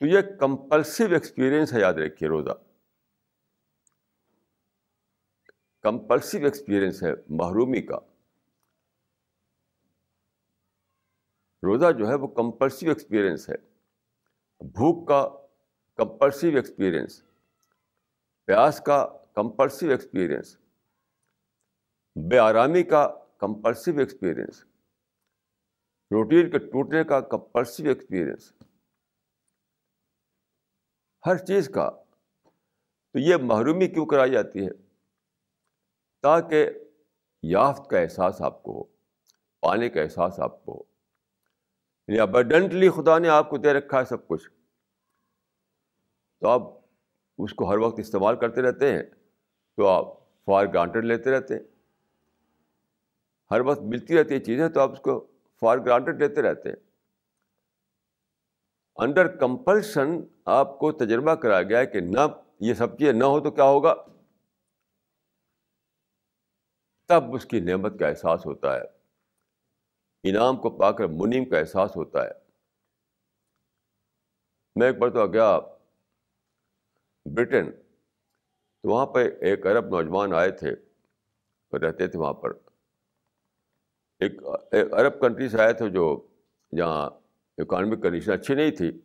تو 0.00 0.06
یہ 0.06 0.20
کمپلسو 0.40 1.04
ایکسپیرئنس 1.04 1.72
ہے 1.72 1.80
یاد 1.80 1.94
رکھیے 1.94 2.28
روزہ 2.28 2.52
کمپلسو 5.84 6.38
ایکسپیرئنس 6.38 7.02
ہے 7.02 7.12
محرومی 7.28 7.82
کا 7.82 7.98
روزہ 11.62 11.92
جو 11.92 12.08
ہے 12.08 12.14
وہ 12.14 12.26
کمپلسو 12.26 12.88
ایکسپیرئنس 12.88 13.48
ہے 13.48 13.56
بھوک 14.60 15.08
کا 15.08 15.41
کمپلسو 15.96 16.46
ایکسپیرئنس 16.46 17.22
پیاس 18.46 18.80
کا 18.80 19.06
کمپلسو 19.34 19.88
ایکسپیرئنس 19.88 20.56
بے 22.30 22.38
آرامی 22.38 22.82
کا 22.82 23.14
کمپلسو 23.38 23.98
ایکسپیرئنس 23.98 24.64
روٹین 26.10 26.50
کے 26.50 26.58
ٹوٹنے 26.58 27.04
کا 27.04 27.20
کمپلسو 27.20 27.88
ایکسپیرئنس 27.88 28.52
ہر 31.26 31.36
چیز 31.36 31.68
کا 31.68 31.90
تو 33.12 33.18
یہ 33.18 33.36
محرومی 33.36 33.88
کیوں 33.88 34.06
کرائی 34.06 34.30
جاتی 34.30 34.66
ہے؟ 34.66 34.70
تاکہ 36.22 36.70
یافت 37.42 37.90
کا 37.90 37.98
احساس 37.98 38.40
آپ 38.40 38.62
کو 38.62 38.72
ہو، 38.72 38.84
پانے 39.60 39.88
کا 39.88 40.02
احساس 40.02 40.40
آپ 40.40 40.64
کو 40.64 40.72
ہو۔ 40.72 40.82
یعنی 42.08 42.20
ابڈنٹلی 42.20 42.90
خدا 42.90 43.18
نے 43.18 43.28
آپ 43.28 43.50
کو 43.50 43.56
دے 43.56 43.72
رکھا 43.72 43.98
ہے 43.98 44.04
سب 44.04 44.28
کچھ۔ 44.28 44.61
تو 46.42 46.48
آپ 46.48 46.62
اس 47.38 47.54
کو 47.54 47.70
ہر 47.70 47.76
وقت 47.78 47.98
استعمال 47.98 48.36
کرتے 48.36 48.62
رہتے 48.62 48.92
ہیں، 48.92 49.02
تو 49.76 49.86
آپ 49.86 50.04
فار 50.44 50.66
گرانٹیڈ 50.66 51.04
لیتے 51.04 51.30
رہتے 51.30 51.54
ہیں۔ 51.54 51.62
ہر 53.50 53.60
وقت 53.60 53.80
ملتی 53.82 54.20
رہتی 54.20 54.34
ہے 54.34 54.40
چیزیں 54.40 54.68
تو 54.68 54.80
آپ 54.80 54.92
اس 54.92 55.00
کو 55.00 55.26
فار 55.60 55.78
گرانٹیڈ 55.78 56.22
لیتے 56.22 56.42
رہتے 56.42 56.68
ہیں۔ 56.68 56.76
انڈر 58.96 59.36
کمپلشن 59.36 60.08
آپ 60.44 60.78
کو 60.78 60.92
تجربہ 60.92 61.34
کرایا 61.34 61.62
گیا 61.62 61.78
ہے 61.78 61.86
کہ 61.86 62.00
نہ 62.00 62.20
یہ 62.60 62.74
سب 62.74 62.98
چیزیں 62.98 63.12
نہ 63.12 63.24
ہو 63.24 63.40
تو 63.40 63.50
کیا 63.50 63.64
ہوگا؟ 63.64 63.94
تب 67.08 67.34
اس 67.34 67.44
کی 67.44 67.60
نعمت 67.60 67.98
کا 67.98 68.08
احساس 68.08 68.46
ہوتا 68.46 68.76
ہے۔ 68.76 68.82
انعام 70.24 70.56
کو 70.56 70.70
پا 70.70 70.92
کر 70.92 71.06
منیم 71.06 71.44
کا 71.44 71.58
احساس 71.58 71.96
ہوتا 71.96 72.24
ہے۔ 72.24 72.30
میں 74.76 74.86
ایک 74.86 74.98
بار 74.98 75.08
تو 75.08 75.26
گیا 75.26 75.58
برٹن۔ 77.24 77.72
تو 78.82 78.88
وہاں 78.88 79.06
پہ 79.06 79.18
ایک 79.40 79.66
عرب 79.66 79.84
نوجوان 79.84 80.34
آئے 80.34 80.50
تھے 80.50 80.70
رہتے 81.78 82.06
تھے 82.06 82.18
وہاں 82.18 82.32
پر۔ 82.32 82.52
ایک 84.20 84.42
عرب 84.92 85.20
کنٹری 85.20 85.48
سے 85.48 85.60
آئے 85.60 85.72
تھے 85.72 85.88
جو 85.88 86.26
جہاں 86.76 87.10
اکانومک 87.58 88.02
کنڈیشن 88.02 88.32
اچھی 88.32 88.54
نہیں 88.54 88.70
تھی۔ 88.70 89.00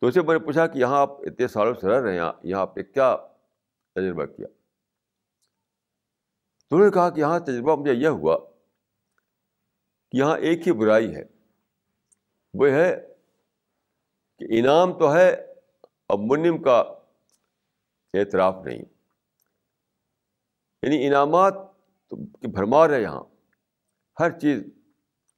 تو 0.00 0.06
اسے 0.06 0.22
میں 0.22 0.38
نے 0.38 0.44
پوچھا 0.44 0.66
کہ 0.66 0.78
یہاں 0.78 1.00
آپ 1.00 1.10
اتنے 1.10 1.48
سالوں 1.48 1.74
سے 1.74 1.88
رہ 1.88 2.00
رہے 2.00 2.20
ہیں، 2.20 2.30
یہاں 2.42 2.60
آپ 2.60 2.76
نے 2.76 2.82
کیا 2.82 3.16
تجربہ 3.94 4.24
کیا؟ 4.24 4.46
تو 6.68 6.76
انہوں 6.76 6.88
نے 6.88 6.92
کہا 6.92 7.10
کہ 7.10 7.20
یہاں 7.20 7.40
تجربہ 7.40 7.76
مجھے 7.76 7.94
یہ 7.94 8.08
ہوا 8.08 8.38
کہ 10.10 10.16
یہاں 10.16 10.38
ایک 10.38 10.66
ہی 10.66 10.72
برائی 10.72 11.16
ہے۔ 11.16 11.22
وہ 12.54 12.68
ہے 12.68 13.14
کہ 14.38 14.46
انعام 14.50 14.98
تو 14.98 15.14
ہے، 15.14 15.54
اب 16.08 16.18
منم 16.18 16.62
کا 16.62 16.95
اعتراف 18.18 18.54
نہیں۔ 18.64 18.78
یعنی 20.82 21.06
انعامات 21.06 21.54
کی 22.10 22.46
بھرمار 22.46 22.90
ہے 22.90 23.02
یہاں۔ 23.02 23.24
ہر 24.20 24.38
چیز 24.38 24.62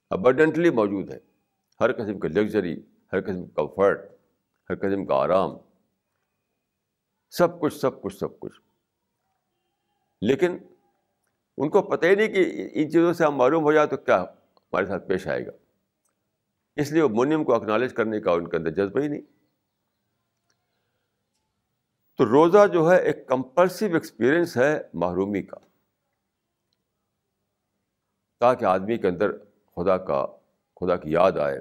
ابڈنٹلی 0.09 0.69
موجود 0.69 1.09
ہے۔ 1.09 1.19
ہر 1.79 1.93
قسم 1.93 2.19
کا 2.19 2.27
لگژری 2.27 2.81
ہر 3.13 3.21
قسم 3.21 3.45
کا 3.45 3.65
کمفرٹ 3.65 4.01
ہر 4.69 4.75
قسم 4.75 5.05
کا 5.05 5.15
آرام۔ 5.15 5.49
سب 7.29 7.59
کچھ 7.61 7.73
سب 7.73 8.01
کچھ 8.01 8.17
سب 8.17 8.39
کچھ۔ 8.39 8.61
لیکن 10.21 10.57
ان 11.57 11.69
کو 11.69 11.81
پتہ 11.81 12.05
ہی 12.05 12.15
نہیں 12.15 12.27
کہ 12.27 12.69
ان 12.73 12.91
چیزوں 12.91 13.13
سے 13.13 13.25
ہم 13.25 13.35
معلوم 13.35 13.63
ہو 13.63 13.71
جائے 13.71 13.87
تو 13.87 13.97
کیا 13.97 14.21
ہمارے 14.21 14.85
ساتھ 14.85 15.07
پیش 15.07 15.27
آئے 15.27 15.45
گا۔ 15.45 15.51
اس 16.75 16.91
لیے 16.91 17.01
وہ 17.01 17.09
منیم 17.11 17.43
کو 17.43 17.53
اکنالج 17.55 17.93
کرنے 17.93 18.19
کا 18.19 18.31
ان 18.31 18.49
کے 18.49 18.57
اندر 18.57 18.69
جذبہ 18.69 18.99
ہی 19.01 19.07
نہیں۔ 19.07 19.38
تو 22.19 22.25
روزہ 22.25 22.67
جو 22.73 22.91
ہے 22.91 22.97
ایک 22.97 23.27
کمپلسو 23.27 23.85
ایکسپیرئنس 23.85 24.57
ہے 24.57 24.81
محرومی 24.93 25.41
کا۔ 25.41 25.57
تاکہ 28.39 28.65
آدمی 28.65 28.97
کے 28.97 29.07
اندر 29.07 29.31
خدا 29.75 29.97
کا، 29.97 30.25
خدا 30.79 30.95
کی 30.95 31.11
یاد 31.11 31.31
آئے۔ 31.31 31.59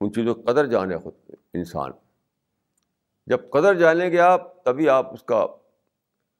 ان 0.00 0.12
چیزوں 0.12 0.34
قدر 0.34 0.66
جانے 0.66 0.98
خود 0.98 1.14
انسان۔ 1.54 1.90
جب 3.26 3.50
قدر 3.50 3.74
جانیں 3.74 4.10
گے 4.10 4.18
آپ، 4.18 4.64
تبھی 4.64 4.88
آپ 4.88 5.12
اس 5.12 5.22
کا 5.22 5.46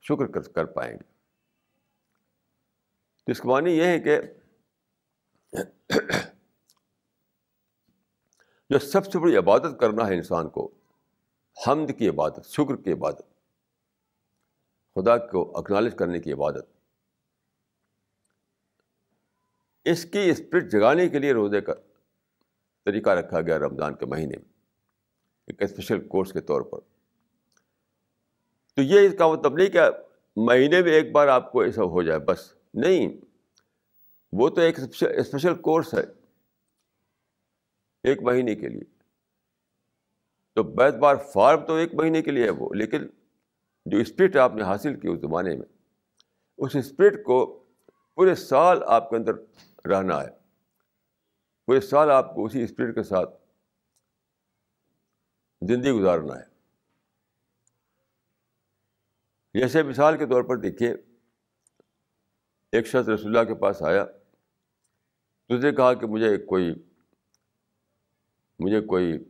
شکر 0.02 0.26
کر 0.26 0.64
پائیں 0.64 0.92
گے۔ 0.92 1.04
تو 3.24 3.32
اس 3.32 3.40
کا 3.40 3.48
معنی 3.48 3.70
یہ 3.70 3.84
ہے 3.84 4.00
کہ 4.00 4.20
جو 8.70 8.78
سب 8.78 9.06
سے 9.06 9.18
بڑی 9.18 9.36
عبادت 9.36 9.80
کرنا 9.80 10.08
ہے 10.08 10.14
انسان 10.14 10.48
کو 10.48 10.70
حمد 11.66 11.86
کی 11.98 12.08
عبادت، 12.08 12.46
شکر 12.46 12.76
کی 12.76 12.92
عبادت، 12.92 13.22
خدا 14.94 15.26
کو 15.26 15.58
اکنالج 15.58 15.94
کرنے 15.98 16.20
کی 16.20 16.32
عبادت۔ 16.32 16.66
اس 19.84 20.04
کی 20.04 20.30
اسپرٹ 20.30 20.70
جگانے 20.70 21.08
کے 21.08 21.18
لیے 21.18 21.32
روزے 21.32 21.60
کا 21.60 21.74
طریقہ 22.84 23.10
رکھا 23.10 23.40
گیا 23.40 23.58
رمضان 23.58 23.94
کے 23.94 24.06
مہینے 24.06 24.36
میں، 24.36 24.52
ایک 25.46 25.62
اسپیشل 25.62 26.08
کورس 26.08 26.32
کے 26.32 26.40
طور 26.40 26.60
پر۔ 26.60 26.78
تو 28.76 28.82
یہ 28.82 29.00
اس 29.00 29.14
کا 29.18 29.28
مطلب 29.28 29.56
نہیں 29.56 29.66
کہ 29.66 29.80
مہینے 30.36 30.82
میں 30.82 30.92
ایک 30.92 31.12
بار 31.12 31.28
آپ 31.28 31.52
کو 31.52 31.60
ایسا 31.60 31.82
ہو 31.82 32.02
جائے، 32.02 32.18
بس 32.18 32.54
نہیں۔ 32.74 33.08
وہ 34.32 34.48
تو 34.48 34.60
ایک 34.60 34.78
اسپیشل 35.02 35.54
کورس 35.54 35.94
ہے، 35.94 36.04
ایک 38.02 38.22
مہینے 38.22 38.54
کے 38.54 38.68
لیے۔ 38.68 38.93
تو 40.54 40.62
بیت 40.62 40.94
بار 40.94 41.16
فارم 41.16 41.66
تو 41.66 41.74
ایک 41.74 41.94
مہینے 41.94 42.22
کے 42.22 42.30
لیے 42.30 42.44
ہے 42.44 42.50
وہ، 42.50 42.74
لیکن 42.74 43.06
جو 43.86 43.98
اسپرٹ 43.98 44.36
آپ 44.36 44.54
نے 44.54 44.62
حاصل 44.62 45.00
کی 45.00 45.08
اس 45.08 45.20
زمانے 45.20 45.56
میں، 45.56 45.66
اس 46.56 46.76
اسپرٹ 46.76 47.24
کو 47.24 47.64
پورے 48.14 48.34
سال 48.34 48.78
آپ 48.86 49.10
کے 49.10 49.16
اندر 49.16 49.34
رہنا 49.88 50.22
ہے۔ 50.22 50.30
پورے 51.66 51.80
سال 51.80 52.10
آپ 52.10 52.34
کو 52.34 52.44
اسی 52.44 52.62
اسپرٹ 52.62 52.94
کے 52.94 53.02
ساتھ 53.02 53.30
زندگی 55.68 55.90
گزارنا 55.90 56.38
ہے۔ 56.38 56.54
جیسے 59.54 59.82
مثال 59.82 60.18
کے 60.18 60.26
طور 60.26 60.42
پر 60.42 60.56
دیکھیے، 60.56 60.94
ایک 62.72 62.86
شخص 62.86 63.08
رسول 63.08 63.36
اللہ 63.36 63.48
کے 63.48 63.54
پاس 63.54 63.82
آیا 63.82 64.04
تجھے 65.48 65.72
کہا 65.72 65.94
کہ 65.94 66.06
مجھے 66.06 66.36
کوئی 66.36 66.74
مجھے 68.58 68.80
کوئی 68.80 69.24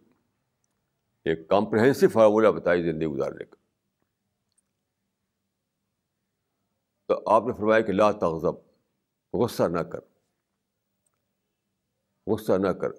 ایک 1.24 1.48
کمپریہنسو 1.48 2.08
فارمولہ 2.08 2.48
بتائی 2.48 2.82
زندگی 2.82 3.06
گزارنے 3.06 3.44
کا۔ 3.44 3.56
تو 7.08 7.22
آپ 7.26 7.42
نے 7.46 7.52
فرمایا 7.52 7.80
کہ 7.80 7.92
لا 7.92 8.12
تغضب، 8.12 8.54
غصہ 9.32 9.62
نہ 9.62 9.80
کر۔ 9.80 10.00
غصہ 12.26 12.52
نہ 12.52 12.68
کر۔ 12.68 12.92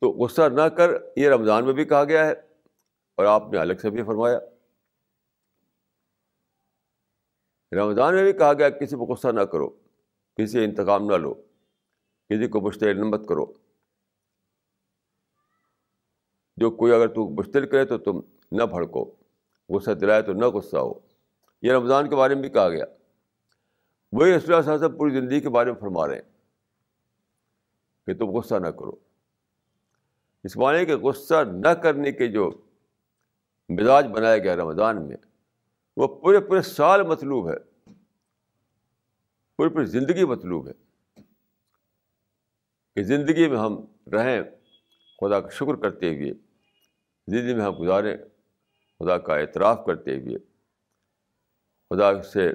تو 0.00 0.10
غصہ 0.10 0.42
نہ 0.56 0.62
کر، 0.62 0.90
یہ 1.16 1.28
رمضان 1.28 1.64
میں 1.64 1.72
بھی 1.72 1.84
کہا 1.84 2.04
گیا 2.04 2.26
ہے 2.26 2.32
اور 3.14 3.24
آپ 3.24 3.42
نے 3.52 3.58
الگ 3.58 3.74
سے 3.82 3.90
بھی 3.90 4.02
فرمایا۔ 4.02 4.38
رمضان 7.72 8.14
میں 8.14 8.22
بھی 8.22 8.32
کہا 8.32 8.52
گیا 8.52 8.70
کسی 8.70 8.96
کو 8.96 9.04
غصہ 9.04 9.28
نہ 9.28 9.40
کرو، 9.40 9.70
کسی 10.36 10.64
انتقام 10.64 11.04
نہ 11.04 11.16
لو، 11.16 11.34
کسی 12.28 12.48
کو 12.48 12.60
مشتعل 12.60 13.02
مت 13.02 13.28
کرو۔ 13.28 13.67
جو 16.60 16.70
کوئی 16.70 16.92
اگر 16.92 17.08
تو 17.08 17.28
مشتل 17.28 17.66
کرے 17.66 17.84
تو 17.84 17.98
تم 17.98 18.20
نہ 18.52 18.62
بھڑکو، 18.62 19.14
غصہ 19.68 19.90
دلائے 19.90 20.22
تو 20.22 20.32
نہ 20.32 20.44
غصہ 20.44 20.76
ہو۔ 20.76 20.94
یہ 21.62 21.72
رمضان 21.72 22.08
کے 22.08 22.16
بارے 22.16 22.34
میں 22.34 22.42
بھی 22.42 22.50
کہا 22.50 22.68
گیا۔ 22.68 22.84
وہی 24.12 24.36
رسول 24.36 24.54
اللہ 24.54 24.78
صلی 24.78 24.98
پوری 24.98 25.20
زندگی 25.20 25.40
کے 25.40 25.48
بارے 25.48 25.72
میں 25.72 25.80
فرما 25.80 26.08
رہے 26.08 26.14
ہیں 26.14 26.22
کہ 28.06 28.14
تم 28.14 28.26
غصہ 28.26 28.54
نہ 28.54 28.68
کرو۔ 28.68 28.92
اس 30.44 30.56
معنی 30.56 30.84
کہ 30.84 30.96
غصہ 30.96 31.34
نہ 31.44 31.68
کرنے 31.68 32.12
کے 32.12 32.26
جو 32.26 32.50
مزاج 33.68 34.06
بنایا 34.06 34.38
گیا 34.38 34.56
رمضان 34.56 35.08
میں، 35.08 35.16
وہ 35.96 36.20
پورے 36.20 36.40
پورے 36.40 36.62
سال 36.62 37.02
مطلوب 37.02 37.50
ہے۔ 37.50 37.56
پوری 39.56 39.70
پوری 39.70 39.86
زندگی 39.86 40.24
مطلوب 40.24 40.68
ہے۔ 40.68 40.72
کہ 42.94 43.02
زندگی 43.02 43.48
میں 43.48 43.58
ہم 43.58 43.84
رہیں، 44.12 44.42
خدا 45.20 45.40
کا 45.40 45.48
شکر 45.48 45.74
کرتے 45.74 46.14
ہوئے 46.14 46.47
زندگی 47.28 47.54
میں 47.54 47.64
ہم 47.64 47.72
گزاریں 47.82 48.16
خدا 49.00 49.18
کا 49.18 49.36
اعتراف 49.36 49.84
کرتے 49.86 50.16
ہوئے، 50.16 50.38
خدا 51.90 52.22
سے 52.22 52.52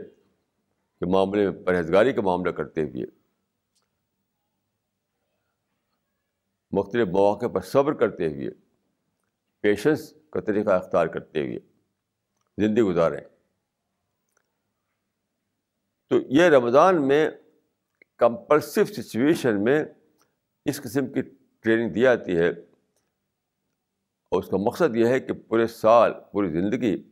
کے 1.00 1.06
معاملے 1.06 1.50
میں 1.50 1.66
پرہیزگاری 1.66 2.14
کا 2.14 2.22
معاملہ 2.22 2.52
کرتے 2.52 2.82
ہوئے، 2.82 3.06
مختلف 6.72 7.08
مواقع 7.08 7.46
پر 7.48 7.62
صبر 7.62 7.94
کرتے 7.94 8.28
ہوئے، 8.28 8.50
پیشنس 9.62 10.14
کا 10.30 10.40
طریقہ 10.40 10.70
اختیار 10.70 11.08
کرتے 11.08 11.42
ہوئے 11.42 11.60
زندگی 12.58 12.82
گزاریں 12.82 13.22
تو 16.08 16.16
یہ 16.30 16.44
رمضان 16.44 17.08
میں 17.08 17.30
کمپلسو 18.18 18.86
سچویشن 18.86 19.64
میں 19.64 19.84
اس 20.66 20.82
قسم 20.82 21.14
کی 21.14 21.22
ٹریننگ 21.60 21.94
دی 21.94 22.02
جاتی 22.02 22.38
ہے۔ 22.38 22.73
اور 24.34 24.44
اس 24.44 24.50
کا 24.50 24.58
مقصد 24.58 24.96
یہ 24.96 25.08
ہے 25.08 25.20
کہ 25.20 25.34
پورے 25.34 25.68
سال، 25.68 26.12
پوری 26.32 26.50
زندگی 26.50 27.10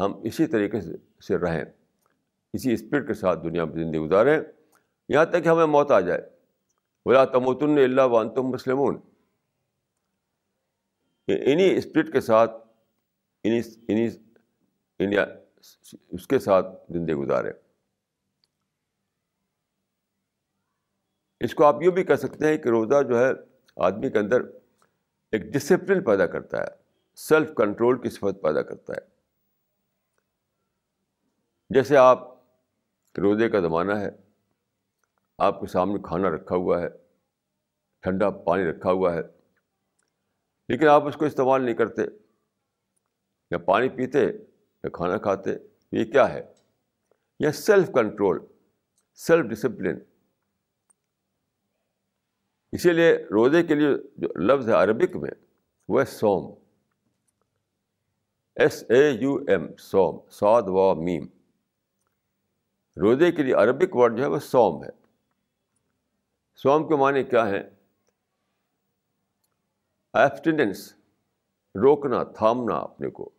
ہم 0.00 0.20
اسی 0.24 0.46
طریقے 0.46 0.80
سے 1.20 1.38
رہیں۔ 1.38 1.64
اسی 2.52 2.72
اسپرٹ 2.72 3.06
کے 3.06 3.14
ساتھ 3.14 3.38
دنیا 3.44 3.64
میں 3.64 3.74
زندگی 3.74 3.98
گزاریں۔ 3.98 4.40
یہاں 5.08 5.24
تک 5.24 5.44
کہ 5.44 5.48
ہمیں 5.48 5.66
موت 5.66 5.90
آ 5.90 6.00
جائے۔ 6.00 6.30
بلا 7.06 7.24
تمتن 7.24 7.78
اللہ 7.78 8.02
وان 8.02 8.34
تم 8.34 8.42
مسلم 8.42 8.78
انہیں 11.28 11.76
اسپرٹ 11.76 12.12
کے 12.12 12.20
ساتھ 12.20 12.50
انہیں 13.44 13.60
انہیں 13.88 15.24
اس 16.10 16.26
کے 16.26 16.38
ساتھ 16.38 16.66
زندگی 16.88 17.14
گزارے 17.14 17.52
اس 21.40 21.54
کو 21.54 21.64
آپ 21.64 21.82
یوں 21.82 21.92
بھی 21.92 22.04
کہہ 22.04 22.14
سکتے 22.14 22.46
ہیں 22.46 22.58
کہ 22.58 22.68
روزہ 22.68 23.02
جو 23.02 23.18
ہے 23.18 23.30
آدمی 23.76 24.10
کے 24.10 24.18
اندر 24.18 24.57
ایک 25.32 25.42
ڈسپلن 25.54 26.02
پیدا 26.04 26.26
کرتا 26.26 26.58
ہے 26.58 26.76
سیلف 27.18 27.48
کنٹرول 27.56 28.00
کی 28.02 28.10
صفت 28.10 28.42
پیدا 28.42 28.62
کرتا 28.62 28.92
ہے۔ 28.92 29.00
جیسے 31.70 31.96
آپ 31.96 32.18
روزے 33.14 33.48
کا 33.48 33.60
زمانہ 33.60 33.92
ہے، 33.92 34.08
آپ 35.38 35.60
کے 35.60 35.66
سامنے 35.66 35.98
کھانا 36.02 36.30
رکھا 36.30 36.56
ہوا 36.56 36.80
ہے، 36.82 36.88
ٹھنڈا 38.04 38.30
پانی 38.30 38.64
رکھا 38.64 38.92
ہوا 38.92 39.14
ہے، 39.14 39.20
لیکن 40.68 40.88
آپ 40.88 41.06
اس 41.06 41.16
کو 41.16 41.24
استعمال 41.24 41.62
نہیں 41.62 41.74
کرتے 41.74 42.02
یا 43.50 43.58
پانی 43.58 43.88
پیتے 43.88 44.24
یا 44.24 44.88
کھانا 44.88 45.18
کھاتے، 45.18 45.50
یہ 45.92 46.04
کیا 46.12 46.28
ہے؟ 46.32 46.42
یہ 47.40 47.50
سیلف 47.50 47.90
کنٹرول 47.94 48.38
سیلف 49.20 49.46
ڈسپلن 49.46 49.98
اسی 52.72 52.92
لیے 52.92 53.16
روزے 53.16 53.62
کے 53.62 53.74
لیے 53.74 53.88
جو 54.16 54.28
لفظ 54.40 54.68
ہے 54.68 54.74
عربک 54.74 55.16
میں 55.16 55.30
وہ 55.88 56.00
ہے 56.00 56.04
سوم 56.04 56.54
ایس 58.56 58.84
اے 58.88 59.10
یو 59.10 59.34
ایم 59.48 59.76
سوم 59.76 60.18
سعد 60.30 60.62
و 60.66 60.94
میم. 60.94 61.26
روزے 62.96 63.32
کے 63.32 63.42
لیے 63.42 63.54
عربک 63.54 63.96
ورڈ 63.96 64.16
جو 64.16 64.22
ہے 64.22 64.28
وہ 64.28 64.38
سوم 64.38 64.84
ہے. 64.84 64.88
سوم 66.54 66.88
کے 66.88 66.96
معنی 66.96 67.24
کیا 67.24 67.48
ہیں؟ 67.48 67.62
ایبسٹیننس 70.14 70.94
روکنا، 71.74 72.22
تھامنا 72.22 72.74
اپنے 72.74 73.10
کو. 73.10 73.30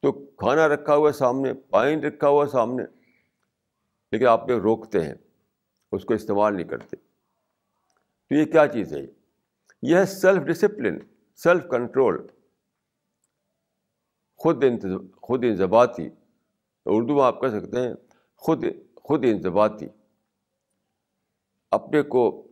تو 0.00 0.12
کھانا 0.12 0.68
رکھا 0.68 0.96
ہوا 0.96 1.08
ہے 1.08 1.12
سامنے، 1.12 1.54
پانی 1.54 1.96
رکھا 1.96 2.28
ہوا 2.28 2.44
ہے 2.44 2.50
سامنے، 2.50 2.82
لیکن 4.12 4.26
آپ 4.26 4.48
لوگ 4.48 4.60
روکتے 4.60 5.04
ہیں. 5.04 5.14
اس 5.94 6.04
کو 6.04 6.14
استعمال 6.14 6.56
نہیں 6.56 6.68
کرتے۔ 6.68 6.96
تو 8.28 8.34
یہ 8.34 8.44
کیا 8.44 8.68
چیز 8.68 8.92
ہے؟ 8.92 9.06
یہ 9.82 9.96
ہے 9.96 10.06
سیلف 10.06 10.42
ڈسپلن 10.42 10.98
سیلف 11.36 11.64
کنٹرول 11.70 12.26
خود 14.36 14.64
خود 15.22 15.44
انضباطی۔ 15.44 16.08
اردو 16.86 17.14
میں 17.14 17.24
آپ 17.24 17.40
کہہ 17.40 17.48
سکتے 17.48 17.80
ہیں، 17.80 17.94
خود 18.36 18.64
خود 18.96 19.24
انضباطی۔ 19.24 19.86
اپنے 21.70 22.02
کو 22.02 22.48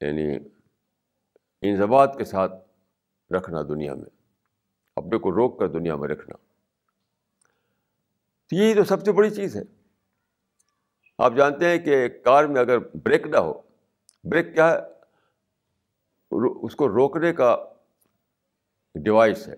یعنی 0.00 0.36
انضباط 1.62 2.18
کے 2.18 2.24
ساتھ 2.24 2.52
رکھنا 3.32 3.62
دنیا 3.62 3.94
میں۔ 3.94 4.10
اپنے 4.96 5.18
کو 5.18 5.32
روک 5.32 5.58
کر 5.58 5.68
دنیا 5.68 5.96
میں 5.96 6.08
رکھنا۔ 6.08 6.36
تو 8.46 8.56
یہی 8.56 8.74
تو 8.74 8.84
سب 8.84 9.04
سے 9.04 9.12
بڑی 9.12 9.30
چیز 9.30 9.56
ہے۔ 9.56 9.77
آپ 11.18 11.32
جانتے 11.36 11.68
ہیں 11.68 11.78
کہ 11.78 12.08
کار 12.08 12.44
میں 12.44 12.60
اگر 12.60 12.78
بریک 12.78 13.26
نہ 13.26 13.36
ہو، 13.36 13.62
بریک 14.24 14.54
کیا 14.54 14.72
ہے؟ 14.72 14.78
اس 16.62 16.76
کو 16.76 16.88
روکنے 16.88 17.32
کا 17.32 17.56
ڈیوائس 18.94 19.48
ہے۔ 19.48 19.54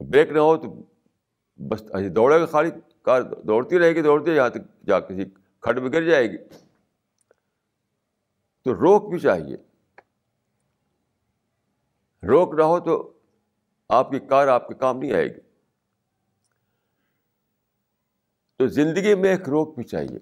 بریک 0.00 0.30
نہ 0.30 0.38
ہو 0.38 0.56
تو 0.56 0.82
بس 1.56 1.82
دوڑے 2.16 2.40
گا 2.40 2.46
خالی، 2.46 2.70
کار 3.02 3.22
دوڑتی 3.22 3.78
رہے 3.78 3.94
گی، 3.94 4.02
دوڑتی 4.02 4.30
یہاں 4.30 4.48
تک 4.48 4.86
جا 4.86 5.00
کسی 5.00 5.24
کھڈ 5.60 5.78
میں 5.78 5.92
گر 5.92 6.02
جائے 6.02 6.30
گی۔ 6.30 6.36
تو 8.62 8.74
روک 8.74 9.10
بھی 9.10 9.18
چاہیے۔ 9.18 9.56
روک 12.26 12.54
نہ 12.54 12.62
ہو 12.62 12.80
تو 12.80 13.12
آپ 13.88 14.10
کی 14.10 14.18
کار، 14.18 14.48
آپ 14.48 14.68
کے 14.68 14.74
کام 14.74 14.98
نہیں 14.98 15.12
آئے 15.12 15.28
گی۔ 15.28 15.40
تو 18.64 18.68
زندگی 18.68 19.14
میں 19.14 19.30
ایک 19.30 19.48
روک 19.48 19.74
بھی 19.74 19.84
چاہیے۔ 19.84 20.18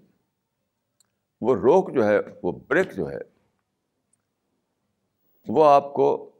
وہ 1.40 1.54
روک 1.54 1.92
جو 1.92 2.06
ہے، 2.06 2.18
وہ 2.42 2.52
بریک 2.68 2.96
جو 2.96 3.10
ہے، 3.10 3.18
وہ 5.48 5.64
آپ 5.64 5.94
کو 5.94 6.30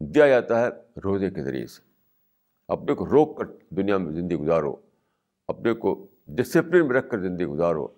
دیا 0.00 0.28
جاتا 0.28 0.60
ہے 0.60 0.66
روزے 1.04 1.30
کے 1.30 1.42
ذریعے 1.42 1.66
سے۔ 1.66 1.82
اپنے 2.68 2.94
کو 2.94 3.06
روک 3.06 3.38
کر 3.38 3.44
دنیا 3.70 3.98
میں 3.98 4.12
زندگی 4.12 4.36
گزارو، 4.36 4.76
اپنے 5.48 5.72
کو 5.72 6.06
ڈسپلن 6.26 6.88
میں 6.88 6.96
رکھ 6.96 7.10
کر 7.10 7.18
زندگی 7.18 7.46
گزارو، 7.46 7.88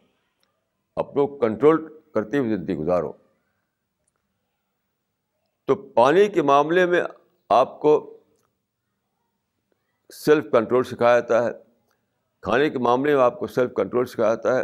اپنے 0.97 1.27
کو 1.27 1.39
کنٹرول 1.39 1.99
کرتے 2.15 2.39
ہوئے 2.39 2.57
زندگی 2.57 2.77
گزارو۔ 2.77 3.13
تو 5.65 5.75
پانی 5.75 6.29
کے 6.29 6.43
معاملے 6.43 6.87
میں 6.87 7.03
آپ 7.49 7.81
کو 7.81 8.19
سیلف 10.13 10.45
کنٹرول 10.53 10.85
سکھایا 10.85 11.21
جاتا 11.21 11.45
ہے 11.45 11.66
کھانے 12.47 12.71
کے 12.71 12.79
معاملے 12.79 13.17
میں 13.17 13.23
آپ 13.23 13.39
کو 13.39 13.47
سیلف 13.47 13.71
کنٹرول 13.77 14.07
سکھایا 14.07 14.35
جاتا 14.35 14.59
ہے۔ 14.59 14.63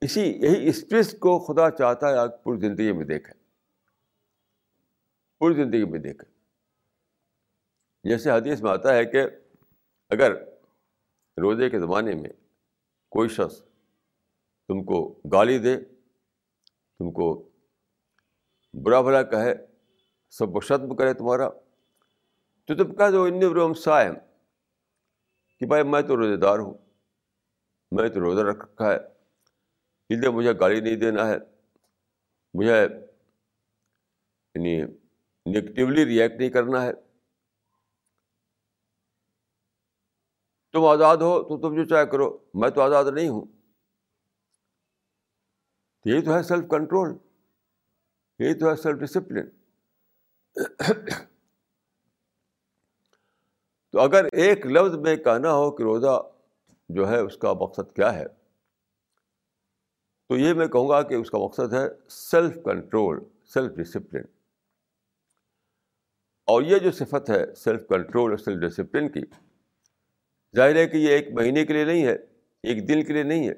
اسی 0.00 0.20
یہی 0.20 0.68
اسپیس 0.68 1.18
کو 1.18 1.38
خدا 1.38 1.70
چاہتا 1.70 2.08
ہے، 2.08 2.16
آپ 2.16 2.44
پوری 2.44 2.58
زندگی 2.60 2.92
میں 2.92 3.04
دیکھیں۔ 3.04 3.34
پوری 5.38 5.54
زندگی 5.54 5.84
میں 5.84 6.00
دیکھیں۔ 6.00 6.38
جیسے 8.04 8.30
حدیث 8.30 8.62
میں 8.62 8.70
آتا 8.70 8.94
ہے 8.94 9.04
کہ 9.04 9.22
اگر 10.10 10.32
روزے 11.38 11.70
کے 11.70 11.80
زمانے 11.80 12.14
میں 12.14 12.30
کوئی 13.08 13.28
شخص 13.28 13.62
تم 14.68 14.84
کو 14.84 15.20
گالی 15.32 15.58
دے، 15.58 15.76
تم 16.98 17.10
کو 17.10 17.48
برا 18.74 19.00
بھلا 19.00 19.22
کہے، 19.22 19.54
سب 20.30 20.56
و 20.56 20.60
شتم 20.60 20.96
کرے 20.96 21.14
تمہارا، 21.14 21.48
تو 22.64 22.74
تم 22.74 22.94
کہہ 22.94 23.10
دو 23.10 23.22
ان 23.22 23.42
روم 23.42 23.74
سائم 23.74 24.14
کہ 25.60 25.66
بھائی 25.66 25.82
میں 25.82 26.02
تو 26.02 26.16
روزے 26.16 26.36
دار 26.36 26.58
ہوں، 26.58 26.74
میں 27.90 28.08
تو 28.08 28.20
روزہ 28.20 28.40
رکھ 28.40 28.58
رکھا 28.58 28.90
ہے، 28.90 28.96
اس 30.08 30.18
لیے 30.18 30.30
مجھے 30.30 30.52
گالی 30.60 30.80
نہیں 30.80 30.96
دینا 30.96 31.28
ہے۔ 31.28 31.36
مجھے 32.54 32.82
یعنی 34.54 34.82
نگیٹیولی 35.46 36.04
ریئیکٹ 36.06 36.34
نہیں 36.40 36.50
کرنا 36.50 36.82
ہے۔ 36.82 36.92
تم 40.72 40.84
آزاد 40.84 41.16
ہو 41.16 41.42
تو 41.42 41.60
تم 41.60 41.76
جو 41.76 41.84
چاہے 41.84 42.06
کرو، 42.06 42.38
میں 42.54 42.70
تو 42.70 42.80
آزاد 42.80 43.04
نہیں 43.14 43.28
ہوں۔ 43.28 43.46
یہی 46.04 46.22
تو 46.22 46.36
ہے 46.36 46.42
سیلف 46.42 46.64
کنٹرول 46.70 47.16
یہی 48.38 48.54
تو 48.54 48.70
ہے 48.70 48.76
سیلف 48.76 48.96
ڈسپلن 48.96 49.48
تو 53.96 54.00
اگر 54.02 54.24
ایک 54.32 54.66
لفظ 54.66 54.96
میں 54.96 55.16
کہنا 55.16 55.52
ہو 55.52 55.70
کہ 55.70 55.82
روزہ 55.82 56.20
جو 56.88 57.08
ہے 57.08 57.18
اس 57.18 57.36
کا 57.36 57.52
مقصد 57.52 57.94
کیا 57.96 58.14
ہے، 58.14 58.24
تو 60.28 60.36
یہ 60.36 60.54
میں 60.54 60.66
کہوں 60.66 60.88
گا 60.88 61.02
کہ 61.02 61.14
اس 61.14 61.30
کا 61.30 61.38
مقصد 61.38 61.72
ہے 61.72 62.08
سیلف 62.08 62.54
کنٹرول 62.64 63.18
سیلف 63.44 63.72
ڈسپلن 63.72 64.22
اور 66.44 66.62
یہ 66.62 66.78
جو 66.78 66.90
صفت 66.90 67.30
ہے 67.30 67.54
سیلف 67.54 67.80
کنٹرول 67.88 68.30
اور 68.30 68.38
سیلف 68.38 68.58
ڈسپلن 68.58 69.08
کی، 69.08 69.20
ظاہر 70.56 70.76
ہے 70.76 70.86
کہ 70.86 70.96
یہ 70.96 71.08
ایک 71.08 71.28
مہینے 71.32 71.66
کے 71.66 71.72
لیے 71.72 71.84
نہیں 71.84 72.06
ہے، 72.06 72.14
ایک 72.62 72.88
دن 72.88 73.04
کے 73.04 73.12
لیے 73.12 73.22
نہیں 73.22 73.48
ہے۔ 73.48 73.54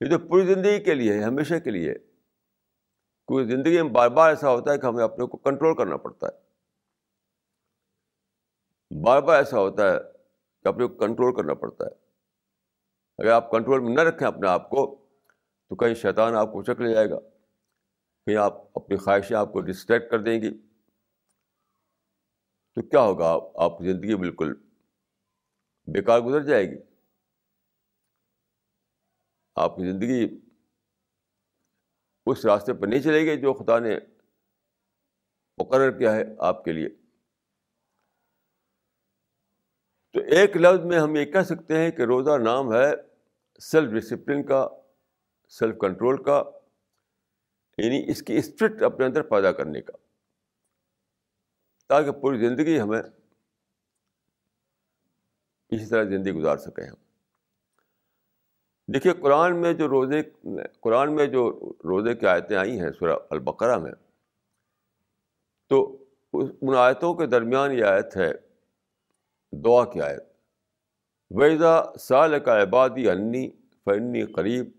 یہ 0.00 0.10
تو 0.10 0.18
پوری 0.28 0.54
زندگی 0.54 0.82
کے 0.84 0.94
لیے 0.94 1.12
ہے، 1.12 1.22
ہمیشہ 1.22 1.54
کے 1.64 1.70
لیے 1.70 1.94
کیونکہ 1.94 3.56
زندگی 3.56 3.82
میں 3.82 3.90
بار 3.90 4.08
بار 4.08 4.28
ایسا 4.28 4.50
ہوتا 4.50 4.72
ہے 4.72 4.78
کہ 4.78 4.86
ہمیں 4.86 5.04
اپنے 5.04 5.26
کو 5.26 5.36
کنٹرول 5.36 5.76
کرنا 5.76 5.96
پڑتا 5.96 6.26
ہے۔ 6.26 6.49
بار 8.90 9.22
بار 9.22 9.36
ایسا 9.36 9.58
ہوتا 9.58 9.88
ہے 9.88 9.98
کہ 10.62 10.68
اپنے 10.68 10.86
کو 10.86 10.94
کنٹرول 10.94 11.34
کرنا 11.36 11.54
پڑتا 11.54 11.84
ہے۔ 11.84 11.90
اگر 13.18 13.30
آپ 13.30 13.50
کنٹرول 13.50 13.80
میں 13.80 13.94
نہ 13.94 14.00
رکھیں 14.00 14.28
اپنے 14.28 14.48
آپ 14.48 14.70
کو، 14.70 15.06
تو 15.68 15.76
کہیں 15.76 15.94
شیطان 15.94 16.34
آپ 16.34 16.52
کو 16.52 16.62
چک 16.62 16.80
لے 16.80 16.92
جائے 16.94 17.10
گا۔ 17.10 17.20
کہیں 18.26 18.36
آپ 18.36 18.78
اپنی 18.78 18.96
خواہشیں 18.96 19.36
آپ 19.36 19.52
کو 19.52 19.60
ڈسٹریکٹ 19.60 20.10
کر 20.10 20.18
دیں 20.18 20.42
گی۔ 20.42 20.58
تو 22.74 22.88
کیا 22.88 23.00
ہوگا؟ 23.00 23.26
آپ 23.26 23.42
آپ 23.54 23.78
کی 23.78 23.92
زندگی 23.92 24.14
بالکل 24.14 24.54
بیکار 25.86 26.20
گزر 26.20 26.40
جائے 26.40 26.70
گی۔ 26.70 26.76
آپ 29.54 29.76
کی 29.76 29.92
زندگی 29.92 30.40
اس 32.26 32.44
راستے 32.44 32.74
پر 32.74 32.86
نہیں 32.86 33.02
چلے 33.02 33.20
گی 33.20 33.40
جو 33.40 33.54
خدا 33.54 33.78
نے 33.78 33.98
مقرر 35.58 35.98
کیا 35.98 36.14
ہے 36.14 36.24
آپ 36.38 36.64
کے 36.64 36.72
لیے۔ 36.72 36.99
تو 40.14 40.20
ایک 40.20 40.56
لفظ 40.56 40.84
میں 40.84 40.98
ہم 40.98 41.16
یہ 41.16 41.24
کہہ 41.24 41.42
سکتے 41.42 41.78
ہیں 41.78 41.90
کہ 41.90 42.02
روزہ 42.02 42.38
نام 42.38 42.72
ہے 42.72 42.92
سیلف 43.60 43.90
ڈسپلن 43.90 44.42
کا، 44.42 44.68
سیلف 45.48 45.78
کنٹرول 45.80 46.22
کا 46.22 46.42
یعنی 47.78 48.10
اس 48.10 48.22
کی 48.22 48.36
اسپرٹ 48.36 48.82
اپنے 48.82 49.06
اندر 49.06 49.22
پیدا 49.22 49.52
کرنے 49.52 49.82
کا۔ 49.82 49.96
تاکہ 51.88 52.10
پوری 52.10 52.38
زندگی 52.38 52.80
ہمیں 52.80 53.02
اسی 55.68 55.86
طرح 55.86 56.04
زندگی 56.04 56.32
گزار 56.32 56.56
سکیں 56.56 56.84
ہم۔ 56.84 56.94
دیکھیے، 58.92 59.12
قرآن 59.12 59.60
میں 59.60 59.72
جو 59.72 59.88
روزے، 59.88 60.22
قرآن 60.80 61.14
میں 61.16 61.26
جو 61.26 61.72
روزے 61.84 62.14
کی 62.14 62.26
آیتیں 62.26 62.56
آئی 62.56 62.80
ہیں 62.80 62.90
سورہ 62.98 63.16
البقرہ 63.30 63.78
میں، 63.78 63.92
تو 65.68 66.04
ان 66.32 66.74
آیتوں 66.76 67.14
کے 67.14 67.26
درمیان 67.26 67.72
یہ 67.72 67.84
آیت 67.84 68.16
ہے 68.16 68.49
دعا 69.52 69.84
کی 69.84 70.00
آیت۔ 70.00 70.22
ویزا 71.30 71.82
سال 72.00 72.38
کا 72.40 72.62
عبادی 72.62 73.10
انی 73.10 73.50
فنی 73.84 74.24
قریب 74.24 74.70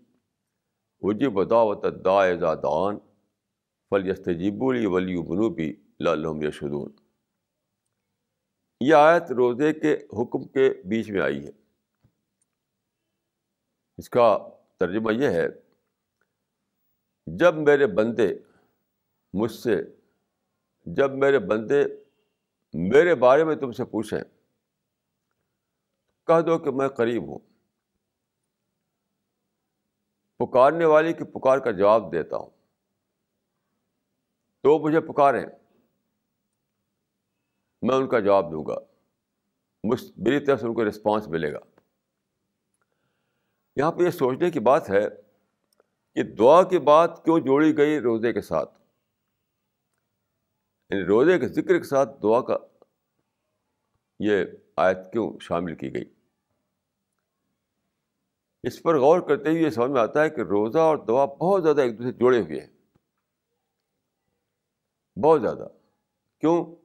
وجب 1.00 1.50
دعوت 1.50 1.84
دا 2.04 2.54
دان 2.54 2.98
فل 3.90 4.08
یستجیب 4.08 4.72
لی 4.72 4.86
ولی 4.86 5.22
بنوبی 5.22 5.72
لم 6.00 6.42
یشدون 6.42 6.92
یہ 8.80 8.94
آیت 8.94 9.32
روزے 9.32 9.72
کے 9.72 9.94
حکم 9.94 10.44
کے 10.44 10.82
بیچ 10.84 11.10
میں 11.10 11.20
آئی 11.20 11.44
ہے۔ 11.46 11.50
اس 13.98 14.10
کا 14.10 14.48
ترجمہ 14.78 15.12
یہ 15.12 15.28
ہے، 15.28 15.46
جب 17.26 17.54
میرے 17.54 17.86
بندے 17.86 18.34
مجھ 19.32 19.52
سے، 19.52 19.82
جب 20.86 21.14
میرے 21.14 21.38
بندے 21.38 21.84
میرے 22.74 23.14
بارے 23.14 23.44
میں 23.44 23.56
تم 23.56 23.72
سے 23.72 23.84
پوچھیں 23.84 24.20
کہہ 26.26 26.40
دو 26.40 26.58
کہ 26.58 26.70
میں 26.70 26.88
قریب 26.88 27.22
ہوں۔ 27.22 27.38
پکارنے 30.38 30.84
والی 30.84 31.12
کی 31.12 31.24
پکار 31.24 31.58
کا 31.58 31.70
جواب 31.70 32.12
دیتا 32.12 32.36
ہوں۔ 32.36 32.50
تو 34.62 34.78
مجھے 34.78 35.00
پکاریں۔ 35.00 35.46
میں 37.82 37.94
ان 37.94 38.08
کا 38.08 38.20
جواب 38.20 38.52
دوں 38.52 38.64
گا۔ 38.66 38.74
مجھ 39.84 40.04
میری 40.16 40.44
طرف 40.44 40.60
سے 40.60 40.66
ان 40.66 40.74
کو 40.74 40.88
رسپانس 40.88 41.28
ملے 41.28 41.52
گا۔ 41.52 41.58
یہاں 43.76 43.92
پہ 43.92 44.02
یہ 44.02 44.10
سوچنے 44.10 44.50
کی 44.50 44.60
بات 44.60 44.90
ہے 44.90 45.08
کہ 46.14 46.22
دعا 46.22 46.62
کی 46.62 46.78
بات 46.78 47.24
کیوں 47.24 47.38
جوڑی 47.38 47.76
گئی 47.76 48.00
روزے 48.00 48.32
کے 48.32 48.40
ساتھ؟ 48.40 48.70
یعنی 50.90 51.04
روزے 51.04 51.38
کے 51.38 51.48
ذکر 51.48 51.78
کے 51.78 51.82
ساتھ 51.82 52.10
دعا 52.22 52.40
کا 52.40 52.56
یہ 54.18 54.44
آیت 54.76 54.96
کیوں 55.12 55.38
شامل 55.40 55.74
کی 55.74 55.94
گئی؟ 55.94 56.04
اس 58.62 58.82
پر 58.82 58.98
غور 58.98 59.20
کرتے 59.20 59.50
ہوئے 59.50 59.62
یہ 59.62 59.70
سمجھ 59.70 59.90
میں 59.90 60.00
آتا 60.00 60.22
ہے 60.22 60.30
کہ 60.30 60.40
روزہ 60.40 60.78
اور 60.78 60.96
دعا 60.96 61.24
بہت 61.24 61.62
زیادہ 61.62 61.80
ایک 61.80 61.98
دوسرے 61.98 62.12
جڑے 62.12 62.40
ہوئے 62.40 62.60
ہیں۔ 62.60 62.72
بہت 65.18 65.40
زیادہ۔ 65.40 65.66
کیوں؟ 66.40 66.76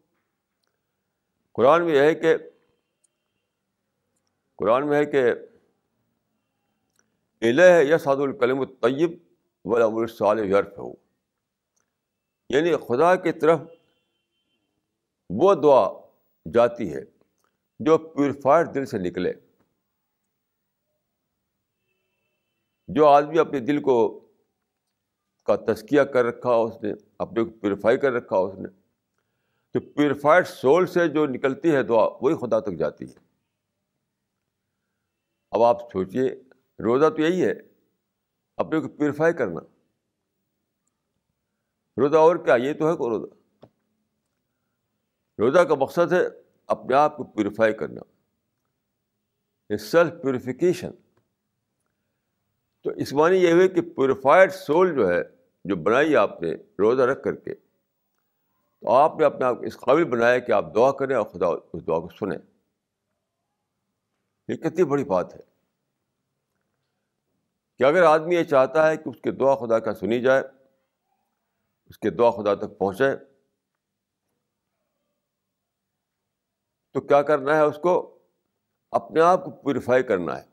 قرآن 1.51 1.85
میں 1.85 1.95
یہ 1.95 1.99
ہے 1.99 2.15
کہ، 2.15 2.37
قرآن 4.55 4.87
میں 4.87 4.97
ہے 4.97 5.05
کہ 5.05 5.23
الہ 7.41 7.83
یا 7.83 7.97
سعد 7.97 8.15
الکلم 8.15 8.59
الطیب 8.59 9.11
ولام 9.65 9.95
الصال 9.95 10.39
یرف 10.39 10.77
ہو 10.77 10.93
یعنی 12.49 12.71
خدا 12.87 13.15
کی 13.15 13.31
طرف 13.31 13.59
وہ 15.29 15.53
دعا 15.53 15.89
جاتی 16.53 16.95
ہے 16.95 17.16
جو 17.79 17.97
پیوریفائر 17.97 18.65
دل 18.65 18.85
سے 18.85 18.97
نکلے۔ 18.97 19.33
جو 22.87 23.07
آدمی 23.07 23.39
اپنے 23.39 23.59
دل 23.59 23.81
کو، 23.81 24.27
کا 25.43 25.55
تزکیہ 25.55 26.01
کر 26.01 26.25
رکھا 26.25 26.49
اس 26.49 26.83
نے، 26.83 26.93
اپنے 27.17 27.43
کو 27.43 27.49
پیوریفائی 27.49 27.97
کر 27.97 28.11
رکھا 28.11 28.37
اس 28.37 28.59
نے، 28.59 28.69
تو 29.71 29.79
پیوریفائڈ 29.79 30.47
سول 30.47 30.87
سے 30.87 31.07
جو 31.07 31.25
نکلتی 31.25 31.75
ہے 31.75 31.83
دعا، 31.83 32.07
وہی 32.21 32.35
خدا 32.35 32.59
تک 32.59 32.77
جاتی 32.79 33.05
ہے۔ 33.05 33.19
اب 35.51 35.63
آپ 35.63 35.91
سوچیے 35.91 36.29
روزہ 36.79 37.09
تو 37.09 37.21
یہی 37.21 37.45
ہے، 37.45 37.53
اپنے 38.57 38.79
کو 38.79 38.87
پیوریفائی 38.87 39.33
کرنا۔ 39.33 39.59
روزہ 41.97 42.17
اور 42.17 42.35
کیا، 42.35 42.55
یہ 42.55 42.73
تو 42.73 42.91
ہے 42.91 42.95
کو 42.97 43.09
روزہ۔ 43.09 43.65
روزہ 45.39 45.59
کا 45.59 45.75
مقصد 45.75 46.13
ہے 46.13 46.46
اپنے 46.67 46.95
آپ 46.95 47.17
کو 47.17 47.23
پیوریفائی 47.23 47.73
کرنا۔ 47.73 48.01
سیلف 49.77 50.13
پیوریفیکیشن 50.21 50.91
تو 52.83 52.89
اس 52.89 53.13
معنی 53.13 53.37
یہ 53.37 53.51
ہوئی 53.51 53.67
کہ 53.67 53.81
پیوریفائڈ 53.81 54.51
سول 54.51 54.95
جو 54.95 55.09
ہے، 55.09 55.21
جو 55.65 55.75
بنائی 55.75 56.15
آپ 56.15 56.41
نے 56.41 56.55
روزہ 56.79 57.01
رکھ 57.01 57.23
کر 57.23 57.35
کے، 57.35 57.55
تو 58.79 58.89
آپ 58.89 59.17
نے 59.19 59.25
اپنے 59.25 59.45
آپ 59.45 59.57
کو 59.57 59.63
اس 59.63 59.77
قابل 59.77 60.03
بنایا 60.03 60.39
کہ 60.39 60.51
آپ 60.51 60.75
دعا 60.75 60.91
کریں 60.91 61.15
اور 61.15 61.25
خدا 61.25 61.47
اس 61.73 61.87
دعا 61.87 61.99
کو 61.99 62.09
سنیں۔ 62.19 62.37
یہ 64.47 64.55
کتنی 64.55 64.83
بڑی 64.83 65.03
بات 65.03 65.35
ہے۔ 65.35 65.39
کہ 67.77 67.83
اگر 67.83 68.03
آدمی 68.03 68.35
یہ 68.35 68.43
چاہتا 68.43 68.89
ہے 68.89 68.97
کہ 68.97 69.09
اس 69.09 69.21
کے 69.21 69.31
دعا 69.31 69.55
خدا 69.55 69.79
کا 69.79 69.93
سنی 69.93 70.21
جائے، 70.21 70.43
اس 71.89 71.99
کے 71.99 72.09
دعا 72.09 72.31
خدا 72.31 72.53
تک 72.53 72.77
پہنچے 72.77 73.36
تو 76.97 77.01
کیا 77.01 77.21
کرنا 77.21 77.55
ہے 77.55 77.61
اس 77.61 77.79
کو؟ 77.83 78.19
اپنے 78.91 79.21
آپ 79.21 79.45
کو 79.45 79.51
پیوریفائی 79.51 80.03
کرنا 80.03 80.39
ہے۔ 80.39 80.43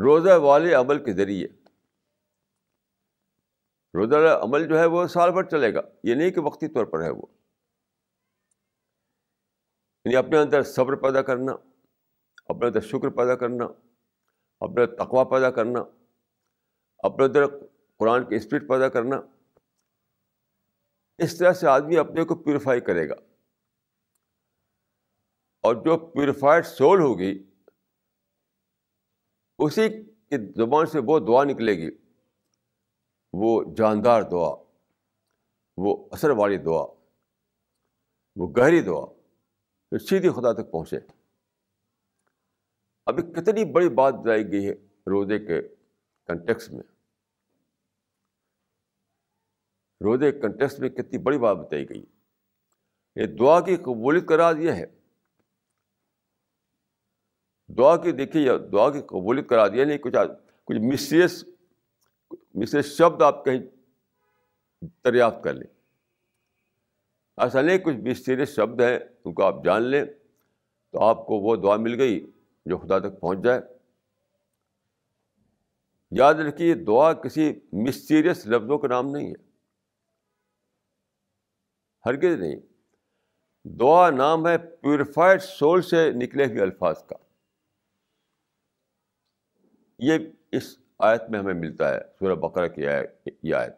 روزہ 0.00 0.30
والے 0.30 0.74
عمل 0.74 1.04
کے 1.04 1.12
ذریعے۔ 1.12 1.48
روزہ 3.94 4.16
عمل 4.42 4.68
جو 4.68 4.78
ہے 4.78 4.86
وہ 4.86 5.06
سال 5.06 5.32
بھر 5.32 5.42
چلے 5.42 5.74
گا، 5.74 5.80
یہ 6.04 6.14
نہیں 6.14 6.30
کہ 6.30 6.40
وقتی 6.40 6.68
طور 6.68 6.84
پر 6.84 7.02
ہے 7.02 7.10
وہ۔ 7.10 7.22
یعنی 10.04 10.16
اپنے 10.16 10.38
اندر 10.38 10.62
صبر 10.62 10.94
پیدا 10.94 11.22
کرنا، 11.22 11.52
اپنے 12.44 12.66
اندر 12.66 12.80
شکر 12.80 13.08
پیدا 13.08 13.34
کرنا، 13.34 13.64
اپنے 14.60 14.86
تقوا 14.86 15.24
پیدا 15.24 15.50
کرنا، 15.50 15.80
اپنے 16.98 17.24
اندر 17.24 17.46
قرآن 17.96 18.28
کی 18.28 18.34
اسپرٹ 18.34 18.68
پیدا 18.68 18.88
کرنا۔ 18.88 19.16
اس 21.18 21.38
طرح 21.38 21.52
سے 21.52 21.66
آدمی 21.66 21.96
اپنے 21.96 22.24
کو 22.24 22.34
پیوریفائی 22.34 22.80
کرے 22.80 23.08
گا۔ 23.08 23.14
اور 25.64 25.74
جو 25.74 25.98
پیوریفائڈ 25.98 26.66
سول 26.66 27.00
ہوگی، 27.00 27.50
اسی 29.58 29.88
کی 30.02 30.52
زبان 30.52 30.86
سے 30.86 30.98
وہ 31.06 31.18
دعا 31.18 31.44
نکلے 31.44 31.72
گی۔ 31.72 31.90
وہ 33.32 33.74
جاندار 33.76 34.22
دعا، 34.22 34.54
وہ 35.76 36.08
اثر 36.12 36.30
والی 36.30 36.56
دعا، 36.56 36.86
وہ 38.36 38.52
گہری 38.56 38.80
دعا 38.80 39.06
جو 39.92 39.98
سیدھی 39.98 40.30
خدا 40.30 40.52
تک 40.52 40.70
پہنچے۔ 40.70 40.96
ابھی 43.06 43.22
کتنی 43.22 43.64
بڑی 43.64 43.88
بات 43.88 44.14
بتائی 44.14 44.52
گئی 44.52 44.66
ہے 44.66 44.72
روزے 45.06 45.38
کے 45.38 45.62
کنٹیکس 46.26 46.70
میں۔ 46.70 46.82
روزے 50.00 50.32
کے 50.32 50.40
کنٹیکس 50.40 50.78
میں 50.78 50.88
کتنی 50.88 51.18
بڑی 51.18 51.38
بات 51.38 51.56
بتائی 51.56 51.88
گئی۔ 51.88 52.04
یہ 53.16 53.26
دعا 53.26 53.60
کی 53.60 53.76
قبولیت 53.76 54.28
کا 54.28 54.36
راز 54.36 54.58
یہ 54.58 54.72
ہے 54.72 55.03
دعا 57.76 57.96
کی 57.96 58.12
دیکھیے 58.12 58.58
دعا 58.58 58.90
کی 58.90 59.00
قبولیت 59.00 59.48
کرا 59.48 59.68
دیا 59.68 59.84
نہیں 59.84 59.98
یعنی 59.98 59.98
کچھ 59.98 60.14
کچھ 60.64 60.78
مسیس 60.78 61.44
مسیس 62.54 62.98
شبد 62.98 63.22
آپ 63.22 63.44
کہیں 63.44 63.58
دریافت 65.04 65.44
کر 65.44 65.54
لیں۔ 65.54 65.74
ایسا 67.36 67.60
نہیں 67.60 67.78
کچھ 67.78 67.96
مسٹیریس 67.96 68.48
شبد 68.48 68.80
ہیں، 68.80 68.98
ان 69.24 69.34
کو 69.34 69.42
آپ 69.42 69.64
جان 69.64 69.82
لیں 69.82 70.04
تو 70.92 71.02
آپ 71.02 71.26
کو 71.26 71.34
وہ 71.34 71.56
دعا 71.56 71.76
مل 71.76 72.00
گئی 72.00 72.30
جو 72.66 72.78
خدا 72.78 72.98
تک 72.98 73.20
پہنچ 73.20 73.38
جائے۔ 73.44 73.60
یاد 76.10 76.34
رکھیے، 76.34 76.74
دعا 76.74 77.12
کسی 77.12 77.60
مسٹیریس 77.72 78.46
لفظوں 78.46 78.78
کا 78.78 78.88
نام 78.88 79.10
نہیں 79.10 79.30
ہے۔ 79.30 79.54
ہرگز 82.06 82.40
نہیں۔ 82.40 82.56
دعا 83.64 84.10
نام 84.10 84.48
ہے 84.48 84.58
پیوریفائڈ 84.58 85.42
سول 85.42 85.82
سے 85.82 86.12
نکلے 86.12 86.46
ہوئے 86.46 86.60
الفاظ 86.60 87.02
کا۔ 87.02 87.23
یہ 89.98 90.18
اس 90.52 90.78
آیت 90.98 91.22
میں 91.30 91.38
ہمیں 91.38 91.54
ملتا 91.54 91.94
ہے، 91.94 92.00
سورہ 92.18 92.34
بقرہ 92.34 92.68
کی 92.68 92.82
یہ 93.42 93.54
آیت، 93.54 93.72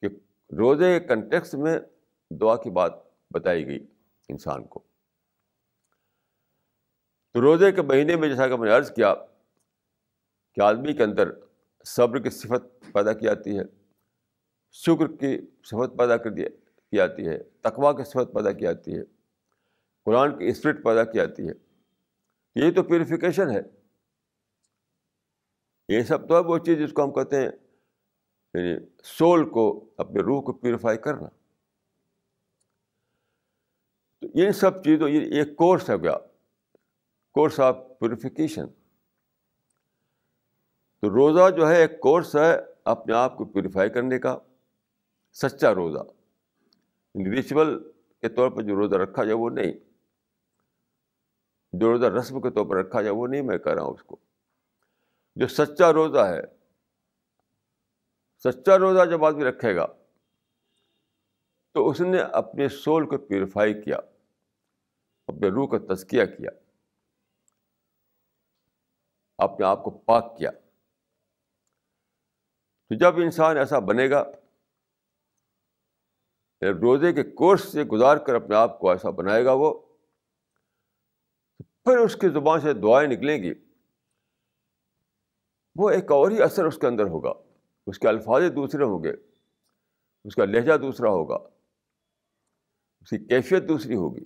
کہ 0.00 0.06
روزے 0.54 1.00
کے 1.00 1.06
کنٹیکس 1.06 1.54
میں 1.54 1.78
دعا 2.30 2.56
کی 2.56 2.70
بات 2.70 2.92
بتائی 3.30 3.66
گئی 3.66 3.86
انسان 4.28 4.64
کو۔ 4.64 4.82
تو 7.32 7.40
روزے 7.40 7.72
کے 7.72 7.82
مہینے 7.82 8.16
میں 8.16 8.28
جیسا 8.28 8.48
کہ 8.48 8.56
میں 8.56 8.68
نے 8.68 8.76
عرض 8.76 8.90
کیا، 8.90 9.14
کہ 10.54 10.60
آدمی 10.60 10.92
کے 10.92 11.02
اندر 11.02 11.30
صبر 11.84 12.18
کی 12.18 12.30
صفت 12.30 12.92
پیدا 12.92 13.12
کی 13.12 13.26
جاتی 13.26 13.58
ہے، 13.58 13.62
شکر 14.72 15.06
کی 15.06 15.38
صفت 15.64 15.98
پیدا 15.98 16.16
کر 16.16 16.30
دیا 16.30 16.48
کی 16.90 16.96
جاتی 16.96 17.28
ہے 17.28 17.38
تقوا 17.38 17.92
کی 17.92 18.04
صفت 18.04 18.34
پیدا 18.34 18.52
کی 18.52 18.64
جاتی 18.64 18.94
ہے، 18.94 19.02
قرآن 20.04 20.38
کی 20.38 20.48
اسپرٹ 20.48 20.84
پیدا 20.84 21.04
کی 21.04 21.18
جاتی 21.18 21.48
ہے۔ 21.48 21.52
یہ 22.54 22.70
تو 22.72 22.82
پیوریفیکیشن 22.82 23.50
ہے۔ 23.50 23.60
یہ 25.88 26.00
سب 26.02 26.28
تو 26.28 26.34
ہے 26.34 26.40
وہ 26.40 26.58
چیز 26.58 26.78
جس 26.78 26.92
کو 26.92 27.04
ہم 27.04 27.12
کہتے 27.12 27.36
ہیں 27.36 27.50
یعنی 28.54 28.86
سول 29.02 29.50
کو 29.50 29.84
اپنے 29.96 30.20
روح 30.20 30.42
کو 30.42 30.52
پیوریفائی 30.52 30.98
کرنا۔ 30.98 31.28
تو 34.20 34.26
ان 34.34 34.52
سب 34.52 34.84
چیزوں، 34.84 35.08
یہ 35.08 35.20
ایک 35.20 35.56
کورس 35.56 35.90
ہے 35.90 35.96
گیا 35.96 36.18
کورس 37.32 37.60
آف 37.60 37.76
پیوریفیکیشن 38.00 38.66
تو 41.00 41.10
روزہ 41.10 41.50
جو 41.56 41.68
ہے، 41.68 41.76
ایک 41.76 42.00
کورس 42.00 42.36
ہے 42.36 42.56
اپنے 42.84 43.14
آپ 43.14 43.36
کو 43.36 43.44
پیوریفائی 43.44 43.90
کرنے 43.90 44.18
کا۔ 44.18 44.38
سچا 45.32 45.74
روزہ۔ 45.74 45.98
یعنی 47.14 47.30
ریچول 47.30 47.92
کے 48.20 48.28
طور 48.28 48.50
پر 48.50 48.62
جو 48.62 48.76
روزہ 48.76 48.94
رکھا 48.94 49.24
جائے 49.24 49.36
وہ 49.36 49.50
نہیں۔ 49.50 49.72
جو 51.72 51.92
روزہ 51.92 52.06
رسم 52.06 52.40
کے 52.40 52.50
طور 52.50 52.66
پر 52.66 52.76
رکھا 52.76 53.02
جائے 53.02 53.14
وہ 53.14 53.26
نہیں، 53.26 53.42
میں 53.42 53.58
کہہ 53.58 53.72
رہا 53.72 53.82
ہوں 53.82 53.94
اس 53.94 54.02
کو۔ 54.02 54.16
جو 55.36 55.46
سچا 55.46 55.92
روزہ 55.92 56.18
ہے، 56.18 56.40
سچا 58.38 58.78
روزہ 58.78 59.10
جب 59.10 59.24
آدمی 59.24 59.44
رکھے 59.44 59.76
گا، 59.76 59.86
تو 61.72 61.88
اس 61.88 62.00
نے 62.00 62.20
اپنے 62.20 62.68
سول 62.68 63.08
کو 63.08 63.18
پیوریفائی 63.18 63.82
کیا، 63.82 63.96
اپنے 65.26 65.48
روح 65.48 65.68
کا 65.68 65.94
تزکیہ 65.94 66.24
کیا، 66.24 66.50
اپنے 69.38 69.66
آپ 69.66 69.84
کو 69.84 69.90
پاک 69.90 70.36
کیا۔ 70.38 70.50
تو 72.90 72.98
جب 72.98 73.16
انسان 73.16 73.56
ایسا 73.56 73.78
بنے 73.78 74.10
گا 74.10 74.24
روزے 76.82 77.12
کے 77.12 77.22
کورس 77.22 77.72
سے 77.72 77.84
گزار 77.84 78.16
کر 78.16 78.34
اپنے 78.34 78.56
آپ 78.56 78.78
کو 78.78 78.90
ایسا 78.90 79.10
بنائے 79.10 79.44
گا 79.44 79.52
وہ 79.52 79.86
پھر 81.58 81.98
اس 81.98 82.16
کی 82.16 82.28
زبان 82.28 82.60
سے 82.60 82.72
دعائیں 82.72 83.08
نکلیں 83.08 83.42
گی۔ 83.42 83.65
وہ 85.76 85.90
ایک 85.90 86.12
اور 86.12 86.30
ہی 86.30 86.42
اثر 86.42 86.64
اس 86.64 86.78
کے 86.78 86.86
اندر 86.86 87.04
ہوگا۔ 87.04 87.32
اس 87.86 87.98
کے 87.98 88.08
الفاظ 88.08 88.42
دوسرے 88.56 88.84
ہوں 88.84 89.04
گے، 89.04 89.12
اس 90.24 90.34
کا 90.34 90.44
لہجہ 90.44 90.76
دوسرا 90.76 91.10
ہوگا، 91.10 91.36
اس 93.00 93.10
کی 93.10 93.18
کیفیت 93.18 93.68
دوسری 93.68 93.94
ہوگی۔ 93.94 94.24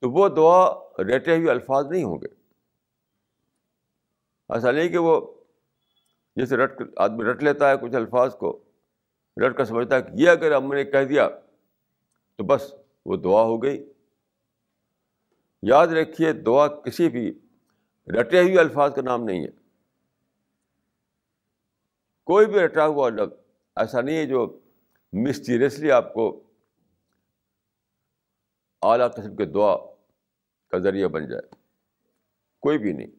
تو 0.00 0.10
وہ 0.10 0.28
دعا 0.28 0.74
رٹے 1.02 1.36
ہوئے 1.36 1.50
الفاظ 1.50 1.86
نہیں 1.90 2.04
ہوں 2.04 2.16
گے۔ 2.16 2.26
ایسا 4.48 4.70
نہیں 4.70 4.88
کہ 4.88 4.98
وہ 4.98 5.42
جیسے 6.36 6.56
رٹ، 6.56 6.82
آدمی 6.96 7.24
رٹ 7.24 7.42
لیتا 7.42 7.70
ہے 7.70 7.74
کچھ 7.82 7.94
الفاظ 7.94 8.36
کو، 8.36 8.64
رٹ 9.46 9.56
کر 9.56 9.64
سمجھتا 9.64 9.96
ہے 9.96 10.02
کہ 10.02 10.10
یہ 10.14 10.30
اگر 10.30 10.54
ہم 10.54 10.72
نے 10.72 10.84
کہہ 10.84 11.04
دیا 11.04 11.28
تو 12.36 12.44
بس 12.44 12.74
وہ 13.06 13.16
دعا 13.16 13.42
ہو 13.42 13.62
گئی۔ 13.62 13.92
یاد 15.62 15.86
رکھیے 15.86 16.32
دعا 16.32 16.66
کسی 16.66 17.08
بھی 17.08 17.43
رٹے 18.08 18.42
ہوئے 18.42 18.58
الفاظ 18.58 18.94
کا 18.94 19.02
نام 19.02 19.24
نہیں 19.24 19.44
ہے۔ 19.44 19.50
کوئی 22.24 22.46
بھی 22.46 22.60
رٹا 22.60 22.86
ہوا 22.86 23.08
لفظ، 23.08 23.32
ایسا 23.76 24.00
نہیں 24.00 24.16
ہے 24.16 24.26
جو 24.26 24.60
مسٹیریسلی 25.12 25.90
آپ 25.90 26.14
کو 26.14 26.42
اعلیٰ 28.82 29.12
قسم 29.12 29.36
کے 29.36 29.44
دعا 29.44 29.76
کا 30.68 30.78
ذریعہ 30.78 31.08
بن 31.08 31.28
جائے۔ 31.28 31.54
کوئی 32.60 32.78
بھی 32.78 32.92
نہیں۔ 32.92 33.10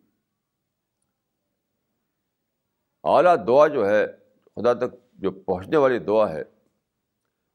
اعلیٰ 3.04 3.48
دعا 3.48 3.68
جو 3.68 3.90
ہے، 3.90 4.06
خدا 4.56 4.74
تک 4.74 5.14
جو 5.14 5.32
پہنچنے 5.32 5.78
والی 5.78 6.00
دعا 6.00 6.32
ہے، 6.32 6.44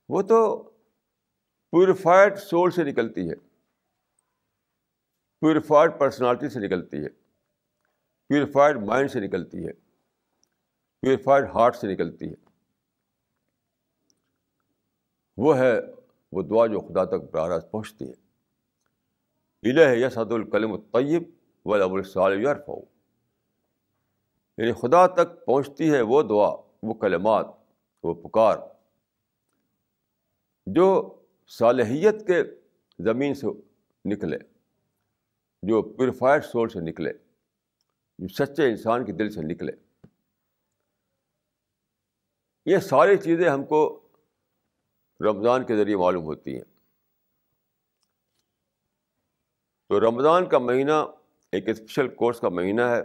وہ 0.08 0.22
تو 0.22 0.62
پیوریفائڈ 1.70 2.38
سول 2.38 2.70
سے 2.70 2.84
نکلتی 2.84 3.30
ہے۔ 3.30 3.34
پیوریفائڈ 5.40 5.98
پرسنالٹی 5.98 6.48
سے 6.48 6.60
نکلتی 6.60 6.96
ہے۔ 6.96 7.19
پیوریفائڈ 8.30 8.76
مائنڈ 8.76 9.10
سے 9.10 9.20
نکلتی 9.20 9.66
ہے۔ 9.66 9.72
پیوریفائڈ 11.00 11.44
ہارٹ 11.44 11.76
سے 11.76 11.92
نکلتی 11.92 12.28
ہے۔ 12.28 12.34
وہ 15.36 15.58
ہے، 15.58 15.80
وہ 16.32 16.42
دعا 16.42 16.66
جو 16.66 16.80
خدا 16.80 17.04
تک 17.04 17.30
براہ 17.30 17.46
راست 17.46 17.70
پہنچتی 17.70 18.08
ہے۔ 18.08 18.12
الہ 19.70 20.06
یس 20.06 20.18
الکلم 20.18 20.72
الطیب 20.72 21.22
و 21.64 21.74
اب 21.74 21.94
الصالف 21.94 22.48
یعنی 24.58 24.72
خدا 24.72 25.06
تک 25.06 25.46
پہنچتی 25.46 25.92
ہے 25.92 26.00
وہ 26.00 26.22
دعا، 26.22 26.50
وہ 26.82 26.94
کلمات، 26.94 27.46
وہ 28.02 28.14
پکار۔ 28.14 28.56
جو 30.66 31.16
صالحیت 31.48 32.26
کے 32.26 32.42
زمین 32.98 33.34
سے 33.34 33.46
نکلے، 34.04 34.38
جو 35.62 35.82
پیوریفائڈ 35.82 36.44
سول 36.44 36.68
سے 36.68 36.80
نکلے۔ 36.80 37.12
جو 38.20 38.28
سچے 38.28 38.66
انسان 38.66 39.04
کے 39.04 39.12
دل 39.12 39.30
سے 39.30 39.40
نکلے۔ 39.42 39.72
یہ 42.66 42.78
ساری 42.78 43.16
چیزیں 43.16 43.50
ہم 43.50 43.64
کو 43.64 44.08
رمضان 45.20 45.66
کے 45.66 45.76
ذریعے 45.76 45.96
معلوم 45.96 46.24
ہوتی 46.24 46.54
ہیں۔ 46.54 46.64
تو 49.88 50.00
رمضان 50.00 50.48
کا 50.48 50.58
مہینہ 50.58 50.92
ایک 51.52 51.68
اسپیشل 51.68 52.14
کورس 52.14 52.40
کا 52.40 52.48
مہینہ 52.48 52.80
ہے۔ 52.80 53.00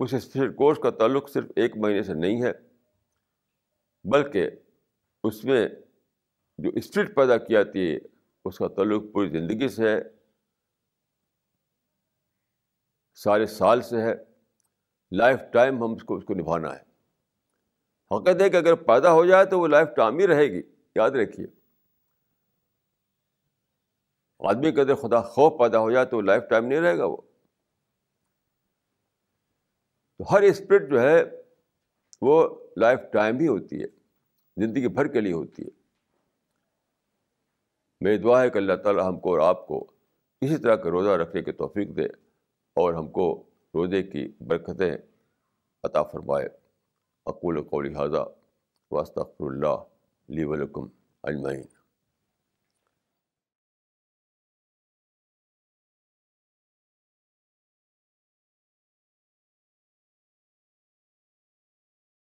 اس 0.00 0.14
اسپیشل 0.14 0.54
کورس 0.54 0.78
کا 0.82 0.90
تعلق 0.90 1.30
صرف 1.30 1.44
ایک 1.56 1.76
مہینے 1.76 2.02
سے 2.02 2.14
نہیں 2.14 2.42
ہے، 2.42 2.52
بلکہ 4.04 4.50
اس 5.24 5.44
میں 5.44 5.68
جو 6.58 6.70
اسپرٹ 6.74 7.16
پیدا 7.16 7.36
کی 7.36 7.52
جاتی 7.52 7.92
ہے، 7.92 7.98
اس 8.44 8.58
کا 8.58 8.68
تعلق 8.68 9.02
پوری 9.12 9.28
زندگی 9.28 9.68
سے 9.68 9.88
ہے۔ 9.88 10.21
سارے 13.14 13.46
سال 13.46 13.82
سے 13.82 14.02
ہے، 14.02 14.14
لائف 15.12 15.40
ٹائم 15.52 15.84
ہم 15.84 15.94
اس 15.94 16.04
کو 16.04 16.16
اس 16.16 16.24
کو 16.24 16.34
نبھانا 16.34 16.76
ہے۔ 16.76 16.82
حقیقت 18.10 18.42
ہے 18.42 18.50
کہ 18.50 18.56
اگر 18.56 18.74
پیدا 18.74 19.12
ہو 19.12 19.26
جائے 19.26 19.44
تو 19.44 19.60
وہ 19.60 19.68
لائف 19.68 19.88
ٹائم 19.96 20.18
ہی 20.18 20.26
رہے 20.26 20.46
گی، 20.46 20.62
یاد 20.94 21.10
رکھیے۔ 21.10 21.46
آدمی 24.38 24.72
کے 24.72 24.80
اندر 24.80 24.94
خدا 24.94 25.20
خوف 25.20 25.58
پیدا 25.58 25.78
ہو 25.78 25.90
جائے 25.90 26.06
تو 26.06 26.16
وہ 26.16 26.22
لائف 26.22 26.42
ٹائم 26.50 26.64
نہیں 26.64 26.80
رہے 26.80 26.98
گا 26.98 27.04
وہ۔ 27.04 27.16
تو 30.18 30.34
ہر 30.34 30.42
اسپرٹ 30.42 30.90
جو 30.90 31.00
ہے، 31.00 31.22
وہ 32.20 32.64
لائف 32.76 33.00
ٹائم 33.12 33.38
ہی 33.38 33.48
ہوتی 33.48 33.82
ہے، 33.82 33.86
زندگی 34.56 34.88
بھر 34.88 35.06
کے 35.06 35.20
لیے 35.20 35.32
ہوتی 35.32 35.62
ہے۔ 35.62 35.82
میری 38.00 38.18
دعا 38.18 38.42
ہے 38.42 38.50
کہ 38.50 38.58
اللہ 38.58 38.76
تعالیٰ 38.84 39.08
ہم 39.08 39.20
کو 39.20 39.30
اور 39.32 39.48
آپ 39.48 39.66
کو 39.66 39.92
اسی 40.40 40.56
طرح 40.56 40.76
کا 40.76 40.90
روزہ 40.90 41.10
رکھنے 41.10 41.42
کی 41.42 41.52
توفیق 41.52 41.96
دے۔ 41.96 42.31
اور 42.74 42.94
ہم 42.94 43.08
کو 43.08 43.42
روزے 43.74 44.02
کی 44.02 44.32
برکتیں 44.40 44.96
عطا 45.84 46.02
فرمائے۔ 46.02 46.48
اقول 47.26 47.62
قول 47.62 47.96
حاضہ 47.96 48.28
واسطر 48.90 49.20
اللہ 49.40 49.84
لی 50.28 50.44
ولکم 50.44 50.86
اجمعین۔ 51.22 51.81